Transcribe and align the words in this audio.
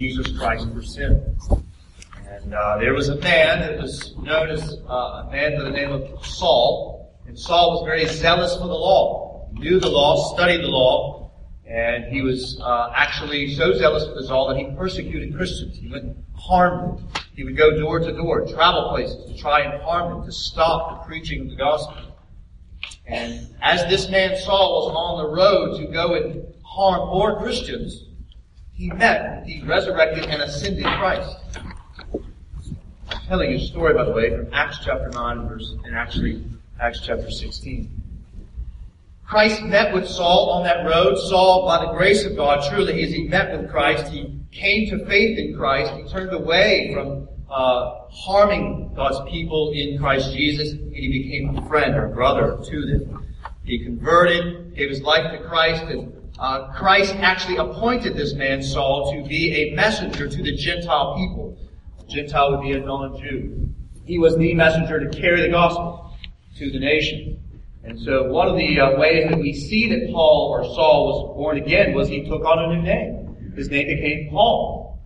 Jesus 0.00 0.38
Christ 0.38 0.68
for 0.72 0.80
sin. 0.80 1.36
And 2.24 2.54
uh, 2.54 2.78
there 2.78 2.94
was 2.94 3.08
a 3.08 3.16
man 3.16 3.58
that 3.62 3.82
was 3.82 4.16
known 4.18 4.48
as 4.48 4.76
uh, 4.88 5.26
a 5.26 5.28
man 5.32 5.58
by 5.58 5.64
the 5.64 5.72
name 5.72 5.90
of 5.90 6.24
Saul, 6.24 7.12
and 7.26 7.36
Saul 7.36 7.72
was 7.72 7.84
very 7.84 8.06
zealous 8.06 8.54
for 8.54 8.68
the 8.68 8.74
law. 8.74 9.48
He 9.54 9.58
knew 9.58 9.80
the 9.80 9.88
law, 9.88 10.32
studied 10.36 10.62
the 10.62 10.68
law, 10.68 11.32
and 11.66 12.04
he 12.12 12.22
was 12.22 12.60
uh, 12.62 12.92
actually 12.94 13.52
so 13.56 13.72
zealous 13.72 14.04
for 14.04 14.14
the 14.14 14.20
law 14.32 14.48
that 14.52 14.56
he 14.56 14.72
persecuted 14.76 15.34
Christians. 15.34 15.76
He 15.76 15.90
went 15.90 16.04
and 16.04 16.24
harmed 16.32 16.98
them. 16.98 17.08
He 17.34 17.42
would 17.42 17.56
go 17.56 17.76
door 17.76 17.98
to 17.98 18.12
door, 18.12 18.46
travel 18.46 18.90
places 18.90 19.28
to 19.32 19.36
try 19.36 19.62
and 19.62 19.82
harm 19.82 20.12
them, 20.12 20.24
to 20.24 20.30
stop 20.30 20.90
the 20.90 21.08
preaching 21.08 21.40
of 21.40 21.50
the 21.50 21.56
gospel. 21.56 22.16
And 23.04 23.52
as 23.60 23.82
this 23.90 24.08
man 24.08 24.36
Saul 24.36 24.86
was 24.86 24.94
on 24.94 25.26
the 25.26 25.34
road 25.34 25.78
to 25.80 25.92
go 25.92 26.14
and 26.14 26.54
harm 26.62 27.08
more 27.08 27.42
Christians, 27.42 28.04
he 28.78 28.90
met 28.92 29.44
the 29.44 29.60
resurrected 29.64 30.26
and 30.26 30.40
ascended 30.40 30.84
Christ. 30.84 31.36
I'm 33.10 33.20
telling 33.26 33.50
you 33.50 33.56
a 33.56 33.60
story, 33.60 33.92
by 33.92 34.04
the 34.04 34.12
way, 34.12 34.30
from 34.30 34.48
Acts 34.54 34.78
chapter 34.84 35.10
9, 35.12 35.48
verse, 35.48 35.74
and 35.84 35.96
actually 35.96 36.44
Acts 36.80 37.00
chapter 37.04 37.28
16. 37.28 37.90
Christ 39.26 39.62
met 39.64 39.92
with 39.92 40.06
Saul 40.06 40.50
on 40.50 40.62
that 40.62 40.86
road. 40.86 41.16
Saul, 41.16 41.66
by 41.66 41.84
the 41.84 41.92
grace 41.92 42.24
of 42.24 42.36
God, 42.36 42.64
truly, 42.70 43.02
as 43.02 43.10
he 43.10 43.26
met 43.26 43.50
with 43.50 43.68
Christ, 43.68 44.12
he 44.12 44.32
came 44.52 44.88
to 44.90 45.04
faith 45.06 45.36
in 45.38 45.56
Christ. 45.56 45.92
He 45.94 46.04
turned 46.04 46.32
away 46.32 46.94
from 46.94 47.28
uh, 47.50 48.02
harming 48.10 48.92
God's 48.94 49.28
people 49.28 49.72
in 49.72 49.98
Christ 49.98 50.32
Jesus, 50.32 50.70
and 50.70 50.94
he 50.94 51.08
became 51.08 51.58
a 51.58 51.68
friend 51.68 51.96
or 51.96 52.08
brother 52.08 52.56
to 52.64 52.86
them. 52.86 53.26
He 53.64 53.84
converted, 53.84 54.76
gave 54.76 54.88
his 54.88 55.02
life 55.02 55.32
to 55.32 55.46
Christ, 55.46 55.82
and 55.82 56.17
uh, 56.38 56.72
Christ 56.72 57.14
actually 57.16 57.56
appointed 57.56 58.16
this 58.16 58.34
man 58.34 58.62
Saul 58.62 59.12
to 59.12 59.28
be 59.28 59.52
a 59.54 59.74
messenger 59.74 60.28
to 60.28 60.42
the 60.42 60.56
Gentile 60.56 61.16
people. 61.16 61.58
Gentile 62.08 62.52
would 62.52 62.62
be 62.62 62.72
a 62.72 62.80
non-Jew. 62.80 63.68
He 64.04 64.18
was 64.18 64.36
the 64.36 64.54
messenger 64.54 65.00
to 65.00 65.20
carry 65.20 65.42
the 65.42 65.48
gospel 65.48 66.16
to 66.56 66.70
the 66.70 66.78
nation. 66.78 67.42
And 67.84 67.98
so 68.00 68.24
one 68.30 68.48
of 68.48 68.56
the 68.56 68.80
uh, 68.80 68.98
ways 68.98 69.28
that 69.30 69.38
we 69.38 69.52
see 69.52 69.88
that 69.88 70.12
Paul 70.12 70.50
or 70.50 70.64
Saul 70.64 71.06
was 71.06 71.36
born 71.36 71.56
again 71.58 71.94
was 71.94 72.08
he 72.08 72.24
took 72.24 72.44
on 72.44 72.58
a 72.58 72.76
new 72.76 72.82
name. 72.82 73.52
His 73.56 73.68
name 73.70 73.86
became 73.86 74.30
Paul. 74.30 75.00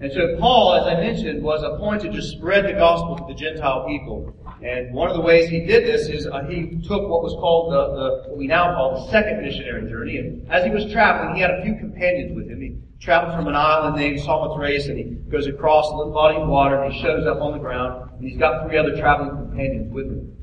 And 0.00 0.12
so 0.12 0.36
Paul, 0.38 0.74
as 0.74 0.86
I 0.86 0.94
mentioned, 1.00 1.42
was 1.42 1.62
appointed 1.62 2.12
to 2.12 2.22
spread 2.22 2.64
the 2.64 2.72
gospel 2.72 3.16
to 3.16 3.32
the 3.32 3.38
Gentile 3.38 3.86
people. 3.86 4.34
And 4.62 4.92
one 4.92 5.08
of 5.08 5.16
the 5.16 5.22
ways 5.22 5.48
he 5.48 5.60
did 5.60 5.84
this 5.84 6.08
is 6.08 6.26
uh, 6.26 6.44
he 6.44 6.78
took 6.86 7.08
what 7.08 7.22
was 7.22 7.32
called 7.40 7.72
the, 7.72 7.94
the, 7.94 8.28
what 8.28 8.38
we 8.38 8.46
now 8.46 8.74
call 8.74 9.06
the 9.06 9.10
second 9.10 9.42
missionary 9.42 9.88
journey. 9.88 10.18
And 10.18 10.50
as 10.52 10.64
he 10.64 10.70
was 10.70 10.92
traveling, 10.92 11.34
he 11.34 11.40
had 11.40 11.50
a 11.50 11.62
few 11.62 11.76
companions 11.76 12.36
with 12.36 12.48
him. 12.48 12.60
He 12.60 12.76
traveled 13.00 13.34
from 13.34 13.48
an 13.48 13.56
island 13.56 13.96
named 13.96 14.20
Samothrace 14.20 14.88
and 14.88 14.98
he 14.98 15.04
goes 15.30 15.46
across 15.46 15.90
a 15.90 15.96
little 15.96 16.12
body 16.12 16.36
of 16.36 16.46
water 16.46 16.82
and 16.82 16.92
he 16.92 17.00
shows 17.00 17.26
up 17.26 17.40
on 17.40 17.52
the 17.52 17.58
ground 17.58 18.10
and 18.12 18.28
he's 18.28 18.36
got 18.38 18.66
three 18.66 18.76
other 18.76 18.96
traveling 18.98 19.30
companions 19.30 19.90
with 19.90 20.06
him. 20.06 20.36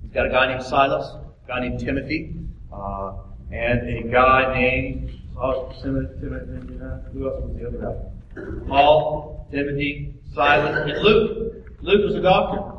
He's 0.00 0.12
got 0.12 0.24
a 0.24 0.30
guy 0.30 0.46
named 0.46 0.62
Silas, 0.62 1.06
a 1.06 1.46
guy 1.46 1.60
named 1.60 1.80
Timothy, 1.80 2.36
uh, 2.72 3.16
and 3.52 3.86
a 3.86 4.02
guy 4.10 4.54
named, 4.54 5.10
oh, 5.38 5.74
Timothy, 5.82 6.20
Timothy, 6.20 6.78
who 7.12 7.28
else 7.28 7.44
was 7.44 7.56
the 7.58 7.68
other 7.68 7.78
guy? 7.78 8.66
Paul, 8.66 9.46
Timothy, 9.50 10.14
Silas, 10.34 10.90
and 10.90 11.02
Luke. 11.02 11.66
Luke 11.82 12.06
was 12.06 12.14
a 12.14 12.22
doctor. 12.22 12.77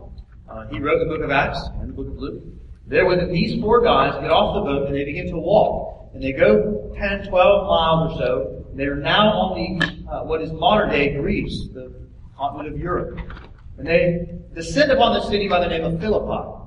Uh, 0.49 0.67
he 0.67 0.79
wrote 0.79 0.99
the 0.99 1.05
book 1.05 1.21
of 1.21 1.31
Acts 1.31 1.59
and 1.79 1.89
the 1.89 1.93
book 1.93 2.07
of 2.07 2.17
Luke. 2.17 2.43
There 2.87 3.27
these 3.27 3.61
four 3.61 3.83
guys 3.83 4.13
get 4.19 4.31
off 4.31 4.55
the 4.55 4.61
boat 4.61 4.87
and 4.87 4.95
they 4.95 5.05
begin 5.05 5.27
to 5.27 5.37
walk. 5.37 6.09
And 6.13 6.23
they 6.23 6.31
go 6.31 6.91
10, 6.97 7.27
12 7.27 7.67
miles 7.67 8.13
or 8.13 8.17
so. 8.17 8.65
They're 8.73 8.95
now 8.95 9.29
on 9.29 9.79
the, 9.79 10.11
uh, 10.11 10.23
what 10.23 10.41
is 10.41 10.51
modern 10.51 10.89
day 10.89 11.13
Greece, 11.13 11.67
the 11.73 11.93
continent 12.35 12.73
of 12.73 12.79
Europe. 12.79 13.19
And 13.77 13.87
they 13.87 14.39
descend 14.55 14.91
upon 14.91 15.13
the 15.13 15.21
city 15.29 15.47
by 15.47 15.59
the 15.59 15.67
name 15.67 15.83
of 15.83 15.99
Philippi. 15.99 16.59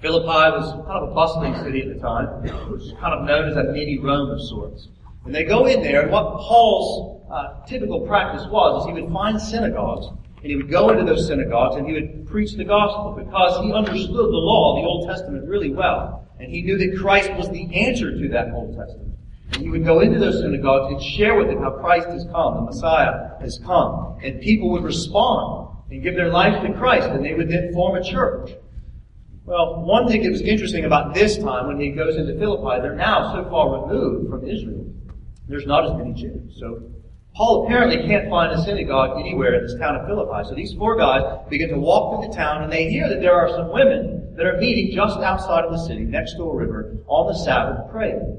Philippi 0.00 0.26
was 0.26 0.72
kind 0.86 1.04
of 1.04 1.10
a 1.10 1.14
bustling 1.14 1.54
city 1.62 1.82
at 1.82 1.94
the 1.94 2.00
time. 2.00 2.44
It 2.44 2.52
was 2.68 2.92
kind 2.98 3.14
of 3.14 3.24
known 3.24 3.48
as 3.48 3.56
a 3.56 3.64
mini 3.72 3.98
Rome 3.98 4.30
of 4.30 4.40
sorts. 4.42 4.88
And 5.24 5.34
they 5.34 5.44
go 5.44 5.66
in 5.66 5.82
there, 5.82 6.02
and 6.02 6.10
what 6.10 6.38
Paul's 6.38 7.22
uh, 7.30 7.64
typical 7.66 8.00
practice 8.00 8.44
was 8.50 8.82
is 8.82 8.94
he 8.94 9.00
would 9.00 9.12
find 9.12 9.40
synagogues, 9.40 10.08
and 10.42 10.50
he 10.50 10.56
would 10.56 10.70
go 10.70 10.90
into 10.90 11.04
those 11.04 11.28
synagogues, 11.28 11.76
and 11.76 11.86
he 11.86 11.92
would 11.92 12.26
preach 12.26 12.54
the 12.54 12.64
gospel 12.64 13.12
because 13.16 13.64
he 13.64 13.72
understood 13.72 14.10
the 14.10 14.42
law, 14.42 14.74
the 14.74 14.86
Old 14.86 15.08
Testament, 15.08 15.48
really 15.48 15.70
well. 15.70 16.26
And 16.40 16.50
he 16.50 16.62
knew 16.62 16.76
that 16.78 16.98
Christ 16.98 17.32
was 17.34 17.48
the 17.50 17.72
answer 17.74 18.10
to 18.10 18.28
that 18.30 18.52
Old 18.52 18.76
Testament. 18.76 19.14
And 19.52 19.62
he 19.62 19.70
would 19.70 19.84
go 19.84 20.00
into 20.00 20.18
those 20.18 20.40
synagogues 20.40 20.92
and 20.92 21.02
share 21.02 21.36
with 21.36 21.46
them 21.46 21.62
how 21.62 21.70
Christ 21.70 22.08
has 22.08 22.24
come, 22.24 22.54
the 22.54 22.62
Messiah 22.62 23.38
has 23.40 23.60
come. 23.64 24.18
And 24.22 24.40
people 24.40 24.70
would 24.72 24.82
respond 24.82 25.76
and 25.90 26.02
give 26.02 26.16
their 26.16 26.30
life 26.30 26.60
to 26.66 26.72
Christ, 26.72 27.08
and 27.08 27.24
they 27.24 27.34
would 27.34 27.48
then 27.48 27.72
form 27.72 27.96
a 27.96 28.02
church. 28.02 28.50
Well, 29.44 29.82
one 29.84 30.08
thing 30.08 30.22
that 30.24 30.30
was 30.30 30.40
interesting 30.40 30.84
about 30.84 31.14
this 31.14 31.38
time 31.38 31.68
when 31.68 31.78
he 31.78 31.90
goes 31.90 32.16
into 32.16 32.36
Philippi, 32.38 32.80
they're 32.82 32.96
now 32.96 33.32
so 33.32 33.48
far 33.48 33.86
removed 33.86 34.30
from 34.30 34.48
Israel 34.48 34.92
there's 35.48 35.66
not 35.66 35.84
as 35.84 35.92
many 35.96 36.12
Jews. 36.14 36.56
So 36.58 36.82
Paul 37.34 37.64
apparently 37.64 38.06
can't 38.06 38.28
find 38.28 38.52
a 38.52 38.62
synagogue 38.62 39.18
anywhere 39.18 39.54
in 39.54 39.66
this 39.66 39.78
town 39.78 39.96
of 39.96 40.06
Philippi. 40.06 40.48
So 40.48 40.54
these 40.54 40.74
four 40.74 40.98
guys 40.98 41.22
begin 41.48 41.70
to 41.70 41.78
walk 41.78 42.20
through 42.20 42.28
the 42.28 42.36
town 42.36 42.62
and 42.62 42.70
they 42.70 42.90
hear 42.90 43.08
that 43.08 43.20
there 43.20 43.34
are 43.34 43.48
some 43.48 43.72
women 43.72 44.34
that 44.36 44.44
are 44.44 44.58
meeting 44.58 44.94
just 44.94 45.18
outside 45.18 45.64
of 45.64 45.72
the 45.72 45.78
city, 45.78 46.04
next 46.04 46.34
to 46.34 46.42
a 46.42 46.54
river, 46.54 46.98
on 47.06 47.32
the 47.32 47.38
Sabbath 47.38 47.90
praying. 47.90 48.38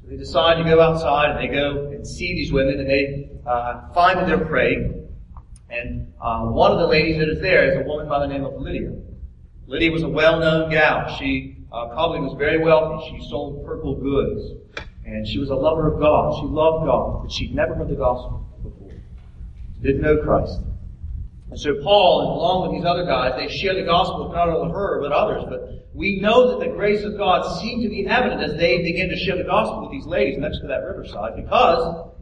So 0.00 0.08
they 0.08 0.16
decide 0.16 0.62
to 0.62 0.64
go 0.64 0.80
outside 0.80 1.30
and 1.30 1.38
they 1.40 1.52
go 1.52 1.90
and 1.90 2.06
see 2.06 2.34
these 2.34 2.52
women 2.52 2.78
and 2.78 2.88
they 2.88 3.30
uh, 3.44 3.92
find 3.92 4.18
that 4.18 4.28
they're 4.28 4.44
praying. 4.44 5.08
And 5.68 6.12
uh, 6.20 6.46
one 6.46 6.70
of 6.70 6.78
the 6.78 6.86
ladies 6.86 7.18
that 7.18 7.28
is 7.28 7.40
there 7.40 7.72
is 7.72 7.84
a 7.84 7.88
woman 7.88 8.08
by 8.08 8.20
the 8.20 8.28
name 8.28 8.44
of 8.44 8.54
Lydia. 8.54 8.92
Lydia 9.66 9.90
was 9.90 10.02
a 10.02 10.08
well-known 10.08 10.70
gal. 10.70 11.16
She 11.16 11.56
uh, 11.72 11.88
probably 11.88 12.20
was 12.20 12.34
very 12.38 12.58
wealthy. 12.58 13.10
She 13.10 13.28
sold 13.28 13.64
purple 13.64 13.96
goods. 13.96 14.52
And 15.10 15.26
she 15.26 15.38
was 15.38 15.50
a 15.50 15.56
lover 15.56 15.92
of 15.92 15.98
God. 15.98 16.40
She 16.40 16.46
loved 16.46 16.86
God, 16.86 17.22
but 17.22 17.32
she'd 17.32 17.52
never 17.52 17.74
heard 17.74 17.88
the 17.88 17.96
gospel 17.96 18.46
before. 18.62 18.92
Didn't 19.82 20.02
know 20.02 20.18
Christ. 20.18 20.60
And 21.50 21.58
so 21.58 21.82
Paul, 21.82 22.38
along 22.38 22.68
with 22.68 22.78
these 22.78 22.86
other 22.86 23.04
guys, 23.04 23.32
they 23.36 23.52
share 23.52 23.74
the 23.74 23.82
gospel 23.82 24.32
not 24.32 24.48
only 24.48 24.72
her, 24.72 25.00
but 25.00 25.10
others. 25.10 25.44
But 25.48 25.88
we 25.94 26.20
know 26.20 26.50
that 26.50 26.64
the 26.64 26.72
grace 26.72 27.02
of 27.02 27.18
God 27.18 27.60
seemed 27.60 27.82
to 27.82 27.88
be 27.88 28.06
evident 28.06 28.40
as 28.40 28.56
they 28.56 28.82
began 28.84 29.08
to 29.08 29.16
share 29.16 29.36
the 29.36 29.42
gospel 29.42 29.82
with 29.82 29.90
these 29.90 30.06
ladies 30.06 30.38
next 30.38 30.60
to 30.60 30.68
that 30.68 30.84
riverside 30.84 31.34
because 31.34 32.12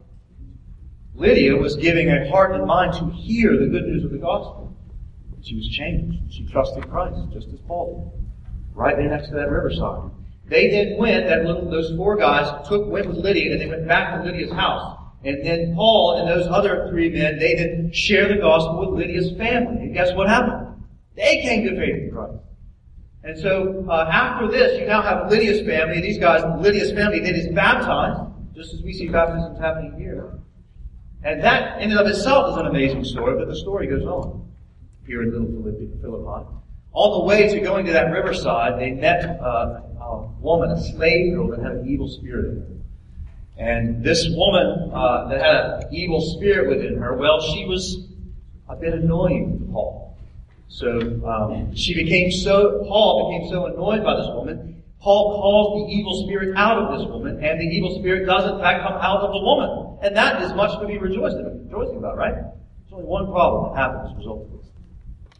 Lydia 1.13 1.55
was 1.57 1.75
giving 1.75 2.09
a 2.09 2.27
heart 2.31 2.55
and 2.55 2.65
mind 2.65 2.93
to 2.93 3.07
hear 3.11 3.55
the 3.55 3.67
good 3.67 3.85
news 3.85 4.03
of 4.03 4.09
the 4.09 4.17
gospel. 4.17 4.75
She 5.43 5.55
was 5.55 5.69
changed. 5.69 6.33
She 6.33 6.47
trusted 6.47 6.89
Christ, 6.89 7.19
just 7.33 7.49
as 7.49 7.59
Paul 7.67 8.11
did. 8.15 8.25
Right 8.73 8.97
there 8.97 9.09
next 9.09 9.27
to 9.27 9.35
that 9.35 9.51
riverside. 9.51 10.09
They 10.49 10.69
then 10.69 10.97
went, 10.97 11.27
that 11.27 11.45
little, 11.45 11.69
those 11.69 11.95
four 11.95 12.17
guys 12.17 12.67
took, 12.67 12.87
went 12.87 13.07
with 13.07 13.17
Lydia 13.17 13.51
and 13.51 13.61
they 13.61 13.67
went 13.67 13.87
back 13.87 14.15
to 14.15 14.23
Lydia's 14.23 14.51
house. 14.51 14.97
And 15.23 15.45
then 15.45 15.75
Paul 15.75 16.17
and 16.19 16.29
those 16.29 16.47
other 16.47 16.87
three 16.89 17.09
men, 17.09 17.37
they 17.39 17.55
then 17.55 17.91
share 17.93 18.27
the 18.27 18.41
gospel 18.41 18.79
with 18.79 18.99
Lydia's 18.99 19.37
family. 19.37 19.83
And 19.83 19.93
guess 19.93 20.13
what 20.15 20.27
happened? 20.27 20.83
They 21.15 21.41
came 21.41 21.63
to 21.65 21.75
faith 21.75 22.03
in 22.03 22.11
Christ. 22.11 22.37
And 23.23 23.37
so, 23.37 23.85
uh, 23.89 24.09
after 24.11 24.47
this, 24.47 24.79
you 24.79 24.87
now 24.87 25.01
have 25.01 25.29
Lydia's 25.29 25.67
family. 25.67 25.99
These 26.01 26.19
guys, 26.19 26.41
Lydia's 26.61 26.93
family, 26.93 27.19
that 27.19 27.35
is 27.35 27.53
baptized, 27.53 28.21
just 28.55 28.73
as 28.73 28.81
we 28.81 28.93
see 28.93 29.09
baptisms 29.09 29.59
happening 29.59 29.99
here. 29.99 30.39
And 31.23 31.43
that, 31.43 31.81
in 31.81 31.91
and 31.91 31.99
of 31.99 32.07
itself, 32.07 32.51
is 32.53 32.57
an 32.57 32.67
amazing 32.67 33.03
story, 33.03 33.37
but 33.37 33.49
the 33.49 33.57
story 33.57 33.87
goes 33.87 34.03
on 34.03 34.49
here 35.05 35.21
in 35.21 35.31
Little 35.31 35.47
Philippi. 36.01 36.47
On 36.93 37.19
the 37.19 37.25
way 37.25 37.49
to 37.49 37.59
going 37.59 37.85
to 37.87 37.91
that 37.91 38.11
riverside, 38.11 38.79
they 38.79 38.91
met 38.91 39.39
uh, 39.41 39.81
woman, 40.41 40.71
a 40.71 40.81
slave 40.91 41.33
girl 41.33 41.49
that 41.49 41.59
had 41.59 41.71
an 41.73 41.87
evil 41.87 42.07
spirit 42.07 42.45
in 42.45 42.61
her. 42.61 42.79
And 43.57 44.03
this 44.03 44.25
woman 44.29 44.91
uh, 44.93 45.27
that 45.29 45.41
had 45.41 45.55
an 45.55 45.93
evil 45.93 46.21
spirit 46.21 46.69
within 46.69 46.97
her, 46.97 47.15
well, 47.17 47.41
she 47.41 47.65
was 47.65 48.07
a 48.69 48.75
bit 48.75 48.93
annoying 48.93 49.59
to 49.59 49.65
Paul. 49.71 50.17
So 50.69 50.99
um, 51.25 51.75
she 51.75 51.93
became 51.93 52.31
so 52.31 52.85
Paul 52.87 53.31
became 53.31 53.49
so 53.49 53.65
annoyed 53.65 54.03
by 54.03 54.15
this 54.15 54.27
woman. 54.27 54.83
Paul 55.01 55.41
calls 55.41 55.87
the 55.87 55.95
evil 55.95 56.25
spirit 56.25 56.55
out 56.57 56.77
of 56.77 56.97
this 56.97 57.07
woman, 57.07 57.43
and 57.43 57.59
the 57.59 57.65
evil 57.65 57.97
spirit 57.99 58.25
does 58.25 58.51
in 58.51 58.59
fact 58.59 58.83
come 58.83 58.93
out 58.93 59.21
of 59.21 59.31
the 59.31 59.39
woman, 59.39 59.97
and 60.03 60.15
that 60.15 60.41
is 60.41 60.53
much 60.53 60.77
to 60.79 60.85
be 60.85 60.97
rejoicing, 60.97 61.69
about, 61.97 62.17
right? 62.17 62.35
There's 62.35 62.93
only 62.93 63.05
one 63.05 63.27
problem 63.27 63.73
that 63.73 63.79
happened 63.79 64.07
as 64.07 64.13
a 64.13 64.17
result 64.17 64.45
of 64.45 64.59
this. 64.59 64.67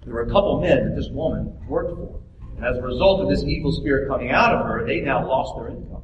There 0.06 0.14
were 0.14 0.22
a 0.22 0.32
couple 0.32 0.62
men 0.62 0.90
that 0.90 0.96
this 0.96 1.10
woman 1.10 1.54
worked 1.68 1.96
for. 1.96 2.20
And 2.60 2.68
as 2.68 2.78
a 2.78 2.82
result 2.82 3.22
of 3.22 3.30
this 3.30 3.44
evil 3.44 3.72
spirit 3.72 4.10
coming 4.10 4.32
out 4.32 4.54
of 4.54 4.66
her, 4.66 4.86
they 4.86 5.00
now 5.00 5.26
lost 5.26 5.56
their 5.56 5.70
income. 5.70 6.04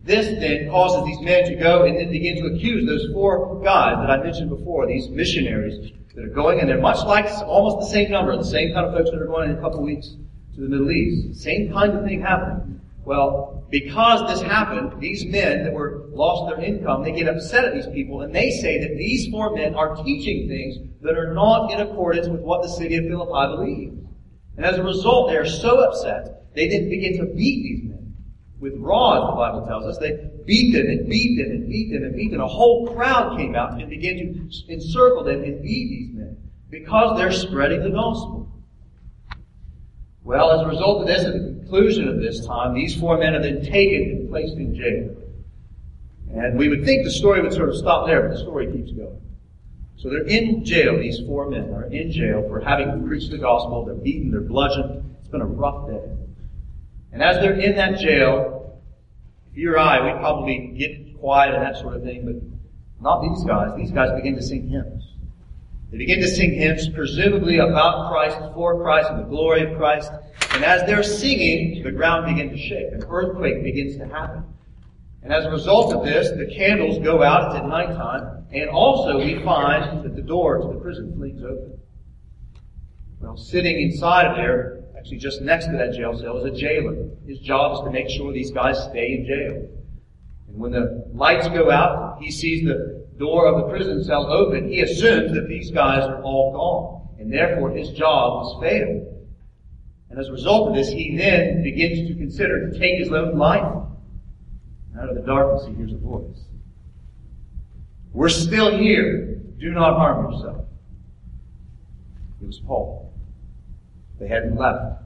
This 0.00 0.26
then 0.38 0.70
causes 0.70 1.04
these 1.04 1.20
men 1.20 1.44
to 1.46 1.56
go 1.56 1.84
and 1.84 1.96
then 1.96 2.12
begin 2.12 2.36
to 2.36 2.54
accuse 2.54 2.86
those 2.86 3.12
four 3.12 3.60
guys 3.64 3.96
that 3.96 4.08
I 4.08 4.22
mentioned 4.22 4.50
before, 4.50 4.86
these 4.86 5.08
missionaries 5.08 5.90
that 6.14 6.24
are 6.24 6.28
going, 6.28 6.60
and 6.60 6.68
they're 6.68 6.80
much 6.80 7.04
like 7.04 7.26
almost 7.42 7.88
the 7.88 7.92
same 7.92 8.12
number, 8.12 8.36
the 8.36 8.44
same 8.44 8.72
kind 8.72 8.86
of 8.86 8.94
folks 8.94 9.10
that 9.10 9.20
are 9.20 9.26
going 9.26 9.50
in 9.50 9.58
a 9.58 9.60
couple 9.60 9.82
weeks 9.82 10.14
to 10.54 10.60
the 10.60 10.68
Middle 10.68 10.92
East. 10.92 11.42
Same 11.42 11.72
kind 11.72 11.92
of 11.92 12.04
thing 12.04 12.22
happened. 12.22 12.80
Well, 13.04 13.64
because 13.68 14.28
this 14.28 14.48
happened, 14.48 15.00
these 15.00 15.24
men 15.24 15.64
that 15.64 15.72
were 15.72 16.04
lost 16.10 16.54
their 16.54 16.64
income, 16.64 17.02
they 17.02 17.10
get 17.10 17.26
upset 17.28 17.64
at 17.64 17.74
these 17.74 17.88
people 17.88 18.22
and 18.22 18.32
they 18.32 18.50
say 18.50 18.78
that 18.78 18.96
these 18.96 19.28
four 19.32 19.56
men 19.56 19.74
are 19.74 19.96
teaching 20.04 20.46
things 20.46 20.76
that 21.02 21.18
are 21.18 21.34
not 21.34 21.72
in 21.72 21.80
accordance 21.80 22.28
with 22.28 22.42
what 22.42 22.62
the 22.62 22.68
city 22.68 22.94
of 22.94 23.06
Philippi 23.06 23.56
believes. 23.56 24.05
And 24.56 24.64
as 24.64 24.78
a 24.78 24.82
result, 24.82 25.30
they 25.30 25.36
are 25.36 25.46
so 25.46 25.80
upset, 25.80 26.54
they 26.54 26.68
then 26.68 26.88
begin 26.88 27.18
to 27.18 27.26
beat 27.26 27.62
these 27.62 27.90
men. 27.90 28.14
With 28.58 28.74
rods, 28.78 29.30
the 29.30 29.36
Bible 29.36 29.66
tells 29.66 29.84
us, 29.84 29.98
they 29.98 30.30
beat 30.46 30.72
them 30.72 30.86
and 30.86 31.08
beat 31.08 31.36
them 31.36 31.50
and 31.50 31.68
beat 31.68 31.92
them 31.92 32.04
and 32.04 32.16
beat 32.16 32.30
them. 32.30 32.40
A 32.40 32.48
whole 32.48 32.86
crowd 32.94 33.36
came 33.36 33.54
out 33.54 33.78
and 33.78 33.90
began 33.90 34.16
to 34.16 34.72
encircle 34.72 35.24
them 35.24 35.42
and 35.42 35.62
beat 35.62 35.88
these 35.90 36.14
men 36.14 36.36
because 36.70 37.18
they're 37.18 37.32
spreading 37.32 37.82
the 37.82 37.90
gospel. 37.90 38.50
Well, 40.24 40.50
as 40.52 40.62
a 40.62 40.68
result 40.68 41.02
of 41.02 41.06
this, 41.06 41.24
at 41.24 41.34
the 41.34 41.38
conclusion 41.38 42.08
of 42.08 42.20
this 42.20 42.44
time, 42.46 42.74
these 42.74 42.98
four 42.98 43.18
men 43.18 43.34
are 43.34 43.42
then 43.42 43.62
taken 43.62 44.10
and 44.10 44.28
placed 44.30 44.56
in 44.56 44.74
jail. 44.74 45.14
And 46.34 46.58
we 46.58 46.68
would 46.68 46.84
think 46.84 47.04
the 47.04 47.10
story 47.10 47.42
would 47.42 47.52
sort 47.52 47.68
of 47.68 47.76
stop 47.76 48.06
there, 48.06 48.22
but 48.22 48.34
the 48.34 48.40
story 48.40 48.72
keeps 48.72 48.90
going. 48.92 49.20
So 49.96 50.10
they're 50.10 50.26
in 50.26 50.64
jail, 50.64 50.98
these 50.98 51.20
four 51.26 51.48
men 51.48 51.72
are 51.72 51.84
in 51.84 52.12
jail 52.12 52.44
for 52.48 52.60
having 52.60 53.06
preached 53.06 53.30
the 53.30 53.38
gospel. 53.38 53.84
They're 53.84 53.94
beaten, 53.94 54.30
they're 54.30 54.40
bludgeoned. 54.40 55.16
It's 55.20 55.28
been 55.28 55.40
a 55.40 55.46
rough 55.46 55.88
day. 55.88 56.02
And 57.12 57.22
as 57.22 57.36
they're 57.36 57.58
in 57.58 57.76
that 57.76 57.98
jail, 57.98 58.80
if 59.50 59.56
you 59.56 59.72
or 59.72 59.78
I, 59.78 60.04
we'd 60.04 60.20
probably 60.20 60.74
get 60.76 61.18
quiet 61.18 61.54
and 61.54 61.62
that 61.62 61.76
sort 61.80 61.96
of 61.96 62.02
thing, 62.02 62.26
but 62.26 63.02
not 63.02 63.22
these 63.22 63.42
guys. 63.44 63.74
These 63.76 63.90
guys 63.90 64.10
begin 64.14 64.36
to 64.36 64.42
sing 64.42 64.68
hymns. 64.68 65.14
They 65.90 65.98
begin 65.98 66.20
to 66.20 66.28
sing 66.28 66.54
hymns, 66.54 66.88
presumably 66.88 67.58
about 67.58 68.10
Christ, 68.10 68.38
for 68.54 68.82
Christ, 68.82 69.08
and 69.10 69.20
the 69.20 69.28
glory 69.28 69.70
of 69.70 69.78
Christ. 69.78 70.10
And 70.52 70.64
as 70.64 70.82
they're 70.86 71.02
singing, 71.02 71.82
the 71.82 71.92
ground 71.92 72.26
begins 72.26 72.52
to 72.52 72.68
shake. 72.68 72.92
An 72.92 73.04
earthquake 73.08 73.62
begins 73.62 73.96
to 73.98 74.06
happen. 74.06 74.44
And 75.22 75.32
as 75.32 75.44
a 75.44 75.50
result 75.50 75.94
of 75.94 76.04
this, 76.04 76.30
the 76.30 76.52
candles 76.54 76.98
go 76.98 77.22
out. 77.22 77.46
It's 77.46 77.56
at 77.56 77.66
nighttime. 77.66 78.45
And 78.52 78.70
also 78.70 79.18
we 79.18 79.42
find 79.42 80.04
that 80.04 80.14
the 80.14 80.22
door 80.22 80.58
to 80.58 80.68
the 80.68 80.80
prison 80.80 81.14
flings 81.16 81.42
open. 81.42 81.78
Well, 83.20 83.36
sitting 83.36 83.80
inside 83.80 84.26
of 84.26 84.36
there, 84.36 84.84
actually 84.96 85.18
just 85.18 85.40
next 85.42 85.66
to 85.66 85.72
that 85.72 85.94
jail 85.94 86.16
cell, 86.18 86.38
is 86.38 86.44
a 86.44 86.56
jailer. 86.56 87.10
His 87.26 87.38
job 87.40 87.76
is 87.76 87.84
to 87.84 87.90
make 87.90 88.08
sure 88.08 88.32
these 88.32 88.50
guys 88.50 88.82
stay 88.84 89.14
in 89.14 89.26
jail. 89.26 89.68
And 90.48 90.58
when 90.58 90.72
the 90.72 91.04
lights 91.12 91.48
go 91.48 91.70
out, 91.70 92.18
he 92.20 92.30
sees 92.30 92.64
the 92.64 93.06
door 93.18 93.46
of 93.46 93.56
the 93.56 93.68
prison 93.68 94.04
cell 94.04 94.30
open, 94.30 94.68
he 94.68 94.80
assumes 94.80 95.32
that 95.32 95.48
these 95.48 95.70
guys 95.70 96.04
are 96.04 96.22
all 96.22 96.52
gone. 96.52 97.16
And 97.18 97.32
therefore 97.32 97.70
his 97.70 97.90
job 97.90 98.44
was 98.44 98.62
failed. 98.62 99.12
And 100.10 100.18
as 100.18 100.28
a 100.28 100.32
result 100.32 100.68
of 100.68 100.74
this, 100.74 100.88
he 100.88 101.16
then 101.16 101.62
begins 101.62 102.08
to 102.08 102.14
consider 102.14 102.70
to 102.70 102.78
take 102.78 102.98
his 102.98 103.10
own 103.10 103.38
life. 103.38 103.64
Out 105.00 105.08
of 105.08 105.14
the 105.14 105.22
darkness 105.22 105.66
he 105.66 105.74
hears 105.74 105.92
a 105.92 105.96
voice. 105.96 106.45
We're 108.16 108.30
still 108.30 108.78
here. 108.78 109.42
Do 109.58 109.72
not 109.72 109.98
harm 109.98 110.32
yourself. 110.32 110.64
It 112.40 112.46
was 112.46 112.58
Paul. 112.60 113.12
They 114.18 114.26
hadn't 114.26 114.56
left. 114.56 115.02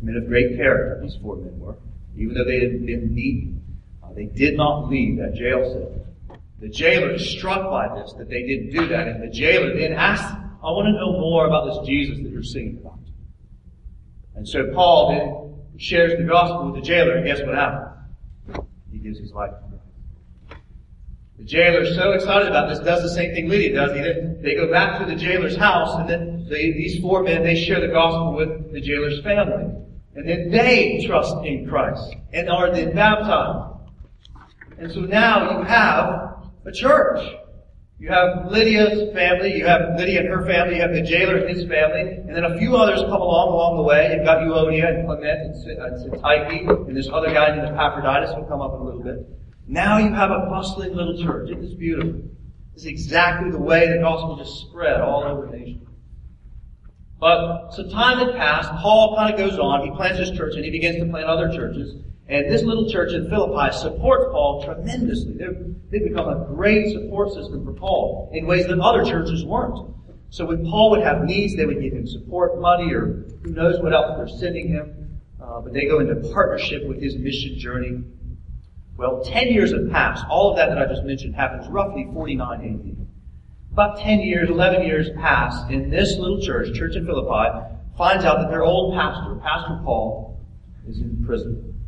Men 0.00 0.14
of 0.14 0.28
great 0.28 0.56
character, 0.56 1.00
these 1.02 1.16
four 1.20 1.34
men 1.34 1.58
were. 1.58 1.74
Even 2.16 2.34
though 2.34 2.44
they 2.44 2.60
had 2.60 2.86
been 2.86 3.12
beaten, 3.12 3.60
uh, 4.04 4.12
they 4.12 4.26
did 4.26 4.56
not 4.56 4.88
leave 4.88 5.18
that 5.18 5.34
jail 5.34 5.64
cell. 5.64 6.38
The 6.60 6.68
jailer 6.68 7.14
is 7.14 7.28
struck 7.28 7.68
by 7.68 8.00
this, 8.00 8.12
that 8.12 8.30
they 8.30 8.42
didn't 8.44 8.70
do 8.70 8.86
that, 8.86 9.08
and 9.08 9.20
the 9.20 9.28
jailer 9.28 9.76
then 9.76 9.92
asks, 9.92 10.32
I 10.62 10.70
want 10.70 10.86
to 10.86 10.92
know 10.92 11.18
more 11.18 11.48
about 11.48 11.66
this 11.66 11.88
Jesus 11.88 12.18
that 12.18 12.30
you're 12.30 12.44
singing 12.44 12.78
about. 12.82 13.00
And 14.36 14.46
so 14.46 14.72
Paul 14.72 15.08
then 15.08 15.80
shares 15.80 16.16
the 16.16 16.24
gospel 16.24 16.70
with 16.70 16.80
the 16.80 16.86
jailer, 16.86 17.16
and 17.16 17.26
guess 17.26 17.40
what 17.42 17.56
happens? 17.56 18.64
He 18.92 18.98
gives 18.98 19.18
his 19.18 19.32
life. 19.32 19.50
The 21.38 21.44
jailer 21.44 21.82
is 21.82 21.94
so 21.94 22.12
excited 22.12 22.48
about 22.48 22.70
this, 22.70 22.78
does 22.78 23.02
the 23.02 23.10
same 23.10 23.34
thing 23.34 23.48
Lydia 23.48 23.74
does. 23.74 23.94
He 23.94 24.02
then, 24.02 24.40
they 24.42 24.54
go 24.54 24.70
back 24.70 24.98
to 25.00 25.04
the 25.04 25.14
jailer's 25.14 25.56
house, 25.56 25.98
and 26.00 26.08
then 26.08 26.46
they, 26.48 26.72
these 26.72 26.98
four 27.00 27.22
men, 27.22 27.42
they 27.42 27.54
share 27.54 27.80
the 27.80 27.88
gospel 27.88 28.34
with 28.34 28.72
the 28.72 28.80
jailer's 28.80 29.20
family. 29.22 29.74
And 30.14 30.26
then 30.26 30.50
they 30.50 31.04
trust 31.06 31.36
in 31.44 31.68
Christ, 31.68 32.14
and 32.32 32.48
are 32.48 32.74
then 32.74 32.94
baptized. 32.94 33.74
And 34.78 34.90
so 34.90 35.00
now 35.00 35.58
you 35.58 35.64
have 35.64 36.36
a 36.64 36.72
church. 36.72 37.20
You 37.98 38.08
have 38.08 38.50
Lydia's 38.50 39.12
family, 39.14 39.56
you 39.56 39.66
have 39.66 39.96
Lydia 39.96 40.20
and 40.20 40.28
her 40.28 40.44
family, 40.46 40.76
you 40.76 40.82
have 40.82 40.92
the 40.92 41.02
jailer 41.02 41.36
and 41.36 41.48
his 41.48 41.66
family, 41.66 42.00
and 42.00 42.34
then 42.34 42.44
a 42.44 42.58
few 42.58 42.76
others 42.76 43.00
come 43.00 43.20
along 43.20 43.48
along 43.48 43.76
the 43.78 43.82
way. 43.82 44.14
You've 44.14 44.24
got 44.24 44.38
Euodia 44.38 44.98
and 44.98 45.06
Clement 45.06 45.56
and 45.56 45.80
uh, 45.80 46.18
Syntyche, 46.18 46.88
and 46.88 46.96
this 46.96 47.08
other 47.10 47.32
guy 47.32 47.56
named 47.56 47.68
Epaphroditus 47.68 48.36
will 48.36 48.44
come 48.44 48.60
up 48.60 48.74
in 48.74 48.80
a 48.80 48.84
little 48.84 49.02
bit. 49.02 49.26
Now 49.66 49.98
you 49.98 50.12
have 50.12 50.30
a 50.30 50.46
bustling 50.48 50.94
little 50.94 51.20
church. 51.22 51.50
It 51.50 51.58
is 51.58 51.74
beautiful. 51.74 52.22
It's 52.74 52.84
exactly 52.84 53.50
the 53.50 53.58
way 53.58 53.88
the 53.88 53.98
gospel 53.98 54.36
just 54.36 54.60
spread 54.68 55.00
all 55.00 55.24
over 55.24 55.46
the 55.46 55.56
nation. 55.56 55.86
But 57.18 57.70
some 57.70 57.88
time 57.88 58.18
had 58.18 58.36
passed. 58.36 58.70
Paul 58.82 59.16
kind 59.16 59.32
of 59.32 59.38
goes 59.38 59.58
on. 59.58 59.86
He 59.86 59.96
plants 59.96 60.18
his 60.18 60.30
church 60.36 60.54
and 60.54 60.64
he 60.64 60.70
begins 60.70 60.98
to 60.98 61.06
plant 61.06 61.26
other 61.26 61.52
churches. 61.52 61.94
And 62.28 62.52
this 62.52 62.62
little 62.62 62.90
church 62.90 63.12
in 63.12 63.28
Philippi 63.30 63.76
supports 63.76 64.26
Paul 64.30 64.62
tremendously. 64.64 65.34
They've, 65.38 65.74
they've 65.90 66.08
become 66.08 66.28
a 66.28 66.44
great 66.44 66.92
support 66.92 67.32
system 67.32 67.64
for 67.64 67.72
Paul 67.72 68.30
in 68.34 68.46
ways 68.46 68.66
that 68.66 68.78
other 68.78 69.04
churches 69.04 69.44
weren't. 69.44 69.94
So 70.30 70.44
when 70.44 70.64
Paul 70.64 70.90
would 70.90 71.02
have 71.02 71.22
needs, 71.24 71.56
they 71.56 71.64
would 71.64 71.80
give 71.80 71.92
him 71.92 72.06
support 72.06 72.60
money 72.60 72.92
or 72.92 73.24
who 73.42 73.52
knows 73.52 73.80
what 73.80 73.94
else 73.94 74.16
they're 74.16 74.38
sending 74.38 74.68
him. 74.68 75.20
Uh, 75.40 75.60
but 75.60 75.72
they 75.72 75.86
go 75.86 76.00
into 76.00 76.16
partnership 76.32 76.86
with 76.86 77.00
his 77.00 77.16
mission 77.16 77.58
journey. 77.58 78.02
Well, 78.96 79.22
10 79.22 79.48
years 79.48 79.72
have 79.72 79.90
passed. 79.90 80.24
All 80.30 80.50
of 80.50 80.56
that 80.56 80.70
that 80.70 80.78
I 80.78 80.86
just 80.86 81.04
mentioned 81.04 81.34
happens 81.34 81.68
roughly 81.68 82.08
49 82.12 82.60
AD. 82.60 83.06
About 83.72 83.98
10 83.98 84.20
years, 84.20 84.48
11 84.48 84.86
years 84.86 85.10
pass, 85.16 85.68
and 85.68 85.92
this 85.92 86.16
little 86.16 86.40
church, 86.40 86.74
Church 86.74 86.96
in 86.96 87.04
Philippi, 87.04 87.60
finds 87.98 88.24
out 88.24 88.38
that 88.38 88.50
their 88.50 88.62
old 88.62 88.94
pastor, 88.94 89.34
Pastor 89.42 89.78
Paul, 89.84 90.40
is 90.88 90.98
in 90.98 91.22
prison. 91.26 91.78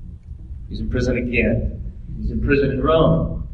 He's 0.68 0.80
in 0.80 0.90
prison 0.90 1.16
again. 1.16 1.94
He's 2.20 2.30
in 2.30 2.42
prison 2.42 2.72
in 2.72 2.82
Rome. 2.82 3.48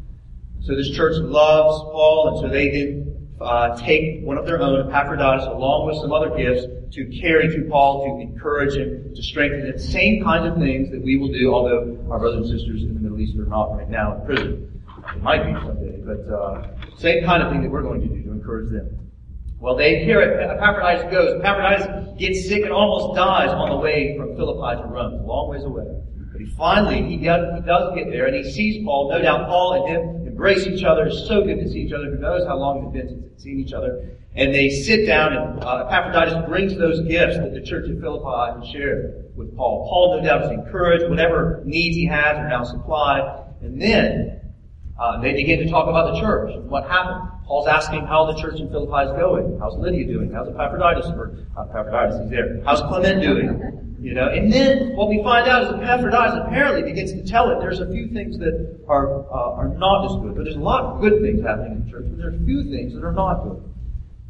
So 0.61 0.75
this 0.75 0.89
church 0.89 1.15
loves 1.17 1.79
Paul, 1.83 2.29
and 2.29 2.39
so 2.39 2.49
they 2.53 3.04
uh, 3.41 3.75
take 3.77 4.23
one 4.23 4.37
of 4.37 4.45
their 4.45 4.61
own, 4.61 4.87
Epaphroditus, 4.87 5.45
along 5.47 5.87
with 5.87 5.97
some 5.97 6.13
other 6.13 6.35
gifts, 6.37 6.65
to 6.95 7.05
carry 7.19 7.49
to 7.49 7.69
Paul 7.69 8.05
to 8.05 8.21
encourage 8.21 8.75
him, 8.75 9.13
to 9.13 9.21
strengthen 9.21 9.65
him. 9.65 9.77
Same 9.77 10.23
kind 10.23 10.47
of 10.47 10.57
things 10.57 10.89
that 10.91 11.03
we 11.03 11.17
will 11.17 11.31
do, 11.31 11.53
although 11.53 11.97
our 12.09 12.19
brothers 12.19 12.49
and 12.49 12.59
sisters 12.59 12.83
in 12.83 12.93
the 12.93 12.99
Middle 12.99 13.19
East 13.19 13.37
are 13.37 13.45
not 13.45 13.75
right 13.75 13.89
now 13.89 14.15
in 14.15 14.25
prison. 14.25 14.81
It 15.15 15.21
might 15.21 15.45
be 15.45 15.53
someday, 15.53 16.01
but 16.05 16.33
uh, 16.33 16.97
same 16.97 17.25
kind 17.25 17.43
of 17.43 17.51
thing 17.51 17.61
that 17.61 17.69
we're 17.69 17.81
going 17.83 18.01
to 18.01 18.07
do 18.07 18.23
to 18.23 18.31
encourage 18.31 18.71
them. 18.71 19.11
Well, 19.59 19.75
they 19.75 20.03
hear 20.03 20.21
it. 20.21 20.39
Epaphroditus 20.39 21.11
goes. 21.11 21.41
Epaphroditus 21.41 22.17
gets 22.17 22.47
sick 22.47 22.63
and 22.63 22.71
almost 22.71 23.15
dies 23.15 23.49
on 23.49 23.69
the 23.69 23.77
way 23.77 24.15
from 24.17 24.35
Philippi 24.35 24.81
to 24.81 24.87
Rome, 24.87 25.13
a 25.13 25.25
long 25.25 25.49
ways 25.49 25.63
away. 25.63 25.85
But 26.31 26.41
he 26.41 26.47
finally, 26.55 27.03
he 27.03 27.17
does, 27.17 27.59
he 27.59 27.65
does 27.65 27.95
get 27.95 28.09
there 28.11 28.27
and 28.27 28.35
he 28.35 28.51
sees 28.51 28.83
Paul. 28.83 29.09
No 29.09 29.21
doubt 29.21 29.47
Paul 29.47 29.73
and 29.73 29.95
him 29.95 30.24
embrace 30.35 30.67
each 30.67 30.83
other. 30.83 31.05
It's 31.05 31.25
so 31.27 31.43
good 31.43 31.59
to 31.61 31.69
see 31.69 31.79
each 31.79 31.93
other. 31.93 32.11
Who 32.11 32.17
knows 32.17 32.45
how 32.45 32.57
long 32.57 32.83
it's 32.83 32.93
been 32.93 33.07
since 33.07 33.21
they've 33.21 33.39
seen 33.39 33.59
each 33.59 33.71
other. 33.71 34.17
And 34.35 34.53
they 34.53 34.69
sit 34.69 35.05
down 35.05 35.31
and 35.31 35.63
uh, 35.63 35.87
Epaphroditus 35.89 36.45
brings 36.49 36.77
those 36.77 36.99
gifts 37.07 37.37
that 37.37 37.53
the 37.53 37.61
church 37.61 37.89
of 37.89 38.01
Philippi 38.01 38.59
had 38.59 38.69
shared 38.69 39.31
with 39.37 39.55
Paul. 39.55 39.87
Paul 39.87 40.17
no 40.17 40.27
doubt 40.27 40.43
is 40.43 40.51
encouraged. 40.51 41.09
Whatever 41.09 41.63
needs 41.65 41.95
he 41.95 42.05
has 42.07 42.35
are 42.35 42.49
now 42.49 42.65
supplied. 42.65 43.43
And 43.61 43.81
then 43.81 44.41
uh, 44.99 45.21
they 45.21 45.31
begin 45.31 45.59
to 45.59 45.69
talk 45.69 45.87
about 45.87 46.13
the 46.13 46.19
church 46.19 46.53
and 46.53 46.69
what 46.69 46.83
happened. 46.89 47.31
Paul's 47.45 47.67
asking 47.67 48.05
how 48.05 48.29
the 48.29 48.41
church 48.41 48.59
in 48.59 48.69
Philippi 48.69 49.09
is 49.09 49.17
going. 49.17 49.57
How's 49.57 49.77
Lydia 49.77 50.05
doing? 50.05 50.33
How's 50.33 50.49
Epaphroditus? 50.49 51.05
Or 51.15 51.37
uh, 51.57 51.63
Epaphroditus, 51.69 52.19
he's 52.23 52.29
there. 52.29 52.61
How's 52.65 52.81
Clement 52.81 53.21
doing? 53.21 53.84
You 54.05 54.13
know, 54.13 54.29
and 54.29 54.53
then 54.53 54.95
what 54.95 55.09
we 55.09 55.23
find 55.23 55.49
out 55.49 55.63
is 55.63 55.69
Epaphroditus 55.81 56.45
apparently 56.45 56.83
begins 56.83 57.11
to 57.13 57.25
tell 57.25 57.49
it. 57.49 57.59
There's 57.59 57.79
a 57.79 57.89
few 57.89 58.07
things 58.13 58.37
that 58.37 58.85
are 58.87 59.25
uh, 59.25 59.57
are 59.57 59.67
not 59.67 60.05
as 60.05 60.21
good, 60.21 60.35
but 60.35 60.43
there's 60.43 60.57
a 60.57 60.59
lot 60.59 60.83
of 60.83 61.01
good 61.01 61.23
things 61.23 61.41
happening 61.41 61.71
in 61.71 61.85
the 61.85 61.89
church. 61.89 62.05
But 62.09 62.19
there's 62.19 62.39
a 62.39 62.45
few 62.45 62.69
things 62.69 62.93
that 62.93 63.03
are 63.03 63.11
not 63.11 63.41
good. 63.41 63.65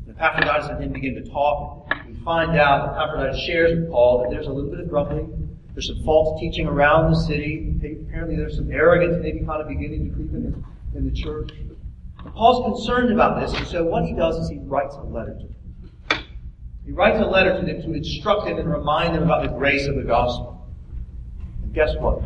And 0.08 0.16
Epaphroditus 0.16 0.70
and 0.70 0.82
him 0.82 0.94
begin 0.94 1.16
to 1.16 1.30
talk. 1.30 1.92
We 2.08 2.14
find 2.24 2.58
out 2.58 2.96
that 2.96 3.04
Epaphroditus 3.04 3.46
shares 3.46 3.78
with 3.78 3.92
Paul 3.92 4.24
that 4.24 4.30
there's 4.32 4.48
a 4.48 4.50
little 4.50 4.72
bit 4.72 4.80
of 4.80 4.88
grumbling. 4.88 5.60
There's 5.74 5.88
some 5.88 6.06
false 6.06 6.40
teaching 6.40 6.68
around 6.68 7.12
the 7.12 7.20
city. 7.20 7.76
Apparently, 8.08 8.38
there's 8.38 8.56
some 8.56 8.72
arrogance 8.72 9.22
maybe 9.22 9.44
kind 9.46 9.62
of 9.62 9.68
beginning 9.68 10.08
to 10.08 10.16
creep 10.16 10.32
in 10.32 10.44
the, 10.56 10.98
in 10.98 11.04
the 11.04 11.12
church. 11.12 11.52
Paul's 12.34 12.64
concerned 12.64 13.12
about 13.12 13.42
this, 13.42 13.54
and 13.54 13.68
so 13.68 13.84
what 13.84 14.06
he 14.06 14.14
does 14.14 14.38
is 14.38 14.48
he 14.48 14.60
writes 14.60 14.96
a 14.96 15.04
letter 15.04 15.34
to. 15.34 15.55
He 16.86 16.92
writes 16.92 17.20
a 17.20 17.26
letter 17.26 17.60
to 17.60 17.66
them 17.66 17.82
to 17.82 17.94
instruct 17.94 18.46
them 18.46 18.60
and 18.60 18.72
remind 18.72 19.16
them 19.16 19.24
about 19.24 19.44
the 19.44 19.50
grace 19.58 19.88
of 19.88 19.96
the 19.96 20.04
gospel. 20.04 20.68
And 21.64 21.74
guess 21.74 21.96
what? 21.98 22.22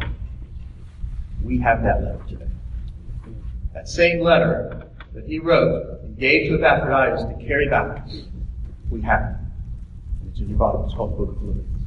We 1.43 1.59
have 1.59 1.81
that 1.83 2.03
letter 2.03 2.21
today. 2.27 2.49
That 3.73 3.87
same 3.87 4.19
letter 4.19 4.89
that 5.13 5.25
he 5.25 5.39
wrote 5.39 6.01
and 6.03 6.17
gave 6.17 6.49
to 6.49 6.55
Epaphroditus 6.55 7.23
to 7.23 7.45
carry 7.45 7.69
back, 7.69 8.05
we 8.89 9.01
have 9.01 9.21
it. 9.21 9.35
It's 10.29 10.39
in 10.41 10.49
your 10.49 10.57
Bible. 10.57 10.85
It's 10.85 10.93
called 10.93 11.13
the 11.13 11.17
Book 11.17 11.35
of 11.35 11.41
Philippians. 11.41 11.83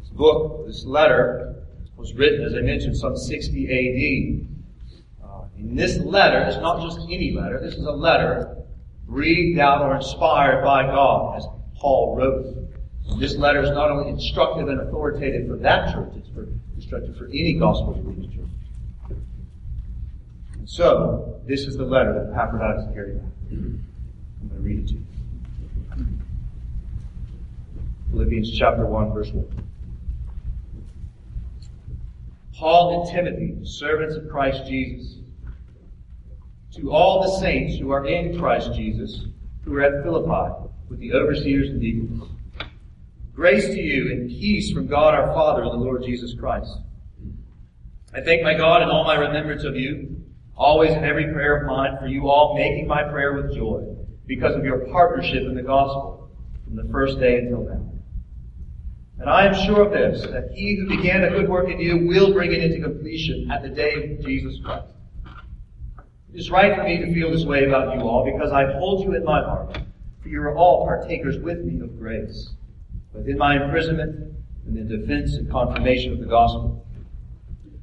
This 0.00 0.10
book, 0.10 0.66
this 0.66 0.84
letter, 0.84 1.56
was 1.96 2.14
written, 2.14 2.44
as 2.44 2.54
I 2.54 2.60
mentioned, 2.60 2.96
some 2.96 3.16
60 3.16 3.64
AD. 3.64 5.26
Uh, 5.28 5.44
in 5.58 5.74
this 5.74 5.98
letter, 5.98 6.42
it's 6.42 6.58
not 6.58 6.80
just 6.82 7.00
any 7.10 7.32
letter, 7.32 7.60
this 7.60 7.74
is 7.74 7.84
a 7.84 7.90
letter 7.90 8.61
breathed 9.06 9.58
out 9.58 9.82
or 9.82 9.96
inspired 9.96 10.64
by 10.64 10.84
God, 10.84 11.36
as 11.38 11.46
Paul 11.76 12.16
wrote. 12.16 12.46
And 13.08 13.20
this 13.20 13.36
letter 13.36 13.62
is 13.62 13.70
not 13.70 13.90
only 13.90 14.10
instructive 14.10 14.68
and 14.68 14.80
authoritative 14.80 15.48
for 15.48 15.56
that 15.58 15.92
church, 15.92 16.12
it's 16.16 16.28
for, 16.28 16.48
instructive 16.76 17.16
for 17.16 17.26
any 17.26 17.54
gospel 17.54 17.94
believing 17.94 18.30
church. 18.30 19.18
And 20.54 20.68
so, 20.68 21.40
this 21.46 21.66
is 21.66 21.76
the 21.76 21.84
letter 21.84 22.12
that 22.14 22.32
Epaphroditus 22.32 22.94
carried 22.94 23.18
out. 23.18 23.24
I'm 23.50 23.82
going 24.48 24.50
to 24.50 24.58
read 24.60 24.78
it 24.78 24.88
to 24.88 24.94
you. 24.94 25.06
Philippians 28.12 28.58
chapter 28.58 28.86
1, 28.86 29.12
verse 29.12 29.30
1. 29.30 29.64
Paul 32.54 33.02
and 33.02 33.10
Timothy, 33.10 33.58
servants 33.64 34.14
of 34.14 34.28
Christ 34.28 34.66
Jesus, 34.66 35.16
to 36.74 36.90
all 36.90 37.22
the 37.22 37.40
saints 37.40 37.78
who 37.78 37.90
are 37.90 38.06
in 38.06 38.38
Christ 38.38 38.72
Jesus, 38.74 39.26
who 39.64 39.74
are 39.76 39.82
at 39.82 40.02
Philippi, 40.02 40.68
with 40.88 40.98
the 41.00 41.12
overseers 41.12 41.68
and 41.68 41.80
deacons. 41.80 42.24
Grace 43.34 43.66
to 43.66 43.80
you 43.80 44.12
and 44.12 44.28
peace 44.28 44.72
from 44.72 44.86
God 44.86 45.14
our 45.14 45.32
Father 45.34 45.62
and 45.62 45.72
the 45.72 45.76
Lord 45.76 46.02
Jesus 46.02 46.34
Christ. 46.34 46.70
I 48.14 48.20
thank 48.20 48.42
my 48.42 48.54
God 48.54 48.82
in 48.82 48.90
all 48.90 49.04
my 49.04 49.14
remembrance 49.14 49.64
of 49.64 49.76
you, 49.76 50.22
always 50.54 50.92
in 50.92 51.04
every 51.04 51.32
prayer 51.32 51.56
of 51.56 51.66
mine 51.66 51.96
for 51.98 52.06
you 52.06 52.28
all, 52.28 52.54
making 52.54 52.86
my 52.86 53.02
prayer 53.02 53.34
with 53.34 53.54
joy, 53.54 53.84
because 54.26 54.54
of 54.54 54.64
your 54.64 54.80
partnership 54.92 55.42
in 55.44 55.54
the 55.54 55.62
gospel 55.62 56.30
from 56.64 56.76
the 56.76 56.90
first 56.92 57.18
day 57.18 57.38
until 57.38 57.64
now. 57.64 57.88
And 59.18 59.30
I 59.30 59.46
am 59.46 59.54
sure 59.66 59.82
of 59.82 59.92
this, 59.92 60.22
that 60.30 60.50
he 60.52 60.76
who 60.76 60.88
began 60.88 61.24
a 61.24 61.30
good 61.30 61.48
work 61.48 61.70
in 61.70 61.78
you 61.78 62.06
will 62.06 62.32
bring 62.32 62.52
it 62.52 62.62
into 62.62 62.82
completion 62.82 63.50
at 63.50 63.62
the 63.62 63.68
day 63.68 63.94
of 64.18 64.26
Jesus 64.26 64.58
Christ. 64.64 64.88
It 66.32 66.38
is 66.38 66.50
right 66.50 66.74
for 66.74 66.84
me 66.84 66.96
to 66.98 67.12
feel 67.12 67.30
this 67.30 67.44
way 67.44 67.64
about 67.64 67.94
you 67.94 68.02
all 68.02 68.24
because 68.24 68.52
I 68.52 68.72
hold 68.72 69.04
you 69.04 69.14
in 69.14 69.22
my 69.22 69.42
heart, 69.42 69.78
for 70.22 70.28
you 70.28 70.40
are 70.40 70.56
all 70.56 70.86
partakers 70.86 71.36
with 71.38 71.58
me 71.58 71.80
of 71.80 71.98
grace, 71.98 72.54
both 73.12 73.26
in 73.28 73.36
my 73.36 73.62
imprisonment 73.62 74.32
and 74.66 74.78
in 74.78 74.88
the 74.88 74.96
defense 74.96 75.34
and 75.34 75.50
confirmation 75.50 76.14
of 76.14 76.20
the 76.20 76.26
gospel. 76.26 76.86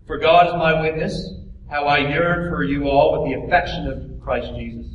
For 0.08 0.18
God 0.18 0.48
is 0.48 0.54
my 0.54 0.82
witness, 0.82 1.32
how 1.70 1.86
I 1.86 2.00
yearn 2.00 2.50
for 2.50 2.64
you 2.64 2.90
all 2.90 3.22
with 3.22 3.32
the 3.32 3.46
affection 3.46 3.88
of 3.88 4.20
Christ 4.20 4.52
Jesus. 4.56 4.88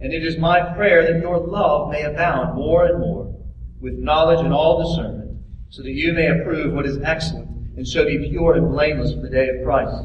And 0.00 0.12
it 0.12 0.22
is 0.22 0.36
my 0.36 0.60
prayer 0.74 1.10
that 1.10 1.22
your 1.22 1.38
love 1.38 1.90
may 1.90 2.02
abound 2.02 2.54
more 2.54 2.84
and 2.84 3.00
more 3.00 3.34
with 3.80 3.94
knowledge 3.94 4.44
and 4.44 4.52
all 4.52 4.86
discernment 4.86 5.38
so 5.70 5.82
that 5.82 5.92
you 5.92 6.12
may 6.12 6.28
approve 6.28 6.74
what 6.74 6.84
is 6.84 6.98
excellent 7.02 7.48
and 7.78 7.88
so 7.88 8.04
be 8.04 8.28
pure 8.28 8.54
and 8.54 8.70
blameless 8.70 9.14
for 9.14 9.20
the 9.20 9.30
day 9.30 9.48
of 9.48 9.64
Christ, 9.64 10.04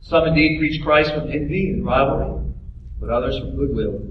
Some 0.00 0.26
indeed 0.26 0.58
preach 0.58 0.82
Christ 0.82 1.14
from 1.14 1.30
envy 1.30 1.70
and 1.70 1.84
rivalry, 1.84 2.52
but 2.98 3.10
others 3.10 3.38
from 3.38 3.56
goodwill. 3.56 4.02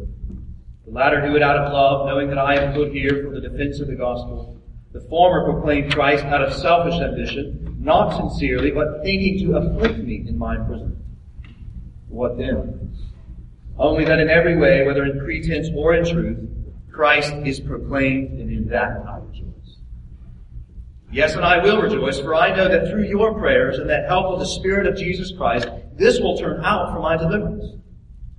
The 0.86 0.92
latter 0.92 1.22
do 1.28 1.36
it 1.36 1.42
out 1.42 1.58
of 1.58 1.74
love, 1.74 2.08
knowing 2.08 2.30
that 2.30 2.38
I 2.38 2.56
am 2.56 2.74
put 2.74 2.92
here 2.92 3.24
for 3.24 3.32
the 3.32 3.42
defense 3.42 3.80
of 3.80 3.88
the 3.88 3.96
gospel. 3.96 4.60
The 4.92 5.02
former 5.02 5.52
proclaim 5.52 5.92
Christ 5.92 6.26
out 6.26 6.42
of 6.42 6.54
selfish 6.54 7.00
ambition, 7.00 7.78
not 7.80 8.18
sincerely, 8.18 8.72
but 8.72 9.04
thinking 9.04 9.48
to 9.48 9.58
afflict 9.58 10.00
me 10.00 10.26
in 10.28 10.38
my 10.38 10.58
prison. 10.58 11.04
What 12.08 12.38
then? 12.38 12.96
Only 13.78 14.04
that 14.06 14.20
in 14.20 14.30
every 14.30 14.58
way, 14.58 14.86
whether 14.86 15.06
in 15.06 15.20
pretense 15.20 15.70
or 15.76 15.94
in 15.94 16.06
truth, 16.06 16.50
Christ 16.92 17.34
is 17.46 17.60
proclaimed, 17.60 18.40
and 18.40 18.52
in 18.52 18.68
that 18.70 19.04
I 19.08 19.20
rejoice. 19.20 19.78
Yes, 21.12 21.36
and 21.36 21.46
I 21.46 21.64
will 21.64 21.82
rejoice, 21.82 22.20
for 22.20 22.36
I 22.36 22.56
know 22.56 22.68
that 22.68 22.90
through 22.90 23.06
your 23.06 23.34
prayers 23.40 23.78
and 23.78 23.90
that 23.90 24.06
help 24.08 24.26
of 24.26 24.40
the 24.40 24.46
Spirit 24.46 24.86
of 24.86 24.98
Jesus 24.98 25.32
Christ, 25.38 25.70
this 26.00 26.20
will 26.20 26.38
turn 26.38 26.64
out 26.64 26.94
for 26.94 27.00
my 27.00 27.18
deliverance. 27.18 27.76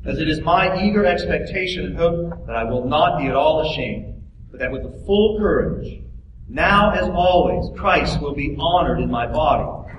As 0.05 0.19
it 0.19 0.29
is 0.29 0.41
my 0.41 0.83
eager 0.83 1.05
expectation 1.05 1.87
and 1.87 1.97
hope 1.97 2.47
that 2.47 2.57
I 2.57 2.65
will 2.65 2.87
not 2.87 3.19
be 3.19 3.27
at 3.27 3.35
all 3.35 3.71
ashamed, 3.71 4.23
but 4.51 4.61
that 4.61 4.73
with 4.73 4.83
the 4.83 5.05
full 5.07 5.39
courage, 5.39 6.03
now 6.49 6.91
as 6.91 7.09
always, 7.09 7.71
Christ 7.79 8.21
will 8.21 8.35
be 8.35 8.57
honored 8.59 9.01
in 9.01 9.11
my 9.11 9.27
body, 9.27 9.93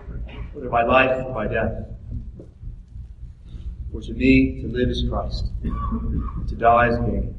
whether 0.54 0.70
by 0.70 0.84
life 0.84 1.26
or 1.26 1.34
by 1.34 1.48
death. 1.48 1.86
For 3.92 4.02
to 4.02 4.14
me, 4.14 4.62
to 4.62 4.68
live 4.68 4.90
is 4.90 5.06
Christ, 5.08 5.46
to 5.64 6.56
die 6.56 6.90
is 6.90 6.98
gain. 6.98 7.36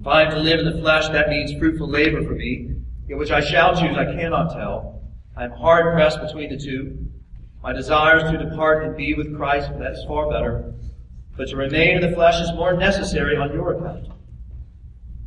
If 0.00 0.06
I 0.06 0.22
am 0.22 0.30
to 0.32 0.38
live 0.38 0.60
in 0.60 0.66
the 0.66 0.80
flesh, 0.80 1.08
that 1.08 1.28
means 1.28 1.52
fruitful 1.58 1.88
labor 1.88 2.22
for 2.22 2.34
me, 2.34 2.70
Yet 3.10 3.18
which 3.18 3.32
I 3.32 3.40
shall 3.40 3.74
choose, 3.74 3.96
I 3.96 4.04
cannot 4.04 4.52
tell. 4.52 5.02
I 5.36 5.42
am 5.42 5.50
hard 5.50 5.94
pressed 5.94 6.20
between 6.20 6.48
the 6.48 6.56
two. 6.56 7.09
My 7.62 7.72
desire 7.74 8.24
is 8.24 8.30
to 8.30 8.38
depart 8.38 8.84
and 8.84 8.96
be 8.96 9.14
with 9.14 9.36
Christ, 9.36 9.70
that 9.78 9.92
is 9.92 10.04
far 10.08 10.30
better. 10.30 10.72
But 11.36 11.48
to 11.48 11.56
remain 11.56 11.96
in 11.96 12.00
the 12.00 12.14
flesh 12.14 12.40
is 12.40 12.52
more 12.54 12.74
necessary 12.74 13.36
on 13.36 13.52
your 13.52 13.74
account. 13.74 14.08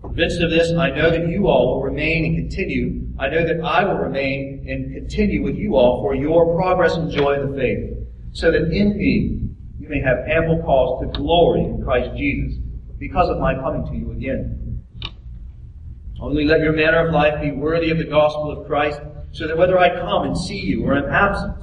Convinced 0.02 0.42
of 0.42 0.50
this, 0.50 0.72
I 0.74 0.90
know 0.90 1.10
that 1.12 1.28
you 1.30 1.48
all 1.48 1.76
will 1.76 1.84
remain 1.84 2.26
and 2.26 2.36
continue. 2.36 3.08
I 3.20 3.30
know 3.30 3.46
that 3.46 3.64
I 3.64 3.84
will 3.86 4.00
remain 4.00 4.66
and 4.68 4.94
continue 4.94 5.44
with 5.44 5.56
you 5.56 5.76
all 5.76 6.02
for 6.02 6.16
your 6.16 6.56
progress 6.56 6.96
and 6.96 7.10
joy 7.10 7.40
in 7.40 7.52
the 7.52 7.58
faith, 7.58 7.98
so 8.32 8.52
that 8.52 8.72
in 8.72 8.98
me 8.98 9.50
you 9.80 9.88
may 9.90 10.02
have 10.02 10.20
ample 10.28 10.62
cause 10.64 11.02
to 11.02 11.18
glory 11.18 11.62
in 11.62 11.84
Christ 11.84 12.18
Jesus 12.18 12.60
because 12.98 13.30
of 13.30 13.40
my 13.40 13.54
coming 13.54 13.86
to 13.86 13.96
you 13.96 14.12
again. 14.12 14.84
Only 16.20 16.46
let 16.46 16.62
your 16.62 16.74
manner 16.74 17.08
of 17.08 17.14
life 17.14 17.42
be 17.42 17.52
worthy 17.52 17.92
of 17.92 17.98
the 17.98 18.06
gospel 18.06 18.52
of 18.52 18.68
Christ, 18.68 19.00
so 19.32 19.48
that 19.48 19.58
whether 19.58 19.78
I 19.78 19.90
come 19.90 20.24
and 20.24 20.38
see 20.38 20.60
you 20.60 20.86
or 20.86 20.96
am 20.96 21.12
absent, 21.12 21.63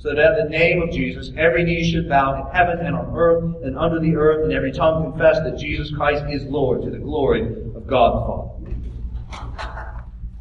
so 0.00 0.14
that 0.14 0.18
at 0.18 0.42
the 0.42 0.48
name 0.48 0.80
of 0.80 0.90
Jesus 0.90 1.30
every 1.36 1.62
knee 1.62 1.88
should 1.90 2.08
bow 2.08 2.34
in 2.34 2.54
heaven 2.54 2.84
and 2.84 2.96
on 2.96 3.12
earth 3.14 3.62
and 3.62 3.78
under 3.78 4.00
the 4.00 4.16
earth, 4.16 4.44
and 4.44 4.52
every 4.52 4.72
tongue 4.72 5.10
confess 5.10 5.38
that 5.40 5.58
Jesus 5.58 5.90
Christ 5.94 6.24
is 6.30 6.44
Lord 6.44 6.82
to 6.82 6.90
the 6.90 6.98
glory 6.98 7.42
of 7.42 7.86
God 7.86 8.16
the 8.16 8.26
Father. 8.26 8.46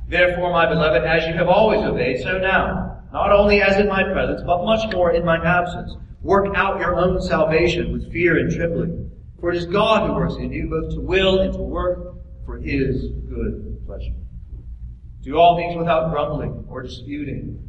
Therefore, 0.07 0.51
my 0.51 0.65
beloved, 0.65 1.03
as 1.03 1.27
you 1.27 1.33
have 1.33 1.49
always 1.49 1.81
obeyed, 1.81 2.21
so 2.23 2.37
now, 2.37 3.03
not 3.11 3.31
only 3.31 3.61
as 3.61 3.77
in 3.77 3.87
my 3.87 4.01
presence, 4.03 4.41
but 4.45 4.63
much 4.63 4.91
more 4.93 5.11
in 5.11 5.25
my 5.25 5.37
absence, 5.45 5.93
work 6.21 6.55
out 6.55 6.79
your 6.79 6.95
own 6.95 7.21
salvation 7.21 7.91
with 7.91 8.11
fear 8.11 8.37
and 8.37 8.51
trembling. 8.51 9.11
For 9.41 9.51
it 9.51 9.57
is 9.57 9.65
God 9.65 10.07
who 10.07 10.15
works 10.15 10.35
in 10.35 10.51
you 10.51 10.69
both 10.69 10.93
to 10.95 11.01
will 11.01 11.41
and 11.41 11.53
to 11.53 11.59
work 11.59 12.15
for 12.45 12.57
his 12.57 13.09
good 13.29 13.85
pleasure. 13.85 14.15
Do 15.21 15.37
all 15.37 15.57
things 15.57 15.77
without 15.77 16.11
grumbling 16.11 16.65
or 16.69 16.81
disputing 16.81 17.68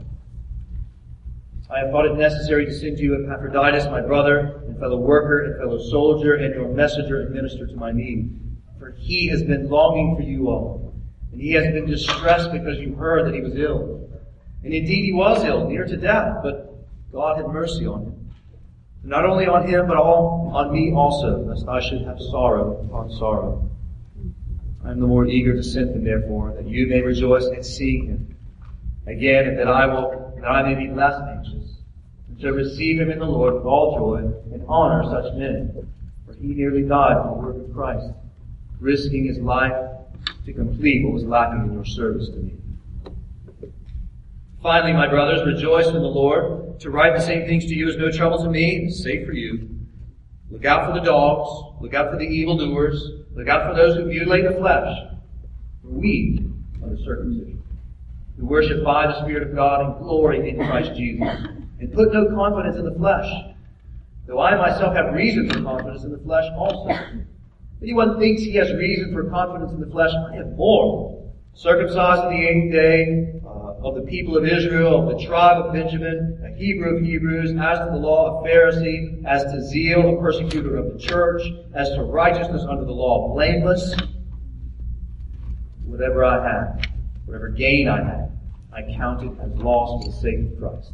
I 1.73 1.79
have 1.79 1.91
thought 1.91 2.05
it 2.05 2.15
necessary 2.15 2.65
to 2.65 2.73
send 2.73 2.97
to 2.97 3.03
you 3.03 3.23
Epaphroditus, 3.23 3.85
my 3.85 4.01
brother 4.01 4.61
and 4.67 4.77
fellow 4.77 4.97
worker 4.97 5.45
and 5.45 5.57
fellow 5.57 5.79
soldier, 5.89 6.35
and 6.35 6.53
your 6.53 6.67
messenger 6.67 7.21
and 7.21 7.33
minister 7.33 7.65
to 7.65 7.75
my 7.77 7.91
need. 7.91 8.37
For 8.77 8.91
he 8.91 9.27
has 9.27 9.41
been 9.43 9.69
longing 9.69 10.17
for 10.17 10.23
you 10.23 10.49
all, 10.49 10.93
and 11.31 11.39
he 11.39 11.51
has 11.51 11.65
been 11.73 11.85
distressed 11.85 12.51
because 12.51 12.77
you 12.79 12.95
heard 12.95 13.25
that 13.25 13.33
he 13.33 13.41
was 13.41 13.55
ill. 13.55 14.09
And 14.63 14.73
indeed 14.73 15.05
he 15.05 15.13
was 15.13 15.45
ill, 15.45 15.69
near 15.69 15.85
to 15.85 15.95
death, 15.95 16.39
but 16.43 16.87
God 17.11 17.37
had 17.37 17.47
mercy 17.47 17.85
on 17.87 18.03
him. 18.03 18.31
Not 19.03 19.25
only 19.25 19.47
on 19.47 19.67
him, 19.67 19.87
but 19.87 19.97
all 19.97 20.51
on 20.53 20.73
me 20.73 20.91
also, 20.93 21.39
lest 21.39 21.67
I 21.67 21.79
should 21.79 22.01
have 22.01 22.19
sorrow 22.19 22.85
upon 22.85 23.11
sorrow. 23.11 23.69
I 24.83 24.91
am 24.91 24.99
the 24.99 25.07
more 25.07 25.25
eager 25.25 25.53
to 25.53 25.63
send 25.63 25.95
him, 25.95 26.03
therefore, 26.03 26.53
that 26.55 26.67
you 26.67 26.87
may 26.87 27.01
rejoice 27.01 27.45
at 27.45 27.65
seeing 27.65 28.07
him 28.07 28.35
again, 29.07 29.47
and 29.47 29.57
that 29.57 29.67
I 29.67 29.85
will, 29.85 30.33
that 30.39 30.47
I 30.47 30.61
may 30.63 30.75
be 30.75 30.91
less 30.91 31.19
anxious, 31.21 31.60
to 32.41 32.53
receive 32.53 32.99
him 32.99 33.11
in 33.11 33.19
the 33.19 33.25
Lord 33.25 33.53
with 33.55 33.65
all 33.65 33.97
joy 33.97 34.17
and 34.53 34.65
honor 34.67 35.03
such 35.03 35.33
men. 35.35 35.87
For 36.25 36.33
he 36.33 36.47
nearly 36.47 36.83
died 36.83 37.17
for 37.23 37.35
the 37.35 37.41
work 37.41 37.55
of 37.57 37.73
Christ, 37.73 38.07
risking 38.79 39.25
his 39.25 39.39
life 39.39 39.73
to 40.45 40.53
complete 40.53 41.03
what 41.03 41.13
was 41.13 41.23
lacking 41.23 41.65
in 41.65 41.73
your 41.73 41.85
service 41.85 42.29
to 42.29 42.37
me. 42.37 42.53
Finally, 44.61 44.93
my 44.93 45.07
brothers, 45.07 45.45
rejoice 45.45 45.87
in 45.87 45.93
the 45.93 45.99
Lord. 45.99 46.79
To 46.81 46.89
write 46.89 47.15
the 47.15 47.21
same 47.21 47.47
things 47.47 47.65
to 47.65 47.75
you 47.75 47.89
is 47.89 47.97
no 47.97 48.11
trouble 48.11 48.43
to 48.43 48.49
me, 48.49 48.89
safe 48.89 49.25
for 49.25 49.33
you. 49.33 49.69
Look 50.51 50.65
out 50.65 50.87
for 50.87 50.99
the 50.99 51.05
dogs. 51.05 51.81
Look 51.81 51.93
out 51.93 52.11
for 52.11 52.17
the 52.17 52.25
evildoers. 52.25 53.11
Look 53.33 53.47
out 53.47 53.67
for 53.67 53.75
those 53.75 53.95
who 53.95 54.05
mutilate 54.05 54.43
the 54.43 54.55
flesh. 54.55 54.97
For 55.81 55.89
we 55.89 56.45
are 56.83 56.89
the 56.89 57.03
circumcision, 57.03 57.63
who 58.37 58.45
worship 58.45 58.83
by 58.83 59.07
the 59.07 59.21
Spirit 59.23 59.43
of 59.43 59.55
God 59.55 59.85
and 59.85 59.97
glory 59.99 60.49
in 60.49 60.57
Christ 60.57 60.93
Jesus, 60.95 61.27
and 61.81 61.91
put 61.91 62.13
no 62.13 62.29
confidence 62.29 62.77
in 62.77 62.85
the 62.85 62.93
flesh, 62.93 63.25
though 64.27 64.39
I 64.39 64.55
myself 64.55 64.95
have 64.95 65.13
reason 65.13 65.49
for 65.49 65.61
confidence 65.63 66.03
in 66.03 66.11
the 66.11 66.19
flesh 66.19 66.45
also. 66.55 66.89
If 66.89 67.81
anyone 67.81 68.19
thinks 68.19 68.43
he 68.43 68.53
has 68.55 68.71
reason 68.73 69.11
for 69.11 69.27
confidence 69.31 69.71
in 69.71 69.79
the 69.79 69.87
flesh, 69.87 70.11
I 70.13 70.35
have 70.35 70.51
more. 70.55 71.17
Circumcised 71.53 72.31
in 72.31 72.39
the 72.39 72.47
eighth 72.47 72.71
day, 72.71 73.41
uh, 73.43 73.87
of 73.87 73.95
the 73.95 74.03
people 74.03 74.37
of 74.37 74.45
Israel, 74.45 75.09
of 75.09 75.17
the 75.17 75.25
tribe 75.25 75.65
of 75.65 75.73
Benjamin, 75.73 76.39
a 76.45 76.55
Hebrew 76.55 76.97
of 76.97 77.03
Hebrews, 77.03 77.49
as 77.59 77.79
to 77.79 77.89
the 77.91 77.97
law, 77.97 78.39
a 78.39 78.47
Pharisee, 78.47 79.25
as 79.25 79.43
to 79.45 79.61
zeal, 79.63 80.17
a 80.17 80.21
persecutor 80.21 80.77
of 80.77 80.93
the 80.93 80.99
church, 80.99 81.41
as 81.73 81.89
to 81.89 82.03
righteousness 82.03 82.63
under 82.69 82.85
the 82.85 82.91
law, 82.91 83.33
blameless. 83.33 83.95
Whatever 85.83 86.23
I 86.23 86.47
had, 86.47 86.87
whatever 87.25 87.49
gain 87.49 87.87
I 87.87 88.03
had, 88.03 88.39
I 88.71 88.83
counted 88.95 89.37
as 89.39 89.51
loss 89.55 90.05
for 90.05 90.11
the 90.11 90.17
sake 90.17 90.53
of 90.53 90.59
Christ. 90.59 90.93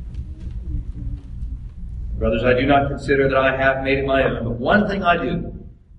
Brothers, 2.21 2.43
I 2.43 2.53
do 2.53 2.67
not 2.67 2.87
consider 2.87 3.27
that 3.29 3.35
I 3.35 3.57
have 3.57 3.83
made 3.83 3.97
it 3.97 4.05
my 4.05 4.21
own, 4.21 4.43
but 4.43 4.59
one 4.59 4.87
thing 4.87 5.01
I 5.01 5.17
do, 5.17 5.55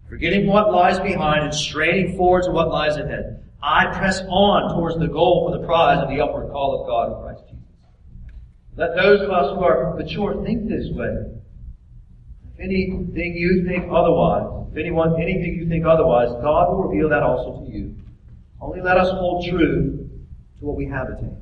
forgetting 0.09 0.47
what 0.47 0.71
lies 0.71 1.01
behind 1.01 1.47
and 1.47 1.53
straining 1.53 2.17
forward 2.17 2.45
to 2.45 2.53
what 2.53 2.69
lies 2.69 2.97
ahead, 2.97 3.43
I 3.61 3.87
press 3.87 4.23
on 4.29 4.73
towards 4.73 5.01
the 5.01 5.09
goal 5.09 5.51
for 5.51 5.59
the 5.59 5.67
prize 5.67 5.99
of 5.99 6.09
the 6.09 6.21
upward 6.21 6.53
call 6.53 6.81
of 6.81 6.87
God 6.87 7.11
in 7.11 7.23
Christ 7.25 7.43
Jesus. 7.51 7.65
Let 8.77 8.95
those 8.95 9.21
of 9.21 9.33
us 9.33 9.57
who 9.57 9.65
are 9.65 9.97
mature 9.97 10.45
think 10.45 10.69
this 10.69 10.87
way. 10.93 11.27
If 12.55 12.61
anything 12.61 13.35
you 13.35 13.65
think 13.67 13.91
otherwise, 13.91 14.69
if 14.71 14.79
anyone, 14.79 15.21
anything 15.21 15.57
you 15.57 15.69
think 15.69 15.85
otherwise, 15.85 16.29
God 16.41 16.71
will 16.71 16.85
reveal 16.85 17.09
that 17.09 17.25
also 17.25 17.67
to 17.67 17.73
you. 17.73 17.97
Only 18.61 18.81
let 18.81 18.97
us 18.97 19.11
hold 19.11 19.45
true 19.45 20.09
to 20.61 20.65
what 20.65 20.77
we 20.77 20.87
have 20.87 21.09
attained. 21.09 21.42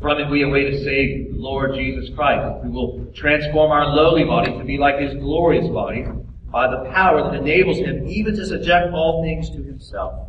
From 0.00 0.18
it 0.18 0.30
we 0.30 0.42
await 0.42 0.74
a 0.74 0.84
Savior, 0.84 1.32
the 1.32 1.38
Lord 1.38 1.74
Jesus 1.74 2.14
Christ, 2.14 2.62
who 2.62 2.70
will 2.70 3.12
transform 3.14 3.70
our 3.70 3.86
lowly 3.86 4.24
body 4.24 4.56
to 4.58 4.64
be 4.64 4.76
like 4.76 4.98
His 4.98 5.14
glorious 5.14 5.68
body 5.68 6.04
by 6.50 6.68
the 6.68 6.90
power 6.90 7.22
that 7.22 7.40
enables 7.40 7.78
Him 7.78 8.06
even 8.06 8.34
to 8.36 8.46
subject 8.46 8.92
all 8.92 9.22
things 9.22 9.50
to 9.50 9.62
Himself. 9.62 10.28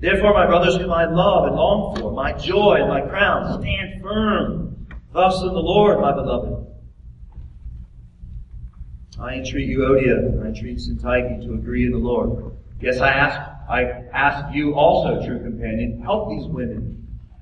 Therefore, 0.00 0.34
my 0.34 0.46
brothers 0.46 0.76
whom 0.76 0.90
I 0.92 1.04
love 1.04 1.46
and 1.46 1.54
long 1.54 1.96
for, 1.96 2.10
my 2.12 2.32
joy 2.32 2.78
and 2.80 2.88
my 2.88 3.02
crown, 3.02 3.62
stand 3.62 4.02
firm 4.02 4.86
thus 5.12 5.40
in 5.42 5.48
the 5.48 5.60
Lord, 5.60 6.00
my 6.00 6.12
beloved. 6.12 6.66
I 9.20 9.34
entreat 9.34 9.68
you, 9.68 9.78
Euodia, 9.78 10.42
I 10.42 10.48
entreat 10.48 10.78
Syntyche 10.78 11.44
to 11.46 11.54
agree 11.54 11.86
in 11.86 11.92
the 11.92 11.98
Lord. 11.98 12.56
Yes, 12.80 12.98
I 12.98 13.10
ask, 13.10 13.38
I 13.70 13.82
ask 14.12 14.52
you 14.52 14.74
also, 14.74 15.24
true 15.24 15.40
companion, 15.40 16.02
help 16.02 16.30
these 16.30 16.48
women 16.48 17.01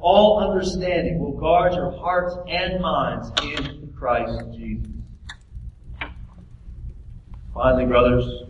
all 0.00 0.38
understanding, 0.40 1.18
will 1.18 1.32
guard 1.32 1.74
your 1.74 1.90
hearts 1.98 2.36
and 2.48 2.80
minds 2.80 3.30
in 3.42 3.92
Christ 3.96 4.44
Jesus. 4.54 4.90
Finally, 7.54 7.86
brothers, 7.86 8.44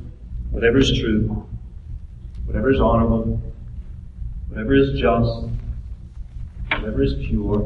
whatever 0.50 0.78
is 0.78 0.98
true, 0.98 1.46
whatever 2.44 2.70
is 2.70 2.80
honorable, 2.80 3.40
whatever 4.48 4.74
is 4.74 4.98
just, 4.98 5.48
whatever 6.70 7.02
is 7.02 7.14
pure, 7.26 7.58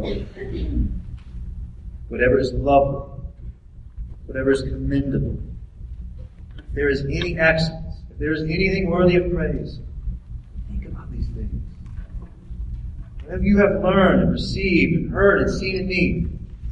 whatever 2.08 2.38
is 2.38 2.52
lovely, 2.52 3.22
whatever 4.26 4.50
is 4.50 4.62
commendable, 4.62 5.38
if 6.58 6.64
there 6.74 6.90
is 6.90 7.02
any 7.04 7.38
excellence, 7.38 7.96
if 8.10 8.18
there 8.18 8.32
is 8.32 8.42
anything 8.42 8.90
worthy 8.90 9.16
of 9.16 9.32
praise, 9.32 9.78
think 10.68 10.84
about 10.84 11.10
these 11.10 11.26
things. 11.28 11.62
Whatever 13.30 13.46
you 13.46 13.58
have 13.58 13.84
learned 13.84 14.22
and 14.22 14.32
received 14.32 14.92
and 14.92 15.12
heard 15.12 15.42
and 15.42 15.50
seen 15.56 15.76
in 15.76 15.86
me, 15.86 16.26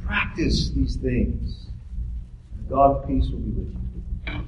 practice 0.05 0.71
these 0.71 0.97
things. 0.97 1.67
And 2.57 2.69
of 2.73 3.07
peace 3.07 3.29
will 3.31 3.39
be 3.39 3.51
with 3.51 3.73
you. 3.73 4.43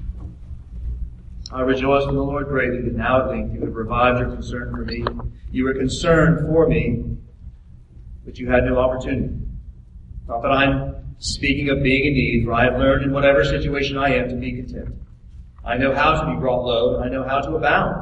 I 1.50 1.62
rejoice 1.62 2.04
in 2.04 2.14
the 2.14 2.22
Lord 2.22 2.48
greatly 2.48 2.82
that 2.82 2.96
now 2.96 3.22
at 3.22 3.28
length 3.28 3.54
you 3.54 3.62
have 3.62 3.74
revived 3.74 4.18
your 4.18 4.28
concern 4.28 4.72
for 4.72 4.84
me. 4.84 5.06
You 5.52 5.64
were 5.64 5.72
concerned 5.72 6.46
for 6.46 6.68
me, 6.68 7.16
but 8.26 8.38
you 8.38 8.50
had 8.50 8.64
no 8.64 8.76
opportunity. 8.78 9.34
Not 10.28 10.42
that 10.42 10.52
I'm 10.52 11.16
speaking 11.16 11.70
of 11.70 11.82
being 11.82 12.04
in 12.04 12.12
need, 12.12 12.44
for 12.44 12.52
I 12.52 12.64
have 12.64 12.74
learned 12.74 13.04
in 13.04 13.12
whatever 13.12 13.42
situation 13.42 13.96
I 13.96 14.16
am 14.16 14.28
to 14.28 14.34
be 14.34 14.52
content. 14.52 14.94
I 15.64 15.78
know 15.78 15.94
how 15.94 16.20
to 16.20 16.30
be 16.30 16.38
brought 16.38 16.62
low, 16.66 16.96
and 16.96 17.04
I 17.04 17.08
know 17.08 17.26
how 17.26 17.40
to 17.40 17.56
abound. 17.56 18.01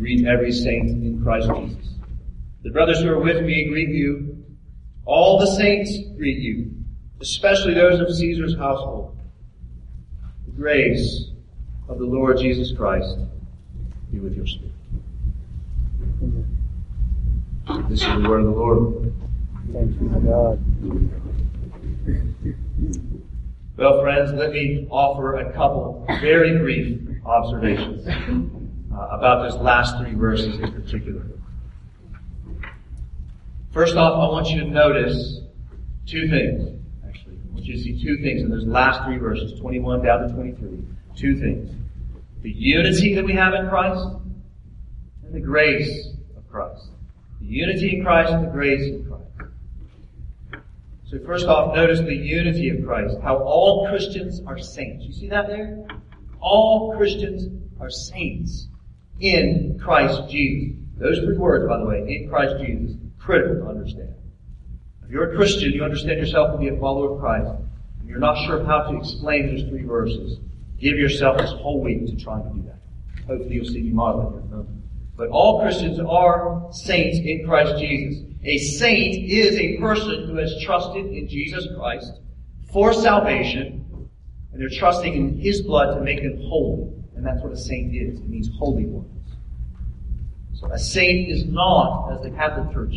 Greet 0.00 0.26
every 0.26 0.50
saint 0.50 0.90
in 0.90 1.22
Christ 1.22 1.48
Jesus. 1.54 1.94
The 2.64 2.70
brothers 2.70 3.00
who 3.00 3.10
are 3.10 3.20
with 3.20 3.44
me 3.44 3.68
greet 3.68 3.90
you. 3.90 4.44
All 5.04 5.38
the 5.38 5.46
saints 5.46 5.92
greet 6.16 6.38
you 6.38 6.80
especially 7.20 7.74
those 7.74 8.00
of 8.00 8.14
Caesar's 8.14 8.56
household. 8.56 9.16
The 10.46 10.52
grace 10.52 11.30
of 11.88 11.98
the 11.98 12.06
Lord 12.06 12.38
Jesus 12.38 12.72
Christ 12.72 13.18
be 14.10 14.18
with 14.20 14.34
your 14.34 14.46
spirit. 14.46 14.72
This 17.88 18.02
is 18.02 18.22
the 18.22 18.28
word 18.28 18.40
of 18.40 18.46
the 18.46 18.52
Lord. 18.52 19.12
Thank 19.72 20.00
you, 20.00 20.08
God. 20.26 20.60
Well, 23.76 24.00
friends, 24.02 24.32
let 24.32 24.52
me 24.52 24.86
offer 24.90 25.36
a 25.36 25.52
couple 25.52 26.04
very 26.20 26.58
brief 26.58 27.00
observations 27.24 28.06
about 29.10 29.42
those 29.42 29.60
last 29.60 29.98
three 29.98 30.14
verses 30.14 30.58
in 30.58 30.72
particular. 30.72 31.26
First 33.72 33.96
off, 33.96 34.14
I 34.14 34.32
want 34.32 34.48
you 34.48 34.60
to 34.60 34.66
notice 34.66 35.40
two 36.06 36.28
things 36.28 36.80
Actually, 37.06 37.36
I 37.36 37.54
want 37.54 37.64
you 37.64 37.74
to 37.74 37.80
see 37.82 38.02
two 38.02 38.18
things 38.22 38.42
in 38.42 38.50
those 38.50 38.66
last 38.66 39.04
three 39.04 39.18
verses, 39.18 39.58
21 39.60 40.02
down 40.02 40.28
to 40.28 40.34
23. 40.34 40.78
Two 41.16 41.36
things. 41.40 41.70
The 42.42 42.50
unity 42.50 43.14
that 43.14 43.24
we 43.24 43.32
have 43.34 43.52
in 43.54 43.68
Christ 43.68 44.06
and 45.24 45.34
the 45.34 45.40
grace 45.40 46.08
of 46.36 46.48
Christ. 46.48 46.88
The 47.40 47.46
unity 47.46 47.96
in 47.96 48.04
Christ 48.04 48.32
and 48.32 48.46
the 48.46 48.50
grace 48.50 48.82
in 48.82 49.06
Christ. 49.06 49.52
So 51.06 51.18
first 51.26 51.46
off, 51.46 51.74
notice 51.74 51.98
the 51.98 52.14
unity 52.14 52.70
of 52.70 52.84
Christ. 52.84 53.16
How 53.22 53.38
all 53.38 53.88
Christians 53.88 54.40
are 54.46 54.58
saints. 54.58 55.04
You 55.04 55.12
see 55.12 55.28
that 55.28 55.48
there? 55.48 55.84
All 56.40 56.96
Christians 56.96 57.48
are 57.80 57.90
saints 57.90 58.68
in 59.20 59.78
Christ 59.82 60.28
Jesus. 60.28 60.76
Those 60.96 61.18
three 61.18 61.36
words, 61.36 61.66
by 61.66 61.78
the 61.78 61.86
way, 61.86 62.04
in 62.08 62.28
Christ 62.28 62.56
Jesus, 62.64 62.96
critical 63.18 63.56
to 63.56 63.70
understand. 63.70 64.14
If 65.04 65.10
you're 65.10 65.32
a 65.32 65.36
Christian, 65.36 65.72
you 65.72 65.82
understand 65.82 66.18
yourself 66.18 66.52
to 66.52 66.58
be 66.58 66.68
a 66.68 66.78
follower 66.78 67.14
of 67.14 67.20
Christ, 67.20 67.50
and 68.00 68.08
you're 68.08 68.18
not 68.18 68.36
sure 68.46 68.64
how 68.64 68.90
to 68.90 68.98
explain 68.98 69.54
those 69.54 69.68
three 69.68 69.84
verses, 69.84 70.38
give 70.78 70.96
yourself 70.96 71.38
this 71.38 71.50
whole 71.52 71.80
week 71.80 72.06
to 72.06 72.16
try 72.16 72.40
to 72.40 72.48
do 72.50 72.62
that. 72.62 72.78
Hopefully 73.26 73.54
you'll 73.54 73.64
see 73.64 73.82
me 73.82 73.90
model 73.90 74.36
it. 74.36 74.40
But 75.16 75.28
all 75.28 75.60
Christians 75.60 76.00
are 76.00 76.68
saints 76.72 77.18
in 77.18 77.44
Christ 77.46 77.78
Jesus. 77.78 78.24
A 78.42 78.56
saint 78.56 79.30
is 79.30 79.54
a 79.56 79.76
person 79.78 80.28
who 80.28 80.36
has 80.36 80.54
trusted 80.62 81.06
in 81.06 81.28
Jesus 81.28 81.66
Christ 81.76 82.20
for 82.72 82.94
salvation, 82.94 84.08
and 84.52 84.60
they're 84.60 84.78
trusting 84.78 85.14
in 85.14 85.38
His 85.38 85.60
blood 85.60 85.94
to 85.94 86.00
make 86.00 86.22
them 86.22 86.40
holy. 86.42 86.99
And 87.20 87.26
that's 87.26 87.42
what 87.42 87.52
a 87.52 87.56
saint 87.58 87.94
is. 87.94 88.18
It 88.18 88.30
means 88.30 88.48
holy 88.58 88.86
ones. 88.86 89.10
So 90.54 90.72
a 90.72 90.78
saint 90.78 91.28
is 91.28 91.44
not, 91.44 92.14
as 92.14 92.22
the 92.22 92.30
Catholic 92.30 92.72
Church 92.72 92.94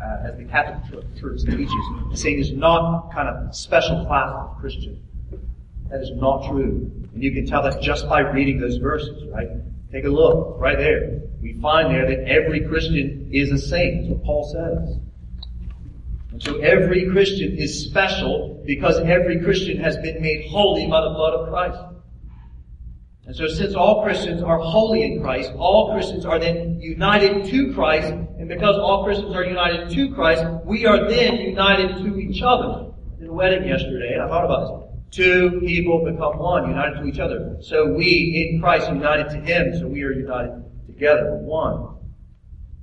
uh, 0.00 0.28
as 0.28 0.36
the 0.36 0.44
Catholic 0.44 1.02
Church 1.18 1.40
teaches, 1.42 1.74
saying 2.14 2.38
is 2.38 2.52
not 2.52 3.12
kind 3.12 3.28
of 3.28 3.52
special 3.52 4.06
class 4.06 4.30
of 4.32 4.56
Christian. 4.60 5.02
That 5.90 6.02
is 6.02 6.12
not 6.14 6.48
true. 6.48 6.88
And 7.12 7.20
you 7.20 7.32
can 7.32 7.46
tell 7.46 7.64
that 7.64 7.82
just 7.82 8.08
by 8.08 8.20
reading 8.20 8.60
those 8.60 8.76
verses, 8.76 9.24
right? 9.32 9.48
Take 9.90 10.04
a 10.04 10.08
look, 10.08 10.54
right 10.60 10.78
there. 10.78 11.22
We 11.42 11.54
find 11.60 11.92
there 11.92 12.06
that 12.06 12.28
every 12.28 12.60
Christian 12.68 13.28
is 13.32 13.50
a 13.50 13.58
saint. 13.58 14.02
That's 14.02 14.10
what 14.10 14.24
Paul 14.24 14.44
says. 14.52 14.98
And 16.30 16.40
so 16.40 16.60
every 16.60 17.10
Christian 17.10 17.58
is 17.58 17.86
special 17.88 18.62
because 18.64 19.00
every 19.00 19.40
Christian 19.40 19.78
has 19.78 19.96
been 19.96 20.22
made 20.22 20.46
holy 20.48 20.86
by 20.86 21.00
the 21.00 21.10
blood 21.10 21.34
of 21.34 21.48
Christ. 21.48 21.93
And 23.26 23.34
so 23.34 23.48
since 23.48 23.74
all 23.74 24.02
Christians 24.02 24.42
are 24.42 24.58
holy 24.58 25.02
in 25.02 25.22
Christ, 25.22 25.52
all 25.56 25.92
Christians 25.92 26.26
are 26.26 26.38
then 26.38 26.78
united 26.78 27.46
to 27.46 27.72
Christ, 27.72 28.12
and 28.12 28.48
because 28.48 28.76
all 28.76 29.04
Christians 29.04 29.34
are 29.34 29.44
united 29.44 29.88
to 29.90 30.14
Christ, 30.14 30.44
we 30.66 30.84
are 30.84 31.08
then 31.08 31.36
united 31.36 31.96
to 32.04 32.18
each 32.18 32.42
other. 32.42 32.92
I 33.16 33.20
did 33.20 33.28
a 33.28 33.32
wedding 33.32 33.66
yesterday, 33.66 34.12
and 34.12 34.22
I 34.22 34.28
thought 34.28 34.44
about 34.44 34.60
this. 34.60 35.16
Two 35.16 35.60
people 35.60 36.04
become 36.04 36.38
one, 36.38 36.68
united 36.68 37.00
to 37.00 37.06
each 37.06 37.18
other. 37.18 37.56
So 37.62 37.94
we, 37.94 38.50
in 38.52 38.60
Christ, 38.60 38.90
united 38.90 39.30
to 39.30 39.40
Him, 39.40 39.78
so 39.78 39.86
we 39.86 40.02
are 40.02 40.12
united 40.12 40.62
together, 40.86 41.38
one. 41.40 41.96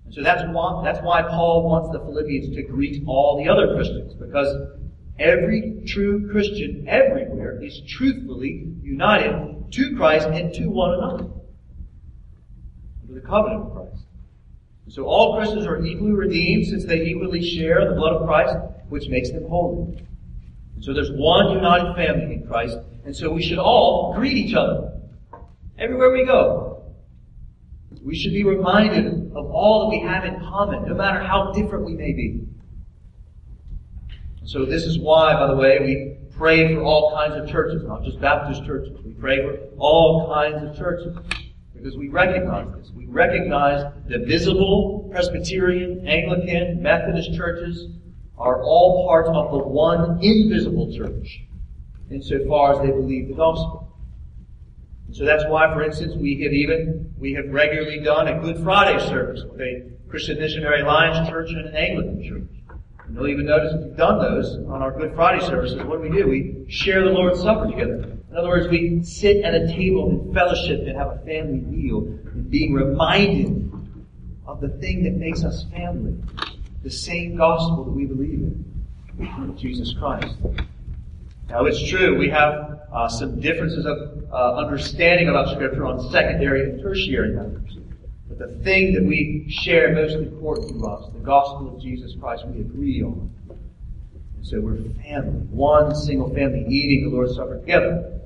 And 0.06 0.14
so 0.14 0.24
that's 0.24 0.42
why, 0.48 0.82
that's 0.84 1.04
why 1.06 1.22
Paul 1.22 1.70
wants 1.70 1.92
the 1.92 2.00
Philippians 2.00 2.56
to 2.56 2.64
greet 2.64 3.04
all 3.06 3.38
the 3.38 3.48
other 3.48 3.76
Christians, 3.76 4.16
because 4.16 4.56
every 5.20 5.84
true 5.86 6.32
Christian 6.32 6.86
everywhere 6.88 7.62
is 7.62 7.80
truthfully 7.88 8.74
united 8.82 9.61
to 9.72 9.96
Christ 9.96 10.28
and 10.28 10.54
to 10.54 10.68
one 10.68 10.94
another. 10.94 11.30
Under 13.02 13.14
the 13.14 13.22
covenant 13.22 13.66
of 13.66 13.74
Christ. 13.74 14.04
So 14.90 15.06
all 15.06 15.38
Christians 15.38 15.66
are 15.66 15.84
equally 15.86 16.12
redeemed 16.12 16.68
since 16.68 16.86
they 16.86 17.02
equally 17.04 17.42
share 17.42 17.88
the 17.88 17.96
blood 17.96 18.14
of 18.14 18.28
Christ, 18.28 18.56
which 18.90 19.08
makes 19.08 19.32
them 19.32 19.48
holy. 19.48 20.06
So 20.82 20.94
there's 20.94 21.12
one 21.12 21.52
united 21.52 21.96
family 21.96 22.36
in 22.36 22.48
Christ, 22.48 22.78
and 23.06 23.16
so 23.16 23.32
we 23.32 23.42
should 23.42 23.60
all 23.60 24.14
greet 24.16 24.34
each 24.34 24.54
other 24.54 25.00
everywhere 25.78 26.12
we 26.12 26.26
go. 26.26 26.84
We 28.04 28.18
should 28.18 28.34
be 28.34 28.44
reminded 28.44 29.32
of 29.36 29.52
all 29.52 29.82
that 29.82 29.96
we 29.96 30.02
have 30.02 30.26
in 30.26 30.40
common, 30.40 30.88
no 30.88 30.96
matter 30.96 31.20
how 31.20 31.52
different 31.54 31.86
we 31.86 31.94
may 31.94 32.14
be. 32.14 32.48
So 34.44 34.66
this 34.66 34.84
is 34.84 34.98
why, 34.98 35.34
by 35.34 35.48
the 35.48 35.56
way, 35.56 35.78
we 35.80 36.18
pray 36.42 36.74
for 36.74 36.82
all 36.82 37.14
kinds 37.14 37.36
of 37.36 37.48
churches, 37.48 37.84
not 37.84 38.04
just 38.04 38.20
Baptist 38.20 38.66
churches. 38.66 38.98
We 39.06 39.12
pray 39.12 39.44
for 39.44 39.60
all 39.78 40.28
kinds 40.34 40.68
of 40.68 40.76
churches 40.76 41.16
because 41.76 41.96
we 41.96 42.08
recognize 42.08 42.66
this. 42.76 42.90
We 42.96 43.06
recognize 43.06 43.86
the 44.08 44.26
visible 44.26 45.08
Presbyterian, 45.12 46.08
Anglican, 46.08 46.82
Methodist 46.82 47.36
churches 47.36 47.90
are 48.40 48.64
all 48.64 49.06
part 49.08 49.28
of 49.28 49.52
the 49.52 49.60
one 49.60 50.18
invisible 50.24 50.92
church 50.92 51.44
insofar 52.10 52.74
as 52.74 52.80
they 52.80 52.92
believe 52.92 53.28
the 53.28 53.36
gospel. 53.36 53.96
So 55.12 55.26
that's 55.26 55.44
why, 55.48 55.72
for 55.76 55.84
instance, 55.84 56.16
we 56.16 56.42
have 56.42 56.54
even, 56.54 57.14
we 57.20 57.34
have 57.34 57.50
regularly 57.50 58.00
done 58.00 58.28
a 58.28 58.40
Good 58.40 58.64
Friday 58.64 58.98
service 59.10 59.44
with 59.44 59.62
a 59.62 59.92
Christian 60.10 60.40
Missionary 60.40 60.82
Alliance 60.82 61.30
church 61.30 61.52
and 61.52 61.68
an 61.68 61.76
Anglican 61.76 62.28
church. 62.28 62.61
And 63.12 63.20
you'll 63.20 63.28
even 63.28 63.46
notice 63.46 63.74
if 63.74 63.82
we've 63.82 63.98
done 63.98 64.20
those 64.20 64.56
on 64.70 64.82
our 64.82 64.98
Good 64.98 65.14
Friday 65.16 65.46
services, 65.46 65.84
what 65.84 66.02
do 66.02 66.10
we 66.10 66.18
do? 66.18 66.30
We 66.30 66.66
share 66.70 67.04
the 67.04 67.10
Lord's 67.10 67.42
Supper 67.42 67.70
together. 67.70 68.18
In 68.30 68.38
other 68.38 68.48
words, 68.48 68.70
we 68.70 69.04
sit 69.04 69.44
at 69.44 69.54
a 69.54 69.68
table 69.68 70.10
in 70.10 70.34
fellowship 70.34 70.88
and 70.88 70.96
have 70.96 71.10
a 71.10 71.20
family 71.26 71.60
meal 71.60 72.08
and 72.32 72.50
being 72.50 72.72
reminded 72.72 73.70
of 74.48 74.62
the 74.62 74.70
thing 74.70 75.04
that 75.04 75.16
makes 75.16 75.44
us 75.44 75.66
family 75.76 76.16
the 76.84 76.90
same 76.90 77.36
gospel 77.36 77.84
that 77.84 77.92
we 77.92 78.06
believe 78.06 78.44
in, 79.20 79.58
Jesus 79.58 79.94
Christ. 80.00 80.38
Now 81.50 81.66
it's 81.66 81.86
true, 81.90 82.18
we 82.18 82.30
have 82.30 82.80
uh, 82.94 83.10
some 83.10 83.42
differences 83.42 83.86
of 83.86 84.24
uh, 84.32 84.56
understanding 84.56 85.28
about 85.28 85.54
Scripture 85.54 85.86
on 85.86 86.10
secondary 86.12 86.70
and 86.70 86.82
tertiary 86.82 87.34
matters. 87.34 87.78
The 88.42 88.48
thing 88.64 88.96
that 88.96 89.04
we 89.04 89.46
share 89.50 89.94
most 89.94 90.16
important 90.16 90.70
to 90.70 90.88
us, 90.88 91.14
the 91.14 91.20
gospel 91.20 91.76
of 91.76 91.80
Jesus 91.80 92.16
Christ, 92.20 92.44
we 92.48 92.62
agree 92.62 93.04
on. 93.04 93.32
And 93.48 94.48
so 94.48 94.60
we're 94.60 94.78
family, 95.04 95.46
one 95.52 95.94
single 95.94 96.34
family 96.34 96.66
eating 96.68 97.08
the 97.08 97.16
Lord's 97.16 97.36
Supper 97.36 97.60
together. 97.60 98.20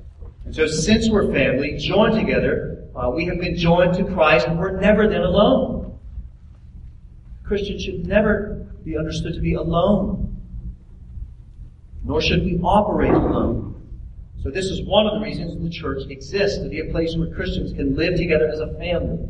And 0.46 0.54
so 0.54 0.66
since 0.66 1.10
we're 1.10 1.30
family, 1.34 1.76
joined 1.76 2.14
together, 2.14 2.88
uh, 2.96 3.10
we 3.10 3.26
have 3.26 3.38
been 3.38 3.58
joined 3.58 3.92
to 3.96 4.04
Christ, 4.04 4.46
and 4.46 4.58
we're 4.58 4.80
never 4.80 5.06
then 5.06 5.20
alone. 5.20 5.98
Christians 7.44 7.82
should 7.82 8.06
never 8.06 8.66
be 8.86 8.96
understood 8.96 9.34
to 9.34 9.40
be 9.40 9.52
alone. 9.52 10.34
Nor 12.04 12.22
should 12.22 12.42
we 12.42 12.58
operate 12.62 13.12
alone. 13.12 13.86
So 14.42 14.50
this 14.50 14.64
is 14.64 14.82
one 14.86 15.06
of 15.06 15.20
the 15.20 15.20
reasons 15.20 15.62
the 15.62 15.68
church 15.68 16.08
exists, 16.08 16.58
to 16.62 16.70
be 16.70 16.80
a 16.80 16.90
place 16.90 17.14
where 17.16 17.28
Christians 17.34 17.74
can 17.74 17.94
live 17.94 18.16
together 18.16 18.48
as 18.48 18.60
a 18.60 18.72
family. 18.78 19.28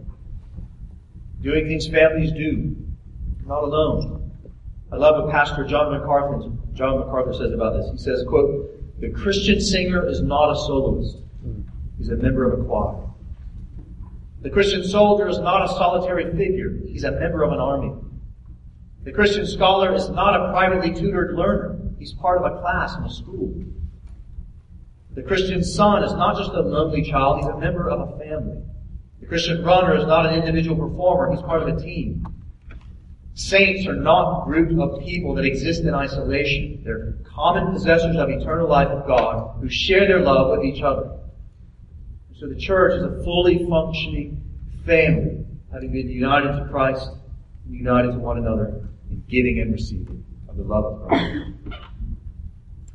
Doing 1.46 1.68
things 1.68 1.86
families 1.86 2.32
do. 2.32 2.74
Not 3.46 3.62
alone. 3.62 4.32
I 4.90 4.96
love 4.96 5.22
what 5.22 5.32
Pastor 5.32 5.64
John 5.64 5.92
MacArthur, 5.92 6.50
John 6.72 6.98
MacArthur 6.98 7.32
says 7.34 7.52
about 7.52 7.76
this. 7.76 7.88
He 7.92 7.98
says, 7.98 8.24
quote, 8.26 9.00
the 9.00 9.10
Christian 9.10 9.60
singer 9.60 10.08
is 10.08 10.20
not 10.20 10.50
a 10.50 10.56
soloist. 10.56 11.18
He's 11.98 12.08
a 12.08 12.16
member 12.16 12.52
of 12.52 12.58
a 12.58 12.64
choir. 12.64 12.96
The 14.42 14.50
Christian 14.50 14.82
soldier 14.82 15.28
is 15.28 15.38
not 15.38 15.64
a 15.64 15.68
solitary 15.68 16.36
figure. 16.36 16.80
He's 16.84 17.04
a 17.04 17.12
member 17.12 17.44
of 17.44 17.52
an 17.52 17.60
army. 17.60 17.94
The 19.04 19.12
Christian 19.12 19.46
scholar 19.46 19.94
is 19.94 20.08
not 20.08 20.34
a 20.34 20.50
privately 20.50 20.92
tutored 20.92 21.36
learner. 21.36 21.78
He's 21.96 22.12
part 22.12 22.44
of 22.44 22.52
a 22.52 22.60
class 22.60 22.96
in 22.96 23.04
a 23.04 23.10
school. 23.10 23.54
The 25.14 25.22
Christian 25.22 25.62
son 25.62 26.02
is 26.02 26.12
not 26.12 26.38
just 26.38 26.50
a 26.50 26.60
lonely 26.60 27.08
child, 27.08 27.38
he's 27.38 27.46
a 27.46 27.56
member 27.56 27.88
of 27.88 28.00
a 28.00 28.18
family. 28.18 28.62
The 29.26 29.30
Christian 29.30 29.64
runner 29.64 29.96
is 29.96 30.06
not 30.06 30.26
an 30.26 30.36
individual 30.36 30.76
performer, 30.76 31.32
he's 31.32 31.42
part 31.42 31.60
of 31.60 31.76
a 31.76 31.80
team. 31.80 32.24
Saints 33.34 33.84
are 33.88 33.96
not 33.96 34.44
groups 34.44 34.72
of 34.78 35.00
people 35.00 35.34
that 35.34 35.44
exist 35.44 35.82
in 35.82 35.92
isolation. 35.92 36.80
They're 36.84 37.16
common 37.24 37.72
possessors 37.72 38.14
of 38.14 38.30
eternal 38.30 38.68
life 38.68 38.86
of 38.86 39.04
God 39.04 39.60
who 39.60 39.68
share 39.68 40.06
their 40.06 40.20
love 40.20 40.56
with 40.56 40.64
each 40.64 40.80
other. 40.80 41.18
So 42.38 42.46
the 42.46 42.54
church 42.54 42.98
is 42.98 43.02
a 43.02 43.24
fully 43.24 43.66
functioning 43.68 44.44
family, 44.86 45.44
having 45.72 45.90
been 45.90 46.08
united 46.08 46.60
to 46.60 46.68
Christ 46.70 47.10
and 47.64 47.74
united 47.74 48.12
to 48.12 48.18
one 48.18 48.38
another 48.38 48.88
in 49.10 49.24
giving 49.28 49.58
and 49.58 49.72
receiving 49.72 50.24
of 50.48 50.56
the 50.56 50.62
love 50.62 50.84
of 50.84 51.08
Christ. 51.08 51.50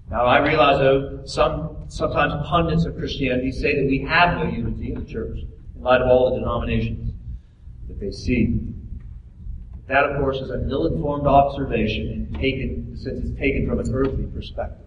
Now 0.10 0.28
I 0.28 0.40
realize 0.48 0.80
though, 0.80 1.24
some, 1.26 1.84
sometimes 1.90 2.48
pundits 2.48 2.86
of 2.86 2.96
Christianity 2.96 3.52
say 3.52 3.76
that 3.76 3.86
we 3.86 4.06
have 4.08 4.38
no 4.38 4.46
unity 4.46 4.94
in 4.94 5.04
the 5.04 5.12
church 5.12 5.40
in 5.82 5.86
light 5.86 6.02
of 6.02 6.08
all 6.10 6.30
the 6.30 6.40
denominations 6.40 7.12
that 7.88 8.00
they 8.00 8.12
see. 8.12 8.60
That 9.88 10.04
of 10.04 10.20
course 10.20 10.38
is 10.38 10.52
an 10.52 10.70
ill-informed 10.70 11.26
observation 11.26 12.08
and 12.08 12.36
taken, 12.40 12.96
since 12.96 13.26
it's 13.26 13.40
taken 13.40 13.68
from 13.68 13.80
an 13.80 13.92
earthly 13.92 14.28
perspective. 14.28 14.86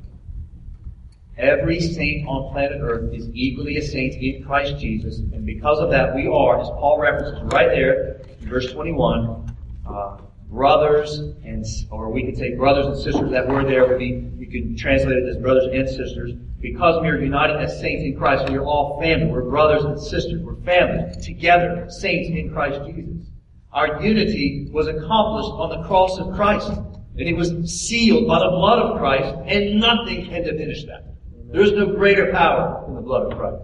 Every 1.36 1.80
saint 1.80 2.28
on 2.28 2.52
planet 2.52 2.78
Earth 2.80 3.12
is 3.12 3.28
equally 3.32 3.76
a 3.76 3.82
saint 3.82 4.14
in 4.14 4.44
Christ 4.44 4.78
Jesus, 4.78 5.18
and 5.18 5.44
because 5.44 5.80
of 5.80 5.90
that, 5.90 6.14
we 6.14 6.28
are, 6.28 6.60
as 6.60 6.68
Paul 6.68 7.00
references 7.00 7.42
right 7.52 7.70
there 7.70 8.20
in 8.40 8.48
verse 8.48 8.72
21, 8.72 9.52
uh, 9.84 10.18
brothers 10.48 11.18
and, 11.44 11.64
or 11.90 12.10
we 12.10 12.24
could 12.24 12.36
say 12.36 12.54
brothers 12.54 12.86
and 12.86 12.96
sisters. 12.96 13.30
That 13.32 13.48
word 13.48 13.66
there 13.66 13.86
would 13.88 13.98
be, 13.98 14.30
you 14.38 14.46
could 14.46 14.78
translate 14.78 15.18
it 15.18 15.28
as 15.28 15.36
brothers 15.38 15.68
and 15.72 15.88
sisters. 15.88 16.32
Because 16.60 17.02
we 17.02 17.08
are 17.08 17.20
united 17.20 17.56
as 17.56 17.78
saints 17.78 18.04
in 18.04 18.16
Christ, 18.16 18.48
we 18.48 18.56
are 18.56 18.64
all 18.64 18.98
family. 19.00 19.26
We're 19.26 19.42
brothers 19.42 19.84
and 19.84 20.00
sisters. 20.00 20.40
We're 20.42 20.53
family 20.64 21.20
together, 21.22 21.86
saints 21.88 22.28
in 22.30 22.52
Christ 22.52 22.80
Jesus. 22.86 23.26
Our 23.72 24.02
unity 24.02 24.68
was 24.72 24.86
accomplished 24.86 25.50
on 25.50 25.70
the 25.70 25.86
cross 25.86 26.18
of 26.18 26.34
Christ. 26.34 26.70
And 27.16 27.28
it 27.28 27.36
was 27.36 27.52
sealed 27.72 28.26
by 28.26 28.40
the 28.40 28.50
blood 28.50 28.80
of 28.80 28.98
Christ, 28.98 29.36
and 29.46 29.78
nothing 29.78 30.26
can 30.26 30.42
diminish 30.42 30.84
that. 30.86 31.14
There 31.52 31.62
is 31.62 31.70
no 31.70 31.86
greater 31.94 32.32
power 32.32 32.82
than 32.84 32.96
the 32.96 33.02
blood 33.02 33.30
of 33.30 33.38
Christ. 33.38 33.62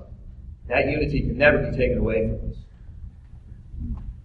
That 0.69 0.89
unity 0.89 1.23
can 1.23 1.37
never 1.37 1.59
be 1.59 1.77
taken 1.77 1.99
away 1.99 2.29
from 2.29 2.51
us. 2.51 2.57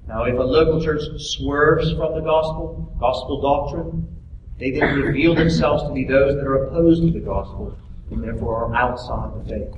Now, 0.07 0.25
if 0.25 0.38
a 0.38 0.43
local 0.43 0.79
church 0.79 1.01
swerves 1.17 1.91
from 1.93 2.13
the 2.13 2.21
gospel, 2.21 2.95
gospel 2.99 3.41
doctrine, 3.41 4.07
they 4.59 4.69
then 4.69 5.01
reveal 5.01 5.33
themselves 5.33 5.81
to 5.83 5.91
be 5.91 6.03
those 6.03 6.35
that 6.35 6.45
are 6.45 6.67
opposed 6.67 7.01
to 7.01 7.11
the 7.11 7.19
gospel 7.19 7.75
and 8.11 8.23
therefore 8.23 8.65
are 8.65 8.75
outside 8.75 9.43
the 9.43 9.49
faith. 9.49 9.73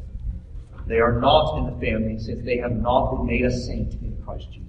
They 0.88 1.00
are 1.00 1.20
not 1.20 1.58
in 1.58 1.66
the 1.66 1.86
family 1.86 2.18
since 2.18 2.44
they 2.46 2.58
have 2.58 2.72
not 2.72 3.12
been 3.12 3.26
made 3.26 3.46
a 3.46 3.52
saint 3.52 3.94
in 3.94 4.18
Christ 4.24 4.48
Jesus. 4.52 4.64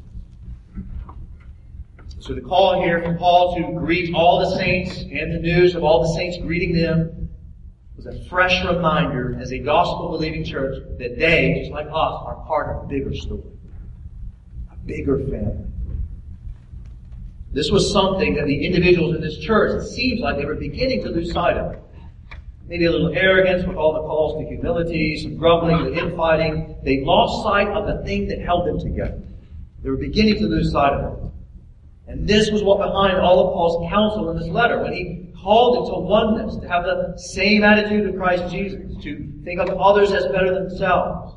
So 2.20 2.34
the 2.34 2.40
call 2.40 2.82
here 2.82 3.00
from 3.00 3.16
Paul 3.16 3.56
to 3.56 3.78
greet 3.78 4.12
all 4.14 4.40
the 4.40 4.56
saints 4.56 4.98
and 4.98 5.32
the 5.32 5.38
news 5.38 5.76
of 5.76 5.84
all 5.84 6.02
the 6.02 6.12
saints 6.14 6.36
greeting 6.38 6.74
them 6.74 7.30
was 7.96 8.06
a 8.06 8.24
fresh 8.28 8.64
reminder 8.64 9.38
as 9.40 9.52
a 9.52 9.58
gospel 9.58 10.10
believing 10.10 10.44
church 10.44 10.82
that 10.98 11.18
they, 11.18 11.56
just 11.60 11.70
like 11.70 11.86
us, 11.86 11.92
are 11.92 12.44
part 12.46 12.76
of 12.76 12.84
a 12.84 12.86
bigger 12.86 13.14
story 13.14 13.42
a 14.72 14.76
bigger 14.86 15.18
family. 15.18 15.64
This 17.52 17.70
was 17.70 17.92
something 17.92 18.34
that 18.34 18.46
the 18.46 18.66
individuals 18.66 19.14
in 19.14 19.22
this 19.22 19.38
church, 19.38 19.82
it 19.82 19.86
seems 19.86 20.20
like 20.20 20.36
they 20.36 20.44
were 20.44 20.54
beginning 20.54 21.02
to 21.04 21.10
lose 21.10 21.32
sight 21.32 21.56
of. 21.56 21.76
Maybe 22.68 22.84
a 22.84 22.90
little 22.90 23.16
arrogance 23.16 23.66
with 23.66 23.76
all 23.76 23.94
the 23.94 24.00
calls 24.00 24.40
to 24.40 24.46
humility, 24.46 25.18
some 25.18 25.36
grumbling, 25.36 25.84
the 25.84 25.98
infighting. 25.98 26.76
They 26.84 27.02
lost 27.02 27.42
sight 27.42 27.68
of 27.68 27.86
the 27.86 28.04
thing 28.04 28.28
that 28.28 28.40
held 28.40 28.66
them 28.66 28.78
together. 28.78 29.22
They 29.82 29.90
were 29.90 29.96
beginning 29.96 30.36
to 30.36 30.46
lose 30.46 30.70
sight 30.70 30.92
of 30.92 31.12
it. 31.12 31.32
And 32.08 32.28
this 32.28 32.50
was 32.50 32.62
what 32.62 32.78
behind 32.78 33.18
all 33.18 33.48
of 33.48 33.54
Paul's 33.54 33.90
counsel 33.90 34.30
in 34.30 34.38
this 34.38 34.48
letter 34.48 34.82
when 34.82 34.92
he 34.92 35.32
called 35.42 35.76
them 35.76 35.94
to 35.94 36.00
oneness, 36.00 36.56
to 36.56 36.68
have 36.68 36.84
the 36.84 37.16
same 37.16 37.64
attitude 37.64 38.08
of 38.08 38.16
Christ 38.16 38.52
Jesus, 38.52 39.02
to 39.02 39.32
think 39.44 39.60
of 39.60 39.70
others 39.78 40.12
as 40.12 40.24
better 40.26 40.52
than 40.52 40.68
themselves, 40.68 41.36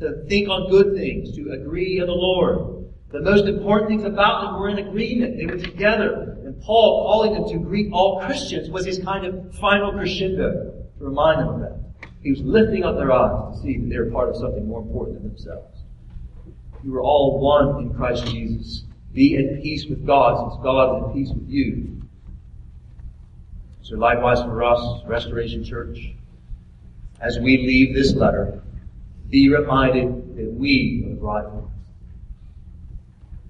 to 0.00 0.24
think 0.28 0.48
on 0.48 0.70
good 0.70 0.94
things, 0.94 1.34
to 1.36 1.52
agree 1.52 2.00
in 2.00 2.06
the 2.06 2.12
Lord, 2.12 2.76
the 3.12 3.20
most 3.20 3.46
important 3.46 3.88
things 3.88 4.04
about 4.04 4.42
them 4.42 4.60
were 4.60 4.68
in 4.68 4.78
agreement. 4.78 5.36
They 5.38 5.46
were 5.46 5.58
together. 5.58 6.35
Paul 6.62 7.06
calling 7.06 7.34
them 7.34 7.48
to 7.50 7.58
greet 7.58 7.92
all 7.92 8.20
Christians 8.22 8.70
was 8.70 8.84
his 8.84 8.98
kind 8.98 9.24
of 9.24 9.54
final 9.56 9.92
crescendo 9.92 10.72
to 10.98 11.04
remind 11.04 11.40
them 11.40 11.48
of 11.48 11.60
that. 11.60 11.78
He 12.22 12.30
was 12.30 12.40
lifting 12.40 12.84
up 12.84 12.96
their 12.96 13.12
eyes 13.12 13.56
to 13.56 13.62
see 13.62 13.78
that 13.78 13.88
they 13.88 13.98
were 13.98 14.10
part 14.10 14.28
of 14.28 14.36
something 14.36 14.66
more 14.66 14.80
important 14.80 15.22
than 15.22 15.28
themselves. 15.28 15.80
You 16.82 16.96
are 16.96 17.02
all 17.02 17.40
one 17.40 17.84
in 17.84 17.94
Christ 17.94 18.26
Jesus. 18.26 18.84
Be 19.12 19.36
at 19.36 19.62
peace 19.62 19.86
with 19.86 20.04
God 20.06 20.50
since 20.50 20.62
God 20.62 20.96
is 20.96 21.08
at 21.08 21.14
peace 21.14 21.30
with 21.32 21.48
you. 21.48 22.02
So 23.82 23.96
likewise 23.96 24.42
for 24.42 24.64
us, 24.64 25.04
Restoration 25.06 25.62
Church, 25.62 26.12
as 27.20 27.38
we 27.38 27.58
leave 27.58 27.94
this 27.94 28.14
letter, 28.14 28.62
Be 29.30 29.48
reminded 29.48 30.36
that 30.36 30.52
we 30.52 31.04
are 31.06 31.10
the 31.10 31.14
bride. 31.16 31.62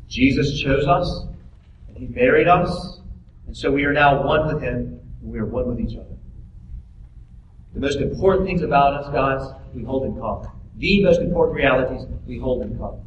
Jesus 0.09 0.61
chose 0.61 0.87
us, 0.87 1.27
and 1.89 1.97
He 1.97 2.07
married 2.07 2.49
us, 2.49 2.96
and 3.47 3.57
so 3.57 3.71
we 3.71 3.85
are 3.85 3.93
now 3.93 4.23
one 4.25 4.47
with 4.47 4.63
Him, 4.63 5.01
and 5.23 5.33
we 5.33 5.39
are 5.39 5.47
one 5.47 5.69
with 5.69 5.81
each 5.81 5.97
other. 5.97 6.17
The 7.75 7.81
most 7.81 7.99
important 7.99 8.47
things 8.47 8.63
about 8.63 8.95
us, 8.95 9.13
guys, 9.13 9.55
we 9.75 9.85
hold 9.85 10.05
in 10.05 10.19
common. 10.19 10.51
The 10.79 11.03
most 11.05 11.21
important 11.21 11.57
realities 11.57 12.07
we 12.27 12.39
hold 12.39 12.63
in 12.63 12.79
common. 12.79 13.07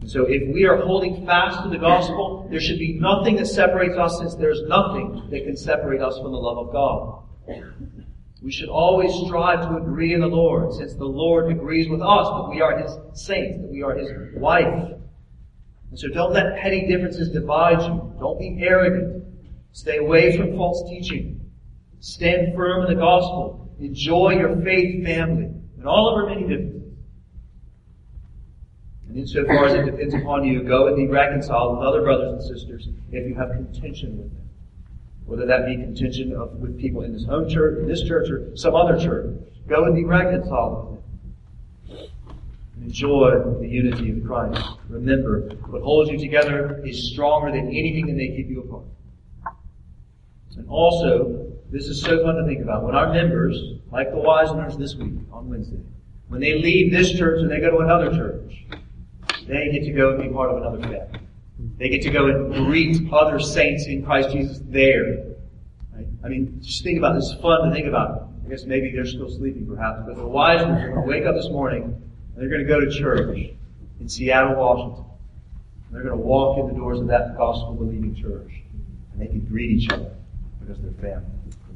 And 0.00 0.10
so 0.10 0.26
if 0.28 0.54
we 0.54 0.66
are 0.66 0.76
holding 0.76 1.24
fast 1.24 1.62
to 1.64 1.70
the 1.70 1.78
gospel, 1.78 2.46
there 2.50 2.60
should 2.60 2.78
be 2.78 2.98
nothing 3.00 3.36
that 3.36 3.46
separates 3.46 3.96
us 3.96 4.18
since 4.18 4.34
there's 4.34 4.62
nothing 4.64 5.28
that 5.30 5.44
can 5.44 5.56
separate 5.56 6.02
us 6.02 6.18
from 6.18 6.32
the 6.32 6.38
love 6.38 6.58
of 6.58 6.72
God. 6.72 7.22
We 8.42 8.52
should 8.52 8.68
always 8.68 9.12
strive 9.26 9.62
to 9.62 9.76
agree 9.76 10.12
in 10.12 10.20
the 10.20 10.26
Lord, 10.26 10.74
since 10.74 10.94
the 10.94 11.06
Lord 11.06 11.50
agrees 11.50 11.88
with 11.88 12.02
us 12.02 12.26
that 12.28 12.48
we 12.50 12.60
are 12.60 12.78
His 12.78 12.92
saints, 13.14 13.58
that 13.58 13.70
we 13.70 13.82
are 13.82 13.94
His 13.96 14.10
wife. 14.34 14.92
And 15.90 15.98
so 15.98 16.08
don't 16.08 16.32
let 16.32 16.56
petty 16.58 16.86
differences 16.86 17.28
divide 17.30 17.82
you. 17.82 18.14
Don't 18.18 18.38
be 18.38 18.58
arrogant. 18.60 19.24
Stay 19.72 19.98
away 19.98 20.36
from 20.36 20.56
false 20.56 20.88
teaching. 20.88 21.40
Stand 22.00 22.54
firm 22.54 22.86
in 22.86 22.94
the 22.94 23.00
gospel. 23.00 23.74
Enjoy 23.78 24.30
your 24.30 24.56
faith 24.62 25.04
family 25.04 25.50
and 25.78 25.86
all 25.86 26.08
of 26.08 26.14
our 26.14 26.26
many 26.28 26.42
differences. 26.42 26.76
And 29.08 29.18
insofar 29.18 29.66
as 29.66 29.74
it 29.74 29.84
depends 29.84 30.14
upon 30.14 30.44
you, 30.44 30.62
go 30.62 30.88
and 30.88 30.96
be 30.96 31.06
reconciled 31.06 31.78
with 31.78 31.86
other 31.86 32.02
brothers 32.02 32.32
and 32.32 32.42
sisters 32.42 32.88
if 33.12 33.28
you 33.28 33.34
have 33.34 33.50
contention 33.50 34.18
with 34.18 34.32
them. 34.32 34.48
Whether 35.26 35.46
that 35.46 35.66
be 35.66 35.76
contention 35.76 36.32
of, 36.34 36.52
with 36.56 36.78
people 36.78 37.02
in 37.02 37.12
this 37.12 37.24
home 37.24 37.48
church, 37.48 37.78
in 37.78 37.88
this 37.88 38.02
church, 38.02 38.28
or 38.30 38.56
some 38.56 38.74
other 38.74 38.98
church. 38.98 39.34
Go 39.68 39.84
and 39.84 39.94
be 39.94 40.04
reconciled 40.04 40.76
with 40.76 40.94
them. 40.94 40.95
Enjoy 42.86 43.42
the 43.60 43.66
unity 43.66 44.12
of 44.12 44.24
Christ. 44.24 44.62
Remember, 44.88 45.40
what 45.66 45.82
holds 45.82 46.08
you 46.08 46.18
together 46.18 46.80
is 46.86 47.10
stronger 47.10 47.50
than 47.50 47.66
anything 47.66 48.06
that 48.06 48.12
may 48.12 48.28
keep 48.28 48.48
you 48.48 48.60
apart. 48.60 48.84
And 50.56 50.68
also, 50.68 51.52
this 51.68 51.88
is 51.88 52.00
so 52.00 52.22
fun 52.22 52.36
to 52.36 52.46
think 52.46 52.62
about. 52.62 52.84
When 52.84 52.94
our 52.94 53.12
members, 53.12 53.60
like 53.90 54.12
the 54.12 54.18
Wiseners 54.18 54.78
this 54.78 54.94
week 54.94 55.14
on 55.32 55.50
Wednesday, 55.50 55.80
when 56.28 56.40
they 56.40 56.54
leave 56.54 56.92
this 56.92 57.10
church 57.10 57.40
and 57.40 57.50
they 57.50 57.58
go 57.58 57.72
to 57.72 57.78
another 57.78 58.10
church, 58.10 58.64
they 59.48 59.68
get 59.72 59.82
to 59.84 59.92
go 59.92 60.14
and 60.14 60.22
be 60.22 60.28
part 60.28 60.50
of 60.52 60.58
another 60.58 60.80
family. 60.80 61.20
They 61.78 61.88
get 61.88 62.02
to 62.02 62.10
go 62.10 62.28
and 62.28 62.66
greet 62.66 63.12
other 63.12 63.40
saints 63.40 63.86
in 63.86 64.04
Christ 64.04 64.30
Jesus 64.30 64.60
there. 64.64 65.24
Right? 65.92 66.06
I 66.24 66.28
mean, 66.28 66.60
just 66.62 66.84
think 66.84 66.98
about 66.98 67.16
this. 67.16 67.32
It's 67.32 67.42
fun 67.42 67.68
to 67.68 67.74
think 67.74 67.88
about. 67.88 68.28
I 68.44 68.48
guess 68.48 68.62
maybe 68.64 68.92
they're 68.92 69.06
still 69.06 69.28
sleeping 69.28 69.66
perhaps, 69.66 70.02
but 70.06 70.14
the 70.14 70.22
Wiseners 70.22 70.84
are 70.84 70.90
going 70.90 71.02
to 71.02 71.08
wake 71.08 71.26
up 71.26 71.34
this 71.34 71.50
morning 71.50 72.00
and 72.36 72.42
they're 72.42 72.50
going 72.50 72.60
to 72.60 72.68
go 72.68 72.80
to 72.80 72.90
church 72.90 73.50
in 73.98 74.08
Seattle, 74.08 74.56
Washington. 74.56 75.04
And 75.86 75.94
they're 75.94 76.02
going 76.02 76.18
to 76.18 76.22
walk 76.22 76.58
in 76.58 76.68
the 76.68 76.74
doors 76.74 77.00
of 77.00 77.06
that 77.06 77.34
gospel 77.36 77.74
believing 77.74 78.14
church. 78.14 78.52
And 79.12 79.22
they 79.22 79.26
can 79.26 79.40
greet 79.40 79.70
each 79.70 79.90
other 79.90 80.12
because 80.60 80.82
they're 80.82 80.92
family 80.92 81.30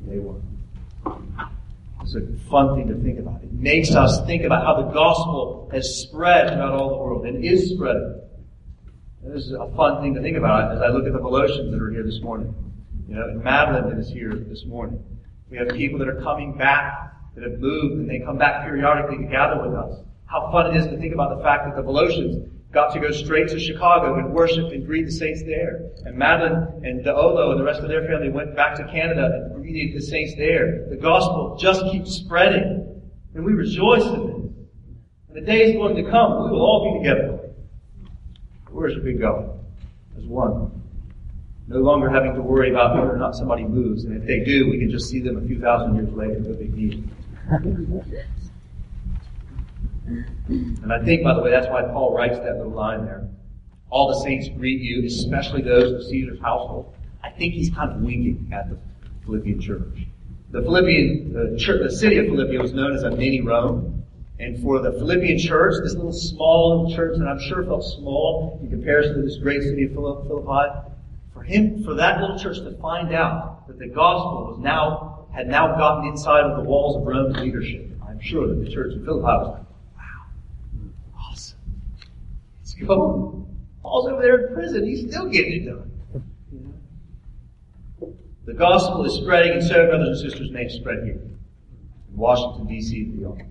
day 0.07 0.19
one. 0.19 0.43
It's 2.03 2.15
a 2.15 2.27
fun 2.51 2.77
thing 2.77 2.89
to 2.89 3.03
think 3.03 3.19
about. 3.19 3.43
It 3.43 3.53
makes 3.53 3.95
us 3.95 4.25
think 4.27 4.45
about 4.45 4.65
how 4.65 4.83
the 4.83 4.91
gospel 4.93 5.69
has 5.73 6.03
spread 6.03 6.49
throughout 6.49 6.73
all 6.73 6.89
the 6.91 6.97
world 6.97 7.27
and 7.27 7.45
is 7.45 7.71
spreading. 7.71 8.21
And 9.23 9.35
this 9.35 9.45
is 9.45 9.53
a 9.53 9.71
fun 9.77 10.03
thing 10.03 10.15
to 10.15 10.23
think 10.23 10.37
about 10.37 10.73
as 10.77 10.83
I 10.83 10.89
look 10.89 11.07
at 11.07 11.13
the 11.13 11.19
Colossians 11.19 11.71
that 11.71 11.81
are 11.81 11.91
here 11.91 12.03
this 12.03 12.21
morning. 12.21 12.55
You 13.09 13.17
know, 13.17 13.29
and 13.29 13.43
Madeline 13.43 13.91
that 13.91 13.99
is 13.99 14.09
here 14.09 14.35
this 14.35 14.65
morning. 14.65 15.03
We 15.51 15.59
have 15.59 15.69
people 15.71 15.99
that 15.99 16.09
are 16.09 16.21
coming 16.23 16.57
back, 16.57 17.13
that 17.35 17.43
have 17.43 17.59
moved, 17.59 17.95
and 17.95 18.09
they 18.09 18.21
come 18.21 18.39
back 18.39 18.65
periodically 18.65 19.19
to 19.19 19.31
gather 19.31 19.63
with 19.63 19.75
us. 19.75 20.01
How 20.31 20.49
fun 20.53 20.71
it 20.71 20.77
is 20.77 20.87
to 20.87 20.97
think 20.97 21.13
about 21.13 21.37
the 21.37 21.43
fact 21.43 21.65
that 21.67 21.75
the 21.75 21.83
Colossians 21.83 22.49
got 22.73 22.93
to 22.95 23.01
go 23.01 23.11
straight 23.11 23.49
to 23.49 23.59
Chicago 23.59 24.15
and 24.15 24.33
worship 24.33 24.71
and 24.71 24.87
greet 24.87 25.07
the 25.07 25.11
saints 25.11 25.43
there. 25.43 25.91
And 26.05 26.17
Madeline 26.17 26.85
and 26.85 27.05
Daolo 27.05 27.51
and 27.51 27.59
the 27.59 27.65
rest 27.65 27.81
of 27.81 27.89
their 27.89 28.07
family 28.07 28.29
went 28.29 28.55
back 28.55 28.77
to 28.77 28.85
Canada 28.85 29.51
and 29.51 29.57
greeted 29.57 29.97
the 29.97 30.01
saints 30.01 30.35
there. 30.37 30.87
The 30.89 30.95
gospel 30.95 31.57
just 31.61 31.83
keeps 31.91 32.13
spreading. 32.13 33.03
And 33.35 33.45
we 33.45 33.55
rejoice 33.55 34.05
in 34.05 34.15
it. 34.15 34.35
And 35.29 35.37
the 35.37 35.41
day 35.41 35.71
is 35.71 35.75
going 35.75 35.97
to 35.97 36.09
come, 36.09 36.45
we 36.45 36.51
will 36.53 36.63
all 36.63 36.93
be 36.93 37.05
together. 37.05 37.51
Worship 38.71 39.03
we 39.03 39.15
go 39.15 39.59
as 40.17 40.25
one. 40.27 40.71
No 41.67 41.79
longer 41.79 42.09
having 42.09 42.35
to 42.35 42.41
worry 42.41 42.71
about 42.71 42.95
whether 42.95 43.13
or 43.13 43.19
not 43.19 43.35
somebody 43.35 43.65
moves. 43.65 44.05
And 44.05 44.17
if 44.17 44.29
they 44.29 44.45
do, 44.45 44.71
we 44.71 44.79
can 44.79 44.91
just 44.91 45.11
see 45.11 45.19
them 45.19 45.39
a 45.39 45.45
few 45.45 45.61
thousand 45.61 45.97
years 45.97 46.13
later. 46.13 46.39
No 46.39 46.53
big 46.55 46.77
deal. 46.77 47.03
And 50.49 50.93
I 50.93 51.03
think, 51.05 51.23
by 51.23 51.35
the 51.35 51.43
way, 51.43 51.51
that's 51.51 51.69
why 51.69 51.83
Paul 51.83 52.15
writes 52.15 52.39
that 52.39 52.57
little 52.57 52.73
line 52.73 53.05
there. 53.05 53.29
All 53.91 54.09
the 54.09 54.21
saints 54.25 54.49
greet 54.57 54.81
you, 54.81 55.05
especially 55.07 55.63
those 55.63 55.93
of 55.93 56.03
Caesar's 56.05 56.41
household. 56.41 56.95
I 57.23 57.31
think 57.31 57.55
he's 57.55 57.71
kind 57.71 57.91
of 57.91 58.01
winking 58.01 58.51
at 58.53 58.69
the 58.71 58.79
Philippian 59.25 59.61
church. 59.61 60.07
The 60.51 60.63
Philippian, 60.63 61.33
the 61.33 61.59
church, 61.59 61.83
the 61.83 61.95
city 61.95 62.19
of 62.19 62.27
Philippi 62.27 62.59
was 62.59 62.73
known 62.73 62.95
as 62.95 63.03
a 63.03 63.11
mini 63.11 63.41
Rome. 63.41 64.05
And 64.39 64.61
for 64.63 64.81
the 64.81 64.93
Philippian 64.93 65.39
church, 65.39 65.75
this 65.83 65.95
little 65.95 66.13
small 66.13 66.85
little 66.85 66.97
church 66.97 67.19
that 67.19 67.27
I'm 67.29 67.41
sure 67.41 67.63
felt 67.65 67.85
small 67.85 68.59
in 68.63 68.71
comparison 68.71 69.17
to 69.17 69.23
this 69.23 69.37
great 69.37 69.63
city 69.63 69.85
of 69.85 69.93
Philippi, 69.93 70.91
for 71.35 71.43
him, 71.43 71.85
for 71.85 71.95
that 71.95 72.21
little 72.21 72.39
church 72.39 72.59
to 72.59 72.73
find 72.79 73.15
out 73.15 73.67
that 73.69 73.79
the 73.79 73.87
gospel 73.87 74.47
was 74.51 74.59
now, 74.59 75.27
had 75.33 75.47
now 75.47 75.77
gotten 75.77 76.09
inside 76.09 76.45
of 76.45 76.57
the 76.57 76.63
walls 76.63 76.97
of 76.97 77.03
Rome's 77.03 77.37
leadership, 77.37 77.91
I'm 78.09 78.21
sure 78.21 78.49
that 78.49 78.65
the 78.65 78.71
church 78.71 78.95
in 78.95 79.05
Philippi 79.05 79.23
was 79.23 79.67
Paul's 82.87 84.09
over 84.09 84.23
there 84.23 84.47
in 84.47 84.55
prison. 84.55 84.87
He's 84.87 85.11
still 85.11 85.29
getting 85.29 85.63
it 85.63 85.67
done. 85.67 85.91
The 88.47 88.55
gospel 88.55 89.05
is 89.05 89.15
spreading, 89.15 89.53
and 89.53 89.63
so, 89.63 89.87
brothers 89.87 90.21
and 90.21 90.31
sisters, 90.31 90.51
may 90.51 90.69
spread 90.69 91.05
here 91.05 91.21
in 91.23 91.39
Washington, 92.17 92.67
D.C. 92.67 93.03
and 93.03 93.19
beyond. 93.19 93.43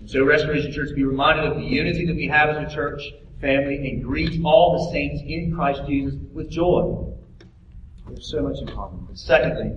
And 0.00 0.10
so, 0.10 0.24
Restoration 0.24 0.72
Church, 0.72 0.94
be 0.96 1.04
reminded 1.04 1.44
of 1.44 1.56
the 1.56 1.64
unity 1.64 2.06
that 2.06 2.16
we 2.16 2.26
have 2.26 2.48
as 2.50 2.70
a 2.70 2.74
church 2.74 3.02
family 3.40 3.76
and 3.88 4.02
greet 4.02 4.40
all 4.44 4.78
the 4.78 4.92
saints 4.92 5.22
in 5.24 5.54
Christ 5.54 5.82
Jesus 5.86 6.14
with 6.32 6.50
joy. 6.50 7.12
Have 8.06 8.22
so 8.22 8.42
much 8.42 8.58
in 8.60 8.66
common. 8.68 9.06
But 9.06 9.18
secondly, 9.18 9.76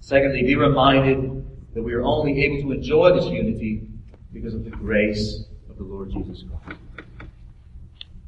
secondly, 0.00 0.42
be 0.42 0.56
reminded 0.56 1.46
that 1.74 1.82
we 1.82 1.94
are 1.94 2.02
only 2.02 2.42
able 2.44 2.60
to 2.68 2.72
enjoy 2.72 3.14
this 3.14 3.26
unity 3.26 3.88
because 4.32 4.54
of 4.54 4.64
the 4.64 4.70
grace 4.70 5.44
of 5.70 5.78
the 5.78 5.84
Lord 5.84 6.10
Jesus 6.10 6.44
Christ. 6.64 6.80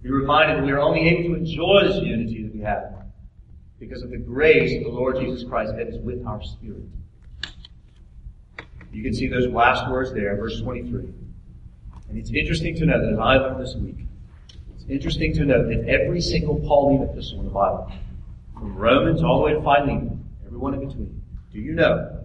Be 0.03 0.11
reminded 0.11 0.59
that 0.59 0.65
we 0.65 0.73
are 0.73 0.81
only 0.81 1.09
able 1.09 1.35
to 1.35 1.35
enjoy 1.35 1.87
this 1.87 1.97
unity 1.97 2.43
that 2.45 2.55
we 2.55 2.61
have 2.61 3.01
because 3.79 4.03
of 4.03 4.11
the 4.11 4.19
grace 4.19 4.77
of 4.77 4.85
the 4.85 4.91
Lord 4.91 5.17
Jesus 5.17 5.49
Christ 5.49 5.73
that 5.77 5.89
is 5.89 5.99
with 5.99 6.25
our 6.27 6.43
spirit. 6.43 6.85
You 8.93 9.03
can 9.03 9.15
see 9.15 9.29
those 9.29 9.47
last 9.49 9.91
words 9.91 10.13
there, 10.13 10.37
verse 10.37 10.61
23. 10.61 11.01
And 12.09 12.19
it's 12.19 12.31
interesting 12.31 12.75
to 12.77 12.87
note 12.87 13.03
that 13.03 13.13
as 13.13 13.19
I 13.19 13.37
learned 13.37 13.65
this 13.65 13.75
week, 13.77 13.99
it's 14.75 14.85
interesting 14.89 15.33
to 15.35 15.45
note 15.45 15.69
that 15.69 15.89
every 15.89 16.21
single 16.21 16.59
Pauline 16.61 17.03
epistle 17.03 17.41
in 17.41 17.47
the 17.47 17.53
Bible, 17.53 17.93
from 18.55 18.77
Romans 18.77 19.23
all 19.23 19.39
the 19.39 19.45
way 19.45 19.53
to 19.53 19.61
Philemon, 19.61 20.25
everyone 20.45 20.75
in 20.75 20.89
between, 20.89 21.23
do 21.53 21.61
you 21.61 21.73
know? 21.73 22.19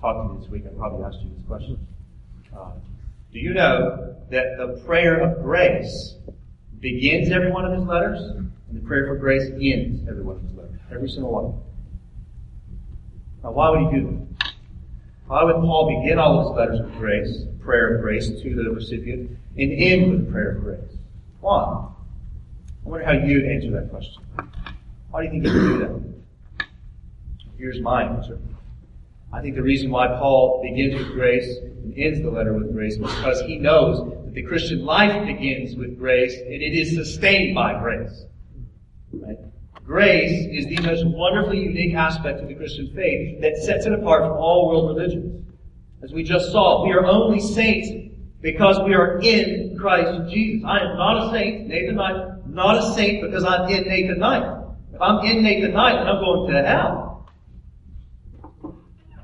Talking 0.00 0.28
to 0.28 0.34
me 0.34 0.40
this 0.40 0.50
week, 0.50 0.64
I 0.66 0.76
probably 0.76 1.04
asked 1.04 1.22
you 1.22 1.30
this 1.36 1.46
question. 1.46 1.86
Uh, 2.54 2.72
do 3.32 3.38
you 3.38 3.54
know 3.54 4.14
that 4.30 4.56
the 4.58 4.82
prayer 4.84 5.20
of 5.20 5.42
grace 5.42 6.16
begins 6.80 7.30
every 7.30 7.50
one 7.50 7.64
of 7.64 7.72
his 7.72 7.82
letters, 7.82 8.20
and 8.20 8.52
the 8.70 8.80
prayer 8.80 9.06
for 9.06 9.16
grace 9.16 9.50
ends 9.60 10.06
every 10.08 10.22
one 10.22 10.36
of 10.36 10.42
his 10.42 10.52
letters? 10.52 10.78
Every 10.92 11.08
single 11.08 11.32
one. 11.32 11.60
Now, 13.42 13.52
why 13.52 13.70
would 13.70 13.92
he 13.92 14.00
do 14.00 14.06
that? 14.06 14.52
Why 15.26 15.44
would 15.44 15.56
Paul 15.56 16.00
begin 16.00 16.18
all 16.18 16.42
his 16.42 16.56
letters 16.56 16.80
with 16.82 16.94
grace, 16.98 17.44
prayer 17.60 17.96
of 17.96 18.02
grace 18.02 18.28
to 18.28 18.54
the 18.54 18.70
recipient, 18.70 19.30
and 19.56 19.72
end 19.72 20.10
with 20.10 20.30
prayer 20.30 20.56
of 20.56 20.62
grace? 20.62 20.96
Why? 21.40 21.88
I 22.84 22.88
wonder 22.88 23.06
how 23.06 23.12
you'd 23.12 23.46
answer 23.46 23.70
that 23.70 23.90
question. 23.90 24.22
Why 25.10 25.26
do 25.26 25.34
you 25.34 25.42
think 25.42 25.54
he 25.54 25.60
would 25.60 25.68
do 25.68 26.14
that? 26.58 26.66
Here's 27.56 27.80
my 27.80 28.04
answer. 28.04 28.38
I 29.32 29.40
think 29.40 29.54
the 29.54 29.62
reason 29.62 29.90
why 29.90 30.08
Paul 30.08 30.60
begins 30.62 30.94
with 30.94 31.12
grace 31.12 31.58
and 31.58 31.94
ends 31.96 32.20
the 32.20 32.30
letter 32.30 32.52
with 32.52 32.72
grace 32.72 32.94
is 32.94 32.98
because 32.98 33.40
he 33.42 33.58
knows 33.58 33.98
that 33.98 34.34
the 34.34 34.42
Christian 34.42 34.84
life 34.84 35.26
begins 35.26 35.74
with 35.74 35.98
grace 35.98 36.34
and 36.34 36.52
it 36.52 36.74
is 36.74 36.94
sustained 36.94 37.54
by 37.54 37.78
grace. 37.80 38.24
Right? 39.12 39.38
Grace 39.84 40.46
is 40.50 40.66
the 40.66 40.80
most 40.82 41.06
wonderfully 41.06 41.60
unique 41.60 41.94
aspect 41.94 42.40
of 42.40 42.48
the 42.48 42.54
Christian 42.54 42.92
faith 42.94 43.40
that 43.40 43.56
sets 43.56 43.86
it 43.86 43.92
apart 43.92 44.22
from 44.22 44.32
all 44.32 44.68
world 44.68 44.96
religions. 44.96 45.44
As 46.02 46.12
we 46.12 46.22
just 46.22 46.52
saw, 46.52 46.84
we 46.84 46.92
are 46.92 47.04
only 47.04 47.40
saints 47.40 47.88
because 48.42 48.78
we 48.84 48.94
are 48.94 49.18
in 49.20 49.76
Christ 49.78 50.30
Jesus. 50.30 50.62
I 50.66 50.78
am 50.80 50.96
not 50.96 51.28
a 51.28 51.30
saint, 51.30 51.68
Nathan 51.68 51.96
Knight, 51.96 52.46
not 52.48 52.78
a 52.78 52.94
saint 52.94 53.22
because 53.22 53.44
I'm 53.44 53.68
in 53.70 53.84
Nathan 53.84 54.18
Knight. 54.18 54.42
If 54.92 55.00
I'm 55.00 55.24
in 55.24 55.42
Nathan 55.42 55.72
Knight, 55.72 55.94
then 55.98 56.08
I'm 56.08 56.20
going 56.20 56.52
to 56.52 56.62
hell. 56.62 57.11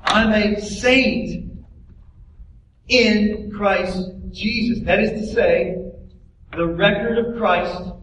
I'm 0.03 0.31
a 0.31 0.59
saint 0.61 1.51
in 2.87 3.51
Christ 3.55 3.99
Jesus. 4.31 4.83
That 4.85 4.99
is 4.99 5.11
to 5.11 5.33
say, 5.33 5.75
the 6.55 6.65
record 6.65 7.17
of 7.17 7.37
Christ 7.37 7.93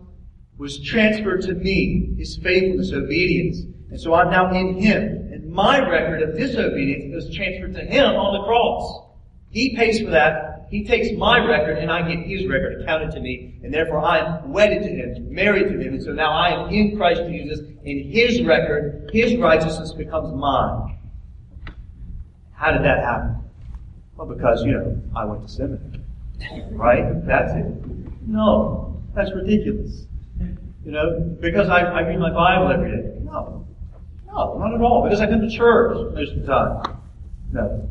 was 0.58 0.80
transferred 0.80 1.42
to 1.42 1.54
me, 1.54 2.14
his 2.16 2.38
faithfulness, 2.38 2.92
obedience. 2.92 3.58
And 3.90 4.00
so 4.00 4.14
I'm 4.14 4.30
now 4.30 4.52
in 4.54 4.74
him. 4.74 5.30
And 5.32 5.52
my 5.52 5.78
record 5.78 6.22
of 6.22 6.36
disobedience 6.36 7.14
was 7.14 7.34
transferred 7.34 7.74
to 7.74 7.84
him 7.84 8.14
on 8.14 8.40
the 8.40 8.46
cross. 8.46 9.06
He 9.50 9.76
pays 9.76 10.00
for 10.00 10.10
that. 10.10 10.66
He 10.70 10.84
takes 10.84 11.16
my 11.16 11.38
record 11.44 11.78
and 11.78 11.90
I 11.90 12.08
get 12.08 12.26
his 12.26 12.46
record 12.46 12.82
accounted 12.82 13.12
to 13.12 13.20
me. 13.20 13.60
And 13.62 13.72
therefore 13.72 14.00
I 14.04 14.18
am 14.18 14.52
wedded 14.52 14.82
to 14.82 14.88
him, 14.88 15.32
married 15.32 15.68
to 15.68 15.78
him. 15.78 15.94
And 15.94 16.02
so 16.02 16.12
now 16.12 16.32
I 16.32 16.48
am 16.48 16.72
in 16.72 16.96
Christ 16.96 17.22
Jesus. 17.28 17.60
In 17.84 18.10
his 18.10 18.42
record, 18.42 19.10
his 19.12 19.36
righteousness 19.36 19.92
becomes 19.92 20.34
mine. 20.34 20.95
How 22.56 22.72
did 22.72 22.82
that 22.84 23.04
happen? 23.04 23.36
Well, 24.16 24.26
because, 24.26 24.64
you 24.64 24.72
know, 24.72 25.00
I 25.14 25.24
went 25.26 25.42
to 25.42 25.48
seminary. 25.48 26.00
Right? 26.70 27.26
That's 27.26 27.52
it. 27.52 27.66
No. 28.26 29.02
That's 29.14 29.30
ridiculous. 29.34 30.06
You 30.38 30.92
know, 30.92 31.36
because 31.40 31.68
I, 31.68 31.80
I 31.80 32.00
read 32.00 32.18
my 32.18 32.30
Bible 32.30 32.72
every 32.72 32.90
day. 32.90 33.18
No. 33.22 33.66
No, 34.26 34.58
not 34.58 34.74
at 34.74 34.80
all. 34.80 35.02
Because 35.02 35.20
I 35.20 35.26
come 35.26 35.40
to 35.40 35.50
church 35.50 35.96
most 36.14 36.32
of 36.32 36.40
the 36.42 36.46
time. 36.46 36.98
No. 37.52 37.88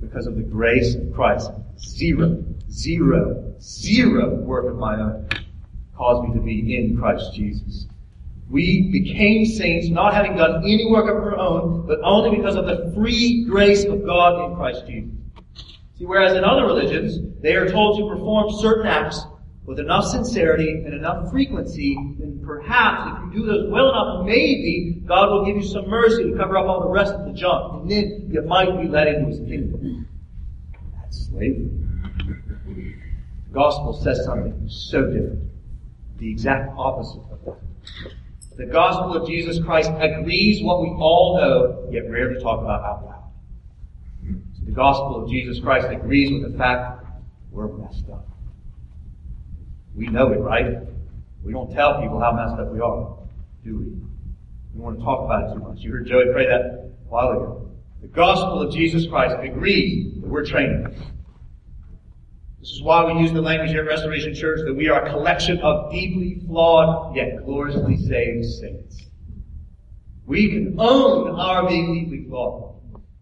Because 0.00 0.26
of 0.26 0.36
the 0.36 0.42
grace 0.42 0.94
of 0.94 1.12
Christ. 1.12 1.50
Zero, 1.78 2.42
zero, 2.70 3.54
zero 3.60 4.34
work 4.36 4.66
of 4.66 4.76
my 4.76 4.94
own 4.98 5.28
caused 5.96 6.28
me 6.28 6.34
to 6.34 6.40
be 6.40 6.76
in 6.76 6.96
Christ 6.96 7.34
Jesus. 7.34 7.86
We 8.52 8.90
became 8.92 9.46
saints 9.46 9.88
not 9.88 10.12
having 10.12 10.36
done 10.36 10.62
any 10.62 10.84
work 10.90 11.08
of 11.08 11.16
our 11.16 11.38
own, 11.38 11.86
but 11.86 12.00
only 12.04 12.36
because 12.36 12.54
of 12.54 12.66
the 12.66 12.92
free 12.94 13.44
grace 13.44 13.84
of 13.84 14.04
God 14.04 14.44
in 14.44 14.56
Christ 14.56 14.86
Jesus. 14.86 15.14
See, 15.96 16.04
whereas 16.04 16.36
in 16.36 16.44
other 16.44 16.66
religions, 16.66 17.18
they 17.40 17.54
are 17.54 17.66
told 17.66 17.98
to 17.98 18.14
perform 18.14 18.52
certain 18.60 18.86
acts 18.86 19.22
with 19.64 19.80
enough 19.80 20.04
sincerity 20.04 20.82
and 20.84 20.92
enough 20.92 21.30
frequency, 21.30 21.96
then 22.18 22.42
perhaps 22.44 23.22
if 23.24 23.32
you 23.32 23.40
do 23.40 23.46
those 23.46 23.70
well 23.70 23.88
enough, 23.88 24.26
maybe 24.26 25.02
God 25.06 25.30
will 25.30 25.46
give 25.46 25.56
you 25.56 25.66
some 25.66 25.88
mercy 25.88 26.24
to 26.24 26.36
cover 26.36 26.58
up 26.58 26.66
all 26.66 26.80
the 26.82 26.90
rest 26.90 27.14
of 27.14 27.24
the 27.24 27.32
junk, 27.32 27.80
and 27.80 27.90
then 27.90 28.28
you 28.30 28.42
might 28.42 28.66
be 28.78 28.86
led 28.86 29.08
into 29.08 29.30
His 29.30 29.38
kingdom. 29.38 30.06
That's 31.00 31.28
slavery. 31.28 31.70
The 33.48 33.54
gospel 33.54 33.94
says 33.94 34.22
something 34.26 34.68
so 34.68 35.06
different. 35.06 35.48
The 36.18 36.30
exact 36.30 36.74
opposite 36.76 37.22
of 37.30 37.44
that. 37.46 38.12
The 38.56 38.66
gospel 38.66 39.16
of 39.16 39.26
Jesus 39.26 39.58
Christ 39.64 39.90
agrees 39.98 40.62
what 40.62 40.82
we 40.82 40.88
all 40.88 41.38
know, 41.38 41.88
yet 41.90 42.10
rarely 42.10 42.40
talk 42.40 42.60
about 42.60 42.84
out 42.84 43.04
loud. 43.04 43.32
So 44.54 44.64
the 44.66 44.72
gospel 44.72 45.22
of 45.24 45.30
Jesus 45.30 45.58
Christ 45.60 45.86
agrees 45.90 46.30
with 46.30 46.52
the 46.52 46.58
fact 46.58 47.06
we're 47.50 47.68
messed 47.68 48.08
up. 48.12 48.28
We 49.94 50.06
know 50.06 50.32
it, 50.32 50.40
right? 50.40 50.78
We 51.42 51.52
don't 51.52 51.72
tell 51.72 52.00
people 52.00 52.20
how 52.20 52.32
messed 52.32 52.60
up 52.60 52.72
we 52.72 52.80
are, 52.80 53.16
do 53.64 53.78
we? 53.78 53.84
We 53.84 54.78
don't 54.78 54.82
want 54.82 54.98
to 54.98 55.04
talk 55.04 55.24
about 55.24 55.50
it 55.50 55.54
too 55.54 55.60
much. 55.60 55.78
You 55.78 55.92
heard 55.92 56.06
Joey 56.06 56.32
pray 56.32 56.46
that 56.46 56.60
a 56.60 57.08
while 57.08 57.30
ago. 57.30 57.70
The 58.00 58.08
gospel 58.08 58.62
of 58.62 58.72
Jesus 58.72 59.06
Christ 59.06 59.36
agrees 59.42 60.14
that 60.20 60.28
we're 60.28 60.44
trained. 60.44 60.94
This 62.62 62.70
is 62.74 62.82
why 62.84 63.12
we 63.12 63.20
use 63.20 63.32
the 63.32 63.42
language 63.42 63.70
here 63.70 63.80
at 63.80 63.88
Restoration 63.88 64.36
Church 64.36 64.60
that 64.64 64.72
we 64.72 64.88
are 64.88 65.04
a 65.04 65.10
collection 65.10 65.58
of 65.62 65.90
deeply 65.90 66.40
flawed 66.46 67.16
yet 67.16 67.44
gloriously 67.44 67.96
saved 67.96 68.44
saints. 68.44 69.06
We 70.26 70.48
can 70.48 70.76
own 70.78 71.34
our 71.40 71.66
being 71.66 71.92
deeply 71.92 72.24
flawed. 72.28 72.76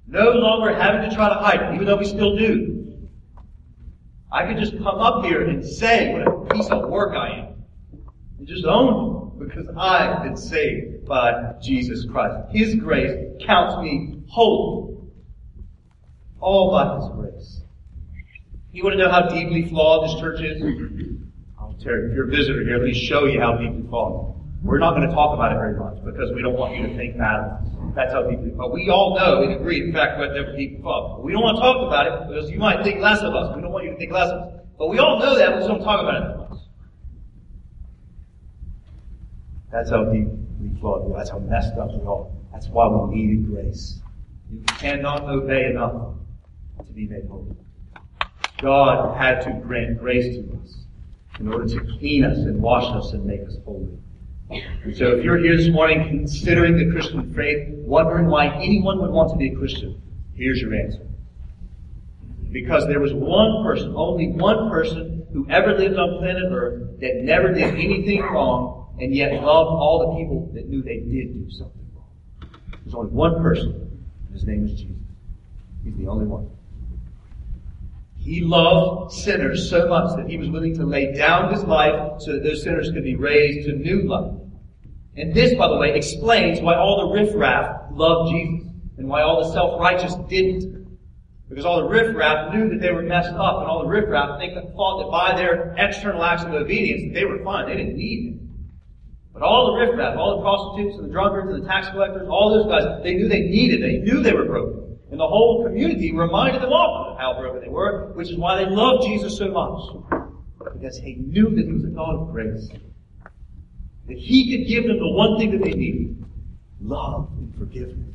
No 0.07 0.28
longer 0.32 0.74
having 0.74 1.09
to 1.09 1.16
try 1.16 1.30
to 1.30 1.36
hide 1.36 1.74
even 1.74 1.86
though 1.86 1.97
we 1.97 2.05
still 2.05 2.36
do. 2.36 2.99
I 4.30 4.45
could 4.45 4.59
just 4.59 4.76
come 4.76 4.86
up 4.86 5.24
here 5.24 5.49
and 5.49 5.64
say 5.64 6.12
what 6.12 6.28
a 6.28 6.55
piece 6.55 6.68
of 6.68 6.91
work 6.91 7.16
I 7.16 7.30
am. 7.38 7.64
And 8.38 8.47
just 8.47 8.66
own 8.66 9.41
it 9.41 9.49
because 9.49 9.66
I've 9.74 10.22
been 10.22 10.36
saved 10.36 11.07
by 11.07 11.55
Jesus 11.62 12.05
Christ. 12.05 12.51
His 12.51 12.74
grace 12.74 13.41
counts 13.47 13.82
me 13.82 14.20
holy. 14.28 14.99
All 16.41 16.72
by 16.72 16.97
His 16.97 17.09
grace. 17.14 17.62
You 18.73 18.85
want 18.85 18.95
to 18.95 19.05
know 19.05 19.11
how 19.11 19.29
deeply 19.29 19.68
flawed 19.68 20.09
this 20.09 20.21
church 20.21 20.41
is? 20.41 20.62
I'll 21.59 21.75
tell 21.75 21.93
you, 21.93 22.09
if 22.11 22.14
you're 22.14 22.29
a 22.29 22.31
visitor 22.31 22.62
here, 22.62 22.79
let 22.79 22.87
me 22.87 22.95
show 22.95 23.25
you 23.27 23.41
how 23.41 23.57
deeply 23.57 23.83
flawed. 23.89 24.37
We're 24.62 24.79
not 24.79 24.95
going 24.95 25.09
to 25.09 25.14
talk 25.14 25.35
about 25.35 25.53
it 25.53 25.57
very 25.57 25.77
much 25.77 26.05
because 26.05 26.33
we 26.33 26.43
don't 26.43 26.57
want 26.57 26.77
you 26.77 26.87
to 26.87 26.97
think 26.97 27.16
that. 27.18 27.62
That's 27.97 28.12
how 28.12 28.31
deeply 28.31 28.53
flawed. 28.55 28.73
We 28.73 28.89
all 28.91 29.16
know 29.18 29.43
and 29.43 29.53
agree, 29.53 29.83
in 29.83 29.93
fact, 29.93 30.18
that 30.18 30.31
we're 30.33 30.57
deeply 30.57 30.79
flawed. 30.83 31.25
We 31.25 31.33
don't 31.33 31.43
want 31.43 31.57
to 31.57 31.62
talk 31.62 31.85
about 31.85 32.07
it 32.07 32.29
because 32.29 32.51
you 32.51 32.59
might 32.59 32.85
think 32.85 33.01
less 33.01 33.21
of 33.23 33.35
us. 33.35 33.57
We 33.57 33.62
don't 33.62 33.73
want 33.73 33.87
you 33.87 33.91
to 33.91 33.97
think 33.97 34.12
less 34.12 34.31
of 34.31 34.41
us. 34.41 34.61
But 34.79 34.89
we 34.89 34.99
all 34.99 35.18
know 35.18 35.35
that, 35.37 35.51
we 35.51 35.57
just 35.57 35.68
don't 35.68 35.83
talk 35.83 36.01
about 36.01 36.14
it 36.14 36.29
that 36.29 36.51
much. 36.51 36.59
That's 39.73 39.91
how 39.91 40.05
deeply 40.05 40.79
flawed 40.81 41.07
we 41.07 41.14
are. 41.14 41.18
That's 41.18 41.31
how 41.31 41.41
messed 41.41 41.75
up 41.77 41.89
we 41.93 42.07
are. 42.07 42.27
That's 42.53 42.68
why 42.68 42.87
we 42.87 43.14
needed 43.16 43.51
grace. 43.51 44.01
You 44.51 44.61
cannot 44.79 45.23
obey 45.23 45.71
enough 45.71 46.14
to 46.87 46.93
be 46.93 47.09
made 47.09 47.27
holy. 47.27 47.57
God 48.61 49.17
had 49.17 49.41
to 49.43 49.53
grant 49.67 49.99
grace 49.99 50.37
to 50.37 50.61
us 50.63 50.85
in 51.39 51.53
order 51.53 51.67
to 51.67 51.81
clean 51.99 52.25
us 52.25 52.39
and 52.39 52.61
wash 52.61 52.85
us 52.85 53.13
and 53.13 53.25
make 53.25 53.43
us 53.43 53.57
holy. 53.65 53.99
And 54.51 54.97
so 54.97 55.17
if 55.17 55.25
you're 55.25 55.39
here 55.39 55.57
this 55.57 55.69
morning 55.69 56.09
considering 56.09 56.77
the 56.77 56.93
Christian 56.93 57.33
faith, 57.35 57.69
wondering 57.71 58.27
why 58.27 58.49
anyone 58.49 59.01
would 59.01 59.11
want 59.11 59.31
to 59.31 59.37
be 59.37 59.51
a 59.51 59.57
Christian, 59.57 60.01
here's 60.35 60.61
your 60.61 60.75
answer. 60.75 61.07
Because 62.51 62.87
there 62.87 63.01
was 63.01 63.15
one 63.15 63.63
person, 63.65 63.95
only 63.95 64.33
one 64.33 64.71
person, 64.71 65.27
who 65.33 65.49
ever 65.49 65.79
lived 65.79 65.97
on 65.97 66.19
planet 66.19 66.43
Earth 66.51 67.01
that 67.01 67.23
never 67.23 67.53
did 67.53 67.75
anything 67.75 68.23
wrong 68.23 68.97
and 69.01 69.15
yet 69.15 69.33
loved 69.33 69.71
all 69.71 70.11
the 70.11 70.19
people 70.19 70.51
that 70.53 70.69
knew 70.69 70.83
they 70.83 70.99
did 70.99 71.33
do 71.33 71.51
something 71.51 71.87
wrong. 71.95 72.51
There's 72.83 72.95
only 72.95 73.13
one 73.13 73.41
person, 73.41 74.03
and 74.27 74.35
his 74.35 74.45
name 74.45 74.67
is 74.67 74.73
Jesus. 74.73 74.97
He's 75.85 75.97
the 75.97 76.09
only 76.09 76.27
one. 76.27 76.51
He 78.21 78.43
loved 78.43 79.12
sinners 79.12 79.68
so 79.71 79.89
much 79.89 80.16
that 80.16 80.29
he 80.29 80.37
was 80.37 80.51
willing 80.51 80.75
to 80.77 80.85
lay 80.85 81.12
down 81.12 81.53
his 81.53 81.64
life 81.64 82.21
so 82.21 82.35
that 82.35 82.45
those 82.45 82.62
sinners 82.62 82.91
could 82.93 83.03
be 83.03 83.16
raised 83.16 83.66
to 83.66 83.75
new 83.75 84.03
life. 84.03 84.35
And 85.16 85.35
this, 85.35 85.55
by 85.55 85.68
the 85.68 85.77
way, 85.77 85.95
explains 85.97 86.61
why 86.61 86.77
all 86.77 87.09
the 87.09 87.21
riffraff 87.21 87.87
loved 87.93 88.31
Jesus 88.31 88.68
and 88.99 89.09
why 89.09 89.23
all 89.23 89.43
the 89.43 89.53
self-righteous 89.53 90.14
didn't. 90.29 90.99
Because 91.49 91.64
all 91.64 91.79
the 91.79 91.89
riffraff 91.89 92.55
knew 92.55 92.68
that 92.68 92.81
they 92.81 92.93
were 92.93 93.03
messed 93.03 93.33
up, 93.33 93.61
and 93.61 93.66
all 93.66 93.83
the 93.83 93.89
riffraff 93.89 94.39
think 94.39 94.55
that 94.55 94.73
thought 94.75 95.03
that 95.03 95.11
by 95.11 95.37
their 95.37 95.75
external 95.79 96.23
acts 96.23 96.45
of 96.45 96.53
obedience 96.53 97.12
they 97.12 97.25
were 97.25 97.43
fine. 97.43 97.66
They 97.66 97.77
didn't 97.77 97.97
need 97.97 98.27
him. 98.29 98.68
But 99.33 99.43
all 99.43 99.73
the 99.73 99.85
riffraff, 99.85 100.16
all 100.16 100.37
the 100.37 100.43
prostitutes 100.43 100.97
and 100.99 101.09
the 101.09 101.12
drunkards 101.12 101.53
and 101.53 101.62
the 101.62 101.66
tax 101.66 101.89
collectors, 101.89 102.29
all 102.29 102.51
those 102.51 102.66
guys, 102.66 103.03
they 103.03 103.14
knew 103.14 103.29
they 103.29 103.41
needed. 103.41 103.83
They 103.83 103.99
knew 103.99 104.23
they 104.23 104.35
were 104.35 104.45
broken. 104.45 104.80
And 105.11 105.19
the 105.19 105.27
whole 105.27 105.65
community 105.65 106.13
reminded 106.13 106.63
them 106.63 106.71
often 106.71 107.13
of 107.13 107.19
how 107.19 107.41
broken 107.41 107.61
they 107.61 107.69
were, 107.69 108.13
which 108.13 108.31
is 108.31 108.37
why 108.37 108.63
they 108.63 108.71
loved 108.71 109.05
Jesus 109.05 109.37
so 109.37 109.51
much. 109.51 110.31
Because 110.73 110.97
he 110.99 111.17
knew 111.17 111.51
that 111.57 111.67
he 111.67 111.73
was 111.73 111.85
a 111.85 111.89
God 111.89 112.15
of 112.15 112.31
grace. 112.31 112.69
That 114.07 114.17
he 114.17 114.57
could 114.57 114.69
give 114.69 114.87
them 114.87 114.99
the 114.99 115.11
one 115.11 115.39
thing 115.39 115.51
that 115.51 115.63
they 115.63 115.73
needed. 115.73 116.25
Love 116.81 117.29
and 117.39 117.55
forgiveness. 117.57 118.07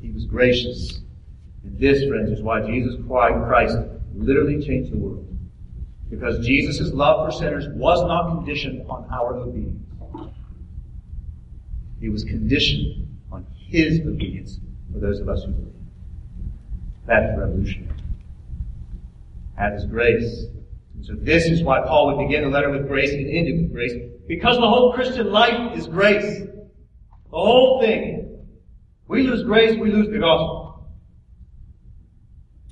He 0.00 0.10
was 0.10 0.24
gracious. 0.24 1.00
And 1.62 1.78
this, 1.78 2.08
friends, 2.08 2.30
is 2.30 2.42
why 2.42 2.62
Jesus 2.62 2.96
Christ 3.06 3.76
literally 4.14 4.64
changed 4.64 4.92
the 4.92 4.96
world. 4.96 5.26
Because 6.08 6.44
Jesus' 6.44 6.90
love 6.92 7.26
for 7.26 7.38
sinners 7.38 7.66
was 7.74 8.02
not 8.02 8.36
conditioned 8.36 8.84
on 8.88 9.06
our 9.12 9.36
obedience. 9.36 9.76
It 12.00 12.08
was 12.08 12.24
conditioned 12.24 12.96
on 12.96 13.09
His 13.70 14.00
obedience 14.00 14.58
for 14.92 14.98
those 14.98 15.20
of 15.20 15.28
us 15.28 15.44
who 15.44 15.52
believe. 15.52 15.74
That 17.06 17.22
is 17.30 17.38
revolutionary. 17.38 17.96
That 19.56 19.74
is 19.74 19.84
grace. 19.86 20.46
And 20.94 21.04
so 21.04 21.14
this 21.14 21.46
is 21.46 21.62
why 21.62 21.80
Paul 21.86 22.08
would 22.08 22.26
begin 22.26 22.42
the 22.42 22.50
letter 22.50 22.70
with 22.70 22.88
grace 22.88 23.10
and 23.12 23.20
end 23.20 23.46
it 23.46 23.62
with 23.62 23.72
grace. 23.72 23.92
Because 24.26 24.56
the 24.56 24.68
whole 24.68 24.92
Christian 24.92 25.30
life 25.30 25.76
is 25.76 25.86
grace. 25.86 26.40
The 26.40 27.36
whole 27.36 27.80
thing. 27.80 28.38
We 29.06 29.22
lose 29.22 29.44
grace, 29.44 29.78
we 29.78 29.92
lose 29.92 30.08
the 30.08 30.18
gospel. 30.18 30.88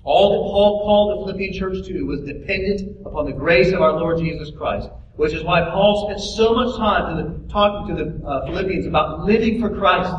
All 0.03 0.33
that 0.33 0.51
Paul 0.51 0.85
called 0.85 1.11
the 1.11 1.33
Philippian 1.33 1.53
church 1.53 1.87
to 1.87 2.03
was 2.05 2.21
dependent 2.23 3.07
upon 3.07 3.27
the 3.27 3.33
grace 3.33 3.73
of 3.73 3.83
our 3.83 3.93
Lord 3.93 4.19
Jesus 4.19 4.51
Christ. 4.57 4.89
Which 5.17 5.33
is 5.33 5.45
why 5.45 5.63
Paul 5.63 6.07
spent 6.09 6.21
so 6.21 6.55
much 6.55 6.77
time 6.77 7.17
to 7.17 7.23
the, 7.23 7.49
talking 7.53 7.95
to 7.95 8.05
the 8.05 8.27
uh, 8.27 8.47
Philippians 8.47 8.87
about 8.87 9.25
living 9.25 9.61
for 9.61 9.69
Christ. 9.69 10.13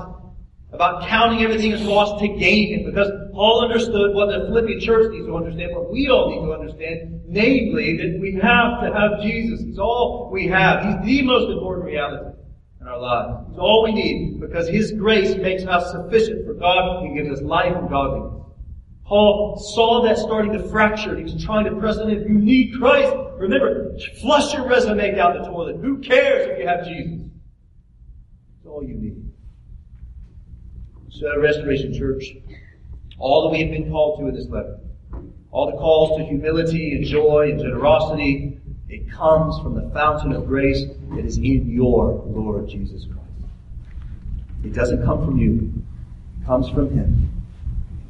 About 0.80 1.10
counting 1.10 1.44
everything 1.44 1.74
as 1.74 1.82
lost 1.82 2.22
to 2.22 2.28
gain 2.30 2.70
Him. 2.70 2.86
Because 2.86 3.12
Paul 3.34 3.66
understood 3.66 4.16
what 4.16 4.28
the 4.28 4.46
Philippian 4.48 4.80
church 4.80 5.12
needs 5.12 5.26
to 5.26 5.36
understand, 5.36 5.76
what 5.76 5.92
we 5.92 6.08
all 6.08 6.30
need 6.30 6.46
to 6.46 6.54
understand. 6.54 7.22
Namely, 7.28 7.98
that 7.98 8.18
we 8.18 8.40
have 8.42 8.80
to 8.80 8.98
have 8.98 9.22
Jesus. 9.22 9.60
He's 9.60 9.78
all 9.78 10.30
we 10.32 10.48
have. 10.48 10.86
He's 10.86 11.06
the 11.06 11.28
most 11.28 11.52
important 11.52 11.86
reality 11.86 12.34
in 12.80 12.88
our 12.88 12.98
lives. 12.98 13.50
It's 13.50 13.60
all 13.60 13.84
we 13.84 13.92
need 13.92 14.40
because 14.40 14.70
His 14.70 14.94
grace 14.94 15.36
makes 15.36 15.66
us 15.66 15.92
sufficient 15.92 16.46
for 16.46 16.54
God. 16.54 17.06
He 17.06 17.14
gives 17.14 17.30
us 17.30 17.44
life 17.44 17.76
and 17.76 17.90
godliness. 17.90 18.42
Paul 19.04 19.58
saw 19.76 20.02
that 20.04 20.18
starting 20.18 20.54
to 20.54 20.64
fracture. 20.70 21.18
He 21.18 21.24
was 21.24 21.44
trying 21.44 21.66
to 21.66 21.76
press 21.78 21.98
on 21.98 22.10
it. 22.10 22.26
You 22.26 22.36
need 22.36 22.74
Christ. 22.80 23.14
Remember, 23.38 23.98
flush 24.22 24.54
your 24.54 24.66
resume 24.66 25.14
down 25.14 25.42
the 25.42 25.44
toilet. 25.46 25.82
Who 25.82 25.98
cares 25.98 26.48
if 26.48 26.60
you 26.60 26.68
have 26.68 26.86
Jesus? 26.86 27.28
It's 28.60 28.66
all 28.66 28.82
you 28.82 28.96
need. 28.96 29.09
Restoration 31.38 31.94
Church, 31.94 32.36
all 33.18 33.44
that 33.44 33.50
we 33.50 33.62
have 33.62 33.72
been 33.72 33.90
called 33.90 34.20
to 34.20 34.28
in 34.28 34.36
this 34.36 34.48
letter, 34.48 34.80
all 35.52 35.66
the 35.72 35.78
calls 35.78 36.18
to 36.18 36.26
humility 36.26 36.94
and 36.94 37.06
joy 37.06 37.50
and 37.52 37.60
generosity, 37.60 38.60
it 38.88 39.12
comes 39.12 39.60
from 39.60 39.76
the 39.76 39.90
fountain 39.94 40.32
of 40.32 40.48
grace 40.48 40.86
that 41.12 41.26
is 41.26 41.38
in 41.38 41.70
your 41.70 42.24
Lord 42.26 42.68
Jesus 42.70 43.06
Christ. 43.06 43.20
It 44.64 44.74
doesn't 44.74 45.04
come 45.04 45.26
from 45.26 45.38
you. 45.38 45.74
It 46.42 46.46
comes 46.46 46.70
from 46.70 46.92
Him. 46.92 47.30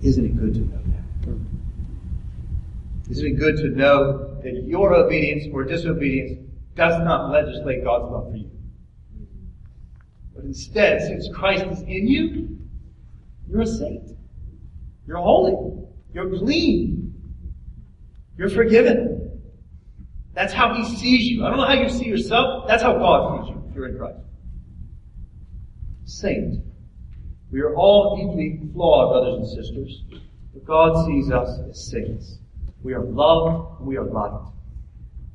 Isn't 0.01 0.25
it 0.25 0.37
good 0.37 0.53
to 0.53 0.59
know 0.61 0.81
that? 0.85 1.37
Isn't 3.11 3.25
it 3.25 3.39
good 3.39 3.57
to 3.57 3.69
know 3.69 4.39
that 4.43 4.63
your 4.65 4.93
obedience 4.93 5.45
or 5.51 5.63
disobedience 5.63 6.39
does 6.75 6.99
not 6.99 7.31
legislate 7.31 7.83
God's 7.83 8.11
love 8.11 8.29
for 8.31 8.37
you? 8.37 8.49
But 10.35 10.45
instead, 10.45 11.01
since 11.01 11.27
Christ 11.33 11.65
is 11.65 11.81
in 11.81 12.07
you, 12.07 12.58
you're 13.49 13.61
a 13.61 13.67
saint. 13.67 14.11
You're 15.07 15.17
holy. 15.17 15.85
You're 16.13 16.29
clean. 16.37 17.13
You're 18.37 18.49
forgiven. 18.49 19.41
That's 20.33 20.53
how 20.53 20.73
He 20.73 20.85
sees 20.95 21.27
you. 21.27 21.45
I 21.45 21.49
don't 21.49 21.57
know 21.57 21.65
how 21.65 21.73
you 21.73 21.89
see 21.89 22.05
yourself. 22.05 22.67
That's 22.67 22.83
how 22.83 22.93
God 22.93 23.45
sees 23.45 23.55
you 23.55 23.63
if 23.69 23.75
you're 23.75 23.87
in 23.87 23.97
Christ. 23.97 24.19
Saint. 26.05 26.63
We 27.51 27.61
are 27.61 27.75
all 27.75 28.15
deeply 28.15 28.71
flawed, 28.73 29.11
brothers 29.11 29.39
and 29.39 29.65
sisters, 29.65 30.03
but 30.53 30.65
God 30.65 31.05
sees 31.07 31.31
us 31.31 31.59
as 31.67 31.89
saints. 31.89 32.37
We 32.83 32.93
are 32.93 33.03
loved, 33.03 33.81
we 33.81 33.97
are 33.97 34.03
light. 34.03 34.51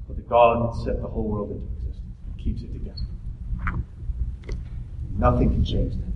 But 0.06 0.16
the 0.16 0.22
God 0.22 0.68
that 0.68 0.84
set 0.84 1.02
the 1.02 1.08
whole 1.08 1.24
world 1.24 1.50
into 1.50 1.64
existence 1.64 2.06
keeps 2.38 2.62
it 2.62 2.72
together. 2.72 3.82
Nothing 5.18 5.50
can 5.50 5.64
change 5.64 5.94
that. 5.94 6.13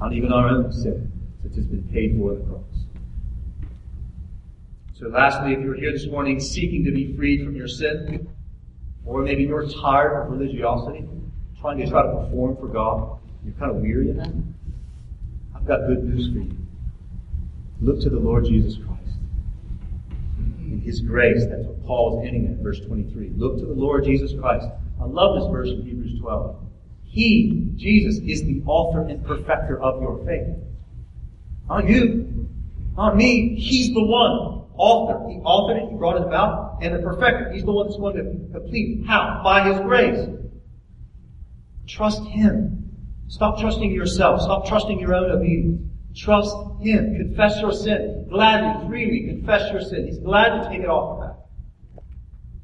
Not 0.00 0.12
even 0.12 0.32
our 0.32 0.48
own 0.48 0.72
sin, 0.72 1.10
which 1.42 1.54
has 1.56 1.66
been 1.66 1.82
paid 1.92 2.16
for 2.16 2.32
on 2.32 2.38
the 2.38 2.44
cross. 2.44 2.62
So 4.94 5.08
lastly, 5.08 5.52
if 5.52 5.60
you're 5.60 5.74
here 5.74 5.92
this 5.92 6.06
morning 6.06 6.40
seeking 6.40 6.84
to 6.84 6.90
be 6.90 7.14
freed 7.16 7.44
from 7.44 7.54
your 7.54 7.68
sin, 7.68 8.28
or 9.04 9.22
maybe 9.22 9.44
you're 9.44 9.68
tired 9.68 10.22
of 10.22 10.30
religiosity, 10.30 11.08
trying 11.60 11.78
to 11.78 11.88
try 11.88 12.02
to 12.02 12.08
perform 12.08 12.56
for 12.56 12.68
God, 12.68 13.18
you're 13.44 13.54
kind 13.54 13.70
of 13.70 13.78
weary 13.78 14.10
of 14.10 14.16
that, 14.16 14.32
I've 15.54 15.66
got 15.66 15.86
good 15.86 16.04
news 16.04 16.32
for 16.32 16.40
you. 16.40 16.56
Look 17.80 18.00
to 18.00 18.10
the 18.10 18.18
Lord 18.18 18.44
Jesus 18.44 18.76
Christ. 18.76 19.18
In 20.58 20.80
His 20.84 21.00
grace, 21.00 21.44
that's 21.48 21.64
what 21.64 21.86
Paul 21.86 22.20
is 22.20 22.26
ending 22.26 22.52
at, 22.52 22.58
verse 22.62 22.80
23. 22.80 23.30
Look 23.36 23.58
to 23.58 23.66
the 23.66 23.72
Lord 23.72 24.04
Jesus 24.04 24.32
Christ. 24.38 24.66
I 25.00 25.04
love 25.04 25.40
this 25.40 25.50
verse 25.50 25.68
in 25.68 25.82
Hebrews 25.84 26.20
12. 26.20 26.56
He, 27.08 27.72
Jesus, 27.76 28.22
is 28.24 28.42
the 28.42 28.62
author 28.66 29.02
and 29.08 29.24
perfecter 29.24 29.80
of 29.80 30.02
your 30.02 30.24
faith. 30.26 30.56
Not 31.68 31.88
you, 31.88 32.48
not 32.96 33.16
me. 33.16 33.56
He's 33.58 33.94
the 33.94 34.04
one. 34.04 34.56
Author. 34.76 35.28
He 35.28 35.38
authored 35.38 35.82
it, 35.82 35.90
he 35.90 35.96
brought 35.96 36.16
it 36.16 36.22
about, 36.22 36.78
and 36.82 36.94
the 36.94 37.00
perfecter. 37.00 37.50
He's 37.52 37.64
the 37.64 37.72
one 37.72 37.86
that's 37.86 37.98
going 37.98 38.16
to 38.16 38.52
complete. 38.52 39.04
How? 39.06 39.40
By 39.42 39.68
His 39.68 39.80
grace. 39.80 40.28
Trust 41.88 42.22
Him. 42.28 42.90
Stop 43.26 43.58
trusting 43.58 43.90
yourself. 43.90 44.40
Stop 44.42 44.68
trusting 44.68 45.00
your 45.00 45.14
own 45.14 45.32
obedience. 45.32 45.82
Trust 46.14 46.54
Him. 46.80 47.16
Confess 47.16 47.60
your 47.60 47.72
sin. 47.72 48.26
Gladly, 48.30 48.88
freely 48.88 49.26
confess 49.26 49.72
your 49.72 49.80
sin. 49.80 50.06
He's 50.06 50.18
glad 50.18 50.62
to 50.62 50.68
take 50.68 50.80
it 50.80 50.88
off. 50.88 51.27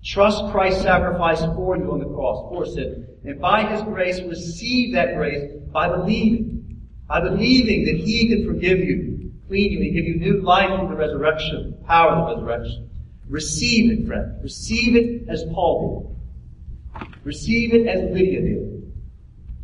Trust 0.05 0.53
Christ's 0.53 0.83
sacrifice 0.83 1.41
for 1.41 1.79
you 1.79 1.91
on 1.93 1.99
the 1.99 2.05
cross, 2.07 2.47
for 2.51 2.67
sin. 2.67 3.07
And 3.25 3.41
by 3.41 3.65
His 3.65 3.81
grace, 3.83 4.21
receive 4.21 4.95
that 4.95 5.17
grace 5.17 5.51
by 5.73 5.89
believing. 5.89 6.83
By 7.09 7.21
believing 7.21 7.87
that 7.87 8.05
He 8.05 8.29
can 8.29 8.47
forgive 8.47 8.81
you, 8.81 9.33
clean 9.49 9.73
you, 9.73 9.81
and 9.81 9.95
give 9.95 10.05
you 10.05 10.17
new 10.17 10.43
life 10.43 10.79
in 10.79 10.91
the 10.91 10.95
resurrection, 10.97 11.79
power 11.87 12.13
of 12.13 12.39
the 12.39 12.45
resurrection. 12.45 12.91
Receive 13.29 13.91
it, 13.93 14.07
friend. 14.07 14.43
Receive 14.43 14.95
it 14.95 15.29
as 15.29 15.43
Paul 15.55 16.15
did. 16.99 17.25
Receive 17.25 17.73
it 17.73 17.87
as 17.87 18.13
Lydia 18.13 18.43
did. 18.43 18.93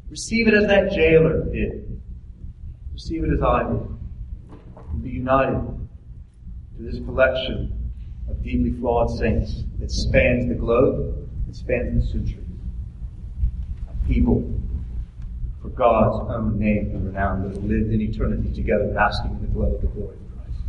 Receive 0.08 0.48
it 0.48 0.54
as 0.54 0.66
that 0.66 0.90
jailer 0.92 1.44
did. 1.52 2.00
Receive 2.94 3.24
it 3.24 3.30
as 3.34 3.42
I 3.42 3.62
did. 3.64 3.82
And 4.92 5.02
be 5.04 5.10
united 5.10 5.60
to 6.76 6.82
this 6.82 6.98
collection 7.04 7.79
of 8.30 8.42
deeply 8.42 8.72
flawed 8.78 9.10
saints 9.10 9.64
that 9.78 9.90
spans 9.90 10.48
the 10.48 10.54
globe, 10.54 11.28
that 11.46 11.56
spans 11.56 12.04
the 12.04 12.12
centuries. 12.12 12.46
A 13.88 14.08
people 14.08 14.52
for 15.60 15.68
God's 15.68 16.30
own 16.30 16.58
name 16.58 16.90
and 16.94 17.06
renown 17.06 17.42
that 17.42 17.54
have 17.54 17.64
lived 17.64 17.92
in 17.92 18.00
eternity 18.00 18.52
together, 18.54 18.92
basking 18.94 19.32
in 19.32 19.42
the 19.42 19.48
glow 19.48 19.74
of 19.74 19.80
the 19.80 19.88
glory 19.88 20.16
of 20.16 20.36
Christ. 20.36 20.60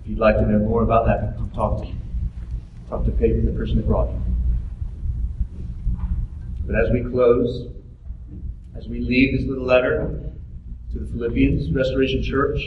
If 0.00 0.08
you'd 0.08 0.18
like 0.18 0.36
to 0.36 0.42
know 0.42 0.58
more 0.58 0.82
about 0.82 1.06
that, 1.06 1.36
come 1.36 1.50
talk 1.50 1.80
to 1.80 1.84
me. 1.86 1.96
Talk 2.88 3.04
to 3.06 3.10
Pedro, 3.10 3.40
the 3.40 3.58
person 3.58 3.76
that 3.76 3.86
brought 3.86 4.10
you. 4.10 4.20
But 6.66 6.76
as 6.76 6.90
we 6.90 7.02
close, 7.02 7.70
as 8.76 8.88
we 8.88 9.00
leave 9.00 9.36
this 9.36 9.46
little 9.46 9.64
letter 9.64 10.30
to 10.92 10.98
the 10.98 11.06
Philippians 11.06 11.70
Restoration 11.72 12.22
Church, 12.22 12.60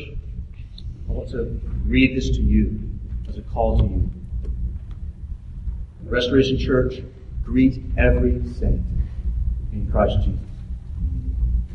I 1.07 1.11
want 1.11 1.29
to 1.29 1.59
read 1.85 2.17
this 2.17 2.29
to 2.31 2.41
you 2.41 2.86
a 3.37 3.41
call 3.41 3.79
to 3.79 3.83
you. 3.83 4.09
Restoration 6.03 6.57
Church, 6.57 7.01
greet 7.43 7.81
every 7.97 8.41
saint 8.53 8.81
in 9.71 9.89
Christ 9.91 10.17
Jesus. 10.25 10.39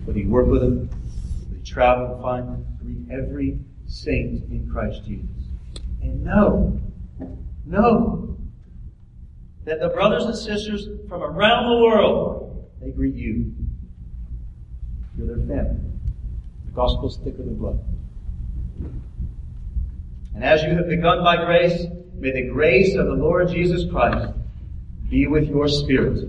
Whether 0.05 0.21
you 0.21 0.29
work 0.29 0.47
with 0.47 0.63
them, 0.63 0.89
whether 0.89 1.57
you 1.57 1.65
travel 1.65 2.15
and 2.15 2.23
find 2.23 2.49
them, 2.49 2.67
greet 2.83 3.11
every 3.11 3.59
saint 3.87 4.45
in 4.51 4.69
Christ 4.73 5.05
Jesus. 5.05 5.29
And 6.01 6.25
know, 6.25 6.81
know 7.67 8.37
that 9.65 9.81
the 9.81 9.89
brothers 9.89 10.25
and 10.25 10.37
sisters 10.37 10.89
from 11.09 11.23
around 11.23 11.71
the 11.71 11.85
world, 11.85 12.71
they 12.81 12.91
greet 12.91 13.15
you. 13.15 13.53
You're 15.17 15.27
their 15.27 15.47
family. 15.47 15.81
The 16.67 16.73
gospel's 16.73 17.19
thicker 17.19 17.43
than 17.43 17.57
blood. 17.57 17.79
And 20.35 20.45
as 20.45 20.63
you 20.63 20.71
have 20.71 20.89
begun 20.89 21.23
by 21.23 21.45
grace, 21.45 21.87
may 22.15 22.33
the 22.33 22.49
grace 22.49 22.95
of 22.95 23.07
the 23.07 23.15
Lord 23.15 23.49
Jesus 23.49 23.91
Christ 23.91 24.33
be 25.11 25.27
with 25.27 25.49
your 25.49 25.69
spirit 25.69 26.29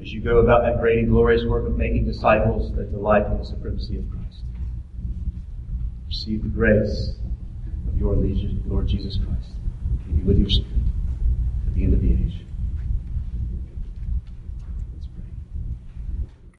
as 0.00 0.12
you 0.12 0.20
go 0.20 0.38
about 0.38 0.62
that 0.62 0.80
great 0.80 0.98
and 0.98 1.08
glorious 1.08 1.44
work 1.44 1.64
of 1.66 1.76
making 1.76 2.04
disciples 2.04 2.74
that 2.74 2.90
delight 2.90 3.24
in 3.26 3.38
the 3.38 3.44
supremacy 3.44 3.98
of 3.98 4.04
Christ. 4.10 4.42
Receive 6.08 6.42
the 6.42 6.48
grace 6.48 7.12
of 7.88 7.96
your 7.98 8.16
Lord 8.66 8.88
Jesus 8.88 9.16
Christ. 9.24 9.52
Be 10.08 10.22
with 10.22 10.38
your 10.38 10.50
spirit 10.50 10.82
at 11.68 11.74
the 11.74 11.84
end 11.84 11.94
of 11.94 12.00
the 12.00 12.12
age. 12.12 12.41